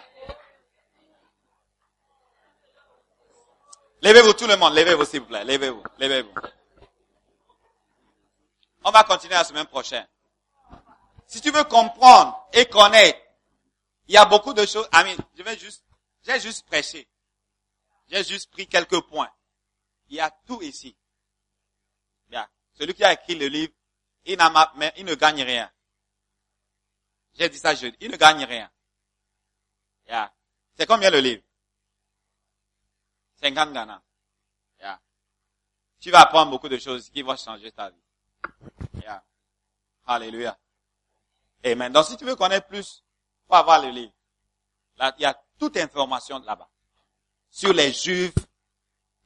Levez-vous 4.04 4.34
tout 4.34 4.48
le 4.48 4.58
monde, 4.58 4.74
levez-vous 4.74 5.06
s'il 5.06 5.22
vous 5.22 5.28
plaît, 5.28 5.46
levez-vous, 5.46 5.82
levez-vous. 5.98 6.34
On 8.84 8.92
va 8.92 9.06
continuer 9.06 9.34
la 9.34 9.46
semaine 9.46 9.66
prochaine. 9.66 10.06
Si 11.26 11.40
tu 11.40 11.52
veux 11.52 11.64
comprendre 11.64 12.50
et 12.52 12.66
connaître, 12.66 13.18
il 14.10 14.16
y 14.16 14.18
a 14.18 14.26
beaucoup 14.26 14.54
de 14.54 14.66
choses. 14.66 14.90
Amis, 14.92 15.16
je 15.38 15.44
vais 15.44 15.58
juste, 15.58 15.86
j'ai 16.22 16.38
juste 16.42 16.66
prêché. 16.66 17.08
J'ai 18.10 18.26
juste 18.26 18.52
pris 18.52 18.68
quelques 18.68 19.00
points. 19.08 19.32
Il 20.10 20.18
y 20.18 20.20
a 20.20 20.30
tout 20.46 20.62
ici. 20.62 20.98
Bien. 22.28 22.46
Celui 22.74 22.94
qui 22.94 23.06
a 23.06 23.14
écrit 23.14 23.36
le 23.36 23.48
livre, 23.48 23.72
il, 24.26 24.38
mais 24.76 24.92
il 24.98 25.06
ne 25.06 25.16
gagne 25.16 25.44
rien. 25.44 25.72
J'ai 27.36 27.48
dit 27.48 27.58
ça 27.58 27.74
jeudi. 27.74 27.96
Il 28.02 28.12
ne 28.12 28.18
gagne 28.18 28.44
rien. 28.44 28.70
Yeah. 30.08 30.34
C'est 30.78 30.86
combien 30.86 31.10
le 31.10 31.20
livre? 31.20 31.42
50 33.44 33.74
Ghana. 33.74 34.02
Yeah. 34.80 35.00
Tu 36.00 36.12
vas 36.12 36.22
apprendre 36.22 36.52
beaucoup 36.52 36.70
de 36.70 36.78
choses 36.78 37.10
qui 37.10 37.22
vont 37.22 37.36
changer 37.36 37.72
ta 37.72 37.90
vie. 37.90 37.96
Yeah. 39.02 39.22
Alléluia. 40.08 40.58
Amen. 41.66 41.92
Donc 41.92 42.06
si 42.06 42.16
tu 42.16 42.24
veux 42.24 42.36
connaître 42.36 42.68
plus, 42.68 43.04
faut 43.48 43.56
avoir 43.56 43.82
le 43.82 43.90
livre. 43.90 44.14
Il 45.18 45.22
y 45.22 45.26
a 45.26 45.38
toute 45.60 45.76
information 45.78 46.40
là-bas. 46.40 46.70
Sur 47.50 47.74
les 47.74 47.92
Juifs, 47.92 48.34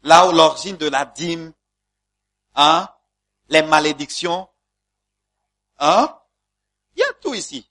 là 0.04 0.28
où 0.28 0.32
l'origine 0.32 0.78
de 0.78 0.88
la 0.88 1.06
dîme, 1.06 1.54
hein, 2.56 2.90
les 3.50 3.62
malédictions, 3.62 4.50
hein, 5.80 6.20
il 6.96 7.00
y 7.00 7.04
a 7.04 7.14
tout 7.22 7.34
ici. 7.34 7.70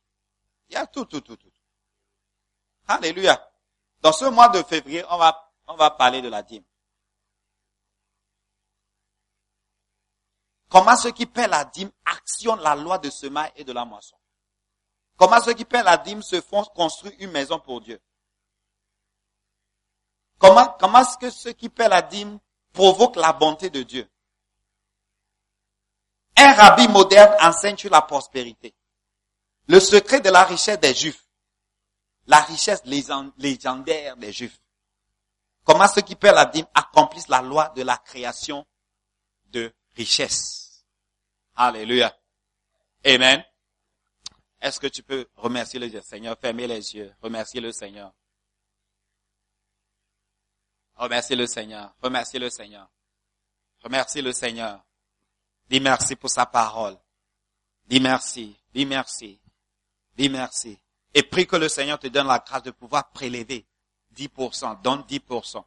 Il 0.69 0.75
y 0.75 0.77
a 0.77 0.87
tout, 0.87 1.05
tout, 1.05 1.21
tout, 1.21 1.37
tout. 1.37 1.51
Alléluia. 2.89 3.51
Dans 4.01 4.13
ce 4.13 4.27
mois 4.27 4.49
de 4.49 4.63
février, 4.63 5.05
on 5.11 5.19
va, 5.19 5.46
on 5.69 5.77
va 5.77 5.91
parler 5.91 6.23
de 6.23 6.29
la 6.29 6.43
dîme. 6.43 6.65
Comment 10.69 10.97
ceux 10.97 11.13
qui 11.13 11.27
paient 11.27 11.49
la 11.49 11.65
dîme 11.65 11.91
actionnent 12.05 12.61
la 12.61 12.75
loi 12.75 12.99
de 12.99 13.11
semaille 13.11 13.53
et 13.57 13.65
de 13.65 13.73
la 13.73 13.85
moisson? 13.85 14.17
Comment 15.17 15.41
ceux 15.43 15.55
qui 15.55 15.65
paient 15.65 15.83
la 15.83 15.97
dîme 15.97 16.23
se 16.23 16.41
font 16.41 16.65
construire 16.65 17.15
une 17.19 17.31
maison 17.31 17.59
pour 17.59 17.81
Dieu? 17.81 18.01
Comment, 20.39 20.69
comment 20.79 21.01
est-ce 21.01 21.17
que 21.17 21.31
ceux 21.31 21.53
qui 21.53 21.69
paient 21.69 21.89
la 21.89 22.03
dîme 22.03 22.39
provoquent 22.73 23.17
la 23.17 23.33
bonté 23.33 23.71
de 23.71 23.83
Dieu? 23.83 24.09
Un 26.37 26.53
rabbi 26.53 26.87
moderne 26.89 27.35
enseigne 27.41 27.79
sur 27.79 27.91
la 27.91 28.03
prospérité. 28.03 28.75
Le 29.69 29.81
secret 29.81 30.21
de 30.21 30.29
la 30.29 30.45
richesse 30.45 30.79
des 30.79 30.95
Juifs. 30.95 31.27
La 32.27 32.41
richesse 32.41 32.83
légendaire 32.85 34.17
des 34.17 34.33
Juifs. 34.33 34.61
Comment 35.67 35.89
ceux 35.89 36.03
qui 36.03 36.15
paient 36.15 36.33
la 36.33 36.47
dîme 36.47 36.67
accomplissent 36.75 37.29
la 37.29 37.43
loi 37.43 37.73
de 37.75 37.83
la 37.83 37.97
création 37.97 38.65
de 39.47 39.75
richesse. 39.97 40.87
Alléluia. 41.57 42.17
Amen. 43.05 43.45
Est-ce 44.61 44.79
que 44.79 44.87
tu 44.87 45.03
peux 45.03 45.27
remercier 45.35 45.81
le 45.81 46.01
Seigneur, 46.01 46.39
fermer 46.39 46.69
les 46.69 46.95
yeux, 46.95 47.13
remercier 47.21 47.61
le 47.61 47.73
Seigneur. 47.73 48.13
Remercier 50.95 51.35
le 51.35 51.47
Seigneur, 51.47 51.95
remercier 52.01 52.39
le 52.39 52.49
Seigneur. 52.49 52.89
Remercier 53.83 54.23
le 54.23 54.33
Seigneur. 54.33 54.85
Dis 55.69 55.81
merci 55.81 56.15
pour 56.15 56.31
sa 56.31 56.47
parole. 56.47 56.97
Dis 57.87 58.01
merci, 58.01 58.57
dis 58.73 58.87
merci. 58.87 59.41
Dis 60.17 60.29
merci. 60.29 60.79
Et 61.13 61.25
prie 61.25 61.47
que 61.47 61.57
le 61.57 61.69
Seigneur 61.69 61.99
te 61.99 62.07
donne 62.07 62.29
la 62.29 62.39
grâce 62.39 62.63
de 62.63 62.71
pouvoir 62.71 63.11
prélever 63.11 63.67
10%. 64.17 64.83
Donne 64.83 65.03
10%. 65.03 65.63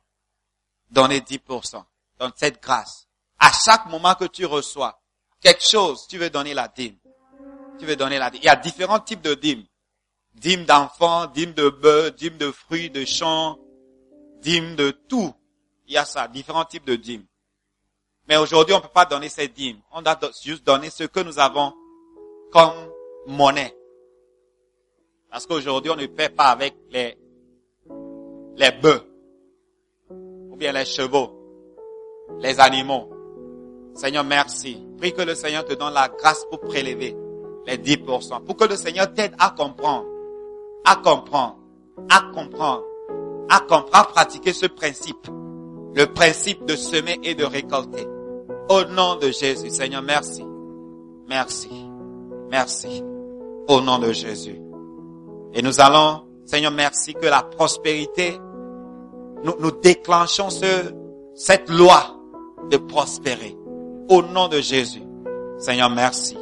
Donnez 0.90 1.20
10%. 1.20 1.84
Donne 2.20 2.32
cette 2.36 2.62
grâce. 2.62 3.08
À 3.38 3.52
chaque 3.52 3.86
moment 3.86 4.16
que 4.16 4.26
tu 4.26 4.46
reçois 4.46 5.00
quelque 5.42 5.64
chose, 5.64 6.08
tu 6.08 6.18
veux 6.18 6.30
donner 6.30 6.54
la 6.54 6.68
dîme. 6.68 6.98
Tu 7.80 7.86
veux 7.86 7.96
donner 7.96 8.18
la 8.18 8.30
dîme. 8.30 8.42
Il 8.44 8.46
y 8.46 8.50
a 8.50 8.56
différents 8.56 9.00
types 9.00 9.22
de 9.22 9.34
dîmes. 9.34 9.66
Dîme 10.36 10.66
d'enfants, 10.66 11.28
dîme 11.28 11.54
de 11.54 11.70
bœufs, 11.70 12.12
dîme 12.12 12.38
de 12.38 12.52
fruits, 12.52 12.90
de 12.90 13.06
champs, 13.06 13.58
dîme 14.42 14.76
de 14.76 14.92
tout. 14.92 15.34
Il 15.88 15.94
y 15.94 15.98
a 15.98 16.06
ça, 16.06 16.28
différents 16.28 16.66
types 16.66 16.86
de 16.86 16.96
dîmes. 16.96 17.26
Mais 18.28 18.38
aujourd'hui, 18.38 18.74
on 18.74 18.78
ne 18.78 18.84
peut 18.84 18.90
pas 18.90 19.06
donner 19.06 19.30
ces 19.30 19.48
dîmes. 19.48 19.80
On 19.92 20.02
doit 20.02 20.20
juste 20.44 20.64
donner 20.64 20.90
ce 20.90 21.06
que 21.06 21.20
nous 21.22 21.40
avons 21.40 21.74
comme 22.52 22.92
monnaie. 23.26 23.76
Parce 25.32 25.46
qu'aujourd'hui, 25.46 25.92
on 25.92 25.96
ne 25.96 26.06
paie 26.06 26.30
pas 26.30 26.50
avec 26.50 26.76
les, 26.90 27.18
les 28.60 28.72
bœufs, 28.72 29.02
ou 30.12 30.56
bien 30.58 30.74
les 30.74 30.86
chevaux, 30.86 31.32
les 32.40 32.60
animaux. 32.60 33.10
Seigneur, 33.96 34.24
merci. 34.24 34.86
Prie 34.98 35.14
que 35.14 35.22
le 35.22 35.34
Seigneur 35.34 35.64
te 35.66 35.74
donne 35.74 35.94
la 35.94 36.10
grâce 36.10 36.46
pour 36.50 36.60
prélever 36.60 37.16
les 37.66 37.78
10%, 37.78 38.44
pour 38.44 38.58
que 38.58 38.66
le 38.66 38.76
Seigneur 38.76 39.14
t'aide 39.14 39.34
à 39.40 39.52
comprendre, 39.52 40.06
à 40.86 40.98
comprendre, 40.98 41.58
à 42.10 42.22
comprendre, 42.34 42.84
à 43.50 43.60
comprendre, 43.62 43.90
à 43.94 44.04
pratiquer 44.04 44.54
ce 44.54 44.66
principe, 44.66 45.28
le 45.96 46.06
principe 46.06 46.66
de 46.66 46.76
semer 46.76 47.18
et 47.24 47.36
de 47.36 47.46
récolter. 47.46 48.06
Au 48.70 48.84
nom 48.84 49.16
de 49.16 49.32
Jésus, 49.32 49.70
Seigneur, 49.70 50.02
merci. 50.02 50.46
Merci. 51.28 51.70
Merci. 52.52 53.04
Au 53.68 53.82
nom 53.82 54.00
de 54.00 54.12
Jésus. 54.12 54.60
Et 55.54 55.62
nous 55.62 55.80
allons, 55.80 56.26
Seigneur, 56.46 56.72
merci 56.72 57.14
que 57.14 57.26
la 57.26 57.44
prospérité, 57.44 58.40
nous, 59.44 59.54
nous 59.60 59.72
déclenchons 59.72 60.50
ce, 60.50 60.94
cette 61.36 61.70
loi 61.70 62.16
de 62.70 62.78
prospérer. 62.78 63.56
Au 64.10 64.22
nom 64.22 64.48
de 64.48 64.60
Jésus. 64.60 65.04
Seigneur, 65.58 65.90
merci. 65.90 66.38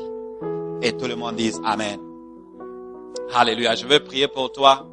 Et 0.81 0.93
tout 0.93 1.05
le 1.07 1.15
monde 1.15 1.35
dise 1.35 1.59
Amen. 1.65 1.99
Alléluia. 3.33 3.75
Je 3.75 3.85
veux 3.85 4.03
prier 4.03 4.27
pour 4.27 4.51
toi. 4.51 4.87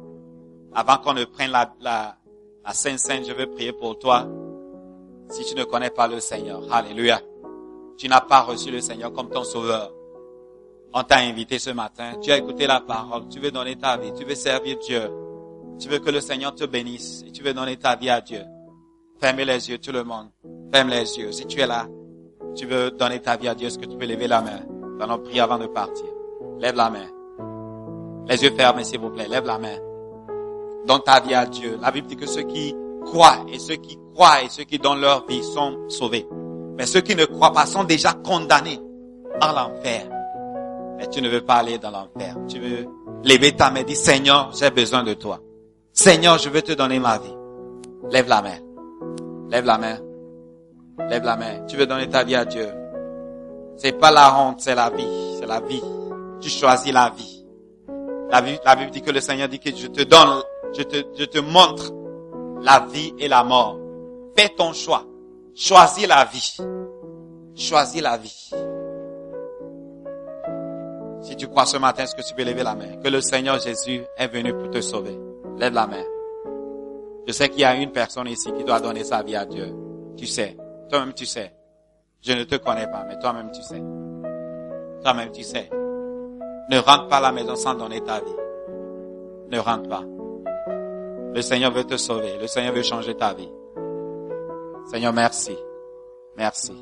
Avant 0.73 0.97
qu'on 0.97 1.13
ne 1.13 1.23
prenne 1.25 1.51
la, 1.51 1.73
la, 1.79 2.17
la 2.65 2.73
Sainte 2.73 2.99
Sainte, 2.99 3.25
je 3.27 3.33
veux 3.33 3.47
prier 3.47 3.71
pour 3.71 3.97
toi. 3.97 4.27
Si 5.29 5.45
tu 5.45 5.55
ne 5.55 5.63
connais 5.63 5.89
pas 5.89 6.07
le 6.07 6.19
Seigneur. 6.19 6.61
Alléluia. 6.71 7.21
Tu 7.97 8.09
n'as 8.09 8.21
pas 8.21 8.41
reçu 8.41 8.71
le 8.71 8.81
Seigneur 8.81 9.13
comme 9.13 9.29
ton 9.29 9.43
sauveur. 9.43 9.93
On 10.97 11.03
t'a 11.03 11.17
invité 11.17 11.59
ce 11.59 11.71
matin, 11.71 12.13
tu 12.21 12.31
as 12.31 12.37
écouté 12.37 12.67
la 12.67 12.79
parole, 12.79 13.27
tu 13.27 13.41
veux 13.41 13.51
donner 13.51 13.75
ta 13.75 13.97
vie, 13.97 14.13
tu 14.17 14.23
veux 14.23 14.33
servir 14.33 14.77
Dieu, 14.77 15.01
tu 15.79 15.89
veux 15.89 15.99
que 15.99 16.09
le 16.09 16.21
Seigneur 16.21 16.53
te 16.55 16.65
bénisse 16.65 17.23
et 17.27 17.31
tu 17.31 17.43
veux 17.43 17.53
donner 17.53 17.77
ta 17.77 17.95
vie 17.95 18.09
à 18.09 18.21
Dieu. 18.21 18.41
Fermez 19.19 19.45
les 19.45 19.69
yeux, 19.69 19.77
tout 19.77 19.91
le 19.91 20.03
monde. 20.03 20.27
Ferme 20.73 20.89
les 20.89 21.17
yeux. 21.17 21.31
Si 21.31 21.45
tu 21.45 21.59
es 21.59 21.67
là, 21.67 21.87
tu 22.55 22.65
veux 22.65 22.91
donner 22.91 23.21
ta 23.21 23.37
vie 23.37 23.47
à 23.47 23.55
Dieu, 23.55 23.67
est-ce 23.67 23.77
que 23.77 23.85
tu 23.85 23.97
peux 23.97 24.05
lever 24.05 24.27
la 24.27 24.41
main? 24.41 24.59
Nous 24.69 25.03
allons 25.03 25.19
prier 25.19 25.39
avant 25.39 25.57
de 25.57 25.67
partir? 25.67 26.05
Lève 26.59 26.75
la 26.75 26.89
main. 26.89 27.05
Les 28.27 28.43
yeux 28.43 28.51
fermés, 28.51 28.83
s'il 28.83 28.99
vous 28.99 29.09
plaît. 29.09 29.27
Lève 29.27 29.45
la 29.45 29.57
main. 29.57 29.77
Donne 30.85 31.01
ta 31.03 31.19
vie 31.19 31.33
à 31.33 31.45
Dieu. 31.45 31.77
La 31.81 31.91
Bible 31.91 32.07
dit 32.07 32.15
que 32.15 32.25
ceux 32.25 32.43
qui 32.43 32.75
croient 33.03 33.45
et 33.51 33.59
ceux 33.59 33.75
qui 33.75 33.97
croient 34.13 34.43
et 34.43 34.49
ceux 34.49 34.63
qui 34.63 34.79
donnent 34.79 35.01
leur 35.01 35.25
vie 35.25 35.43
sont 35.43 35.77
sauvés. 35.89 36.27
Mais 36.77 36.85
ceux 36.85 37.01
qui 37.01 37.15
ne 37.15 37.25
croient 37.25 37.53
pas 37.53 37.65
sont 37.65 37.83
déjà 37.83 38.13
condamnés 38.13 38.79
à 39.41 39.53
l'enfer. 39.53 40.09
Mais 40.97 41.07
tu 41.07 41.21
ne 41.21 41.29
veux 41.29 41.41
pas 41.41 41.55
aller 41.55 41.77
dans 41.77 41.91
l'enfer. 41.91 42.35
Tu 42.47 42.59
veux 42.59 42.85
lever 43.23 43.53
ta 43.53 43.69
main 43.71 43.81
et 43.81 43.83
dire, 43.83 43.97
Seigneur, 43.97 44.51
j'ai 44.53 44.69
besoin 44.69 45.03
de 45.03 45.13
toi. 45.13 45.39
Seigneur, 45.95 46.37
je 46.37 46.49
veux 46.49 46.61
te 46.61 46.73
donner 46.73 46.99
ma 46.99 47.17
vie. 47.17 47.33
Lève 48.11 48.27
la 48.27 48.41
main. 48.41 48.57
Lève 49.49 49.63
la 49.63 49.77
main. 49.77 49.97
Lève 51.09 51.23
la 51.23 51.37
main. 51.37 51.65
Tu 51.67 51.77
veux 51.77 51.85
donner 51.85 52.09
ta 52.09 52.25
vie 52.25 52.35
à 52.35 52.43
Dieu. 52.43 52.67
C'est 53.77 53.93
pas 53.93 54.11
la 54.11 54.37
honte, 54.37 54.59
c'est 54.59 54.75
la 54.75 54.89
vie. 54.89 55.37
C'est 55.39 55.45
la 55.45 55.61
vie. 55.61 55.81
Tu 56.41 56.49
choisis 56.49 56.91
la 56.91 57.13
vie. 57.15 57.45
La, 58.29 58.41
vie. 58.41 58.59
la 58.65 58.75
Bible 58.75 58.91
dit 58.91 59.01
que 59.01 59.11
le 59.11 59.21
Seigneur 59.21 59.47
dit 59.47 59.59
que 59.59 59.73
je 59.73 59.87
te 59.87 60.03
donne, 60.03 60.41
je 60.77 60.83
te, 60.83 60.97
je 61.17 61.23
te 61.23 61.39
montre 61.39 61.93
la 62.61 62.85
vie 62.91 63.13
et 63.17 63.29
la 63.29 63.45
mort. 63.45 63.79
Fais 64.37 64.49
ton 64.49 64.73
choix. 64.73 65.05
Choisis 65.55 66.07
la 66.07 66.25
vie. 66.25 66.57
Choisis 67.55 68.01
la 68.01 68.17
vie. 68.17 68.51
Si 71.21 71.37
tu 71.37 71.47
crois 71.47 71.65
ce 71.65 71.77
matin, 71.77 72.03
est-ce 72.03 72.15
que 72.15 72.21
tu 72.21 72.35
peux 72.35 72.43
lever 72.43 72.63
la 72.63 72.75
main? 72.75 72.97
Que 73.01 73.07
le 73.07 73.21
Seigneur 73.21 73.59
Jésus 73.61 74.03
est 74.17 74.27
venu 74.27 74.53
pour 74.53 74.69
te 74.69 74.81
sauver. 74.81 75.17
Lève 75.57 75.73
la 75.73 75.87
main. 75.87 76.03
Je 77.27 77.33
sais 77.33 77.49
qu'il 77.49 77.61
y 77.61 77.65
a 77.65 77.75
une 77.75 77.91
personne 77.91 78.27
ici 78.27 78.51
qui 78.53 78.63
doit 78.63 78.79
donner 78.79 79.03
sa 79.03 79.23
vie 79.23 79.35
à 79.35 79.45
Dieu. 79.45 79.73
Tu 80.17 80.27
sais. 80.27 80.55
Toi-même, 80.89 81.13
tu 81.13 81.25
sais. 81.25 81.53
Je 82.21 82.33
ne 82.33 82.43
te 82.43 82.55
connais 82.55 82.87
pas, 82.87 83.03
mais 83.07 83.17
toi-même, 83.19 83.51
tu 83.51 83.61
sais. 83.61 83.81
Toi-même, 85.03 85.31
tu 85.31 85.43
sais. 85.43 85.69
Ne 86.69 86.79
rentre 86.79 87.07
pas 87.07 87.17
à 87.17 87.21
la 87.21 87.31
maison 87.31 87.55
sans 87.55 87.75
donner 87.75 88.01
ta 88.01 88.19
vie. 88.19 88.35
Ne 89.51 89.59
rentre 89.59 89.89
pas. 89.89 90.03
Le 91.33 91.41
Seigneur 91.41 91.71
veut 91.71 91.83
te 91.83 91.97
sauver. 91.97 92.37
Le 92.39 92.47
Seigneur 92.47 92.73
veut 92.73 92.83
changer 92.83 93.15
ta 93.15 93.33
vie. 93.33 93.49
Seigneur, 94.85 95.13
merci. 95.13 95.55
Merci. 96.37 96.73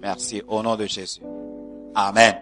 Merci. 0.00 0.42
Au 0.46 0.62
nom 0.62 0.76
de 0.76 0.86
Jésus. 0.86 1.22
Amen. 1.94 2.34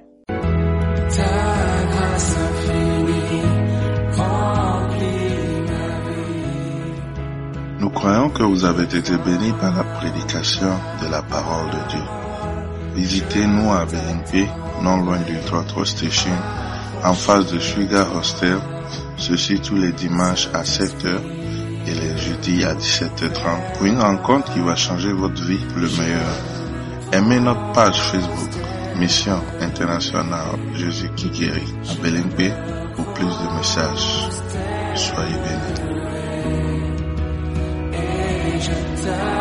Nous 7.92 7.98
croyons 7.98 8.30
que 8.30 8.44
vous 8.44 8.64
avez 8.64 8.84
été 8.84 9.16
bénis 9.16 9.52
par 9.60 9.74
la 9.74 9.82
prédication 9.82 10.70
de 11.02 11.08
la 11.10 11.22
parole 11.22 11.70
de 11.70 11.88
Dieu. 11.88 12.04
Visitez-nous 12.94 13.72
à 13.72 13.84
BNP, 13.84 14.48
non 14.80 14.98
loin 14.98 15.18
du 15.18 15.36
Trotro 15.40 15.84
Station, 15.84 16.30
en 17.04 17.14
face 17.14 17.52
de 17.52 17.58
Sugar 17.58 18.14
Hostel, 18.14 18.58
ceci 19.16 19.58
tous 19.58 19.74
les 19.74 19.90
dimanches 19.90 20.48
à 20.54 20.62
7h 20.62 21.18
et 21.88 21.94
les 21.94 22.16
jeudis 22.16 22.64
à 22.64 22.74
17h30 22.74 23.72
pour 23.76 23.86
une 23.86 23.98
rencontre 24.00 24.52
qui 24.52 24.60
va 24.60 24.76
changer 24.76 25.12
votre 25.12 25.42
vie 25.42 25.58
le 25.74 25.88
meilleur. 25.88 26.36
Aimez 27.12 27.40
notre 27.40 27.72
page 27.72 28.00
Facebook, 28.00 28.50
Mission 29.00 29.40
Internationale 29.60 30.56
Jésus 30.76 31.10
qui 31.16 31.28
guérit 31.30 31.74
à 31.90 31.94
BNP 32.00 32.52
pour 32.94 33.06
plus 33.14 33.24
de 33.26 33.58
messages. 33.58 34.28
Soyez 34.94 35.34
bénis. 35.34 35.69
time. 39.02 39.39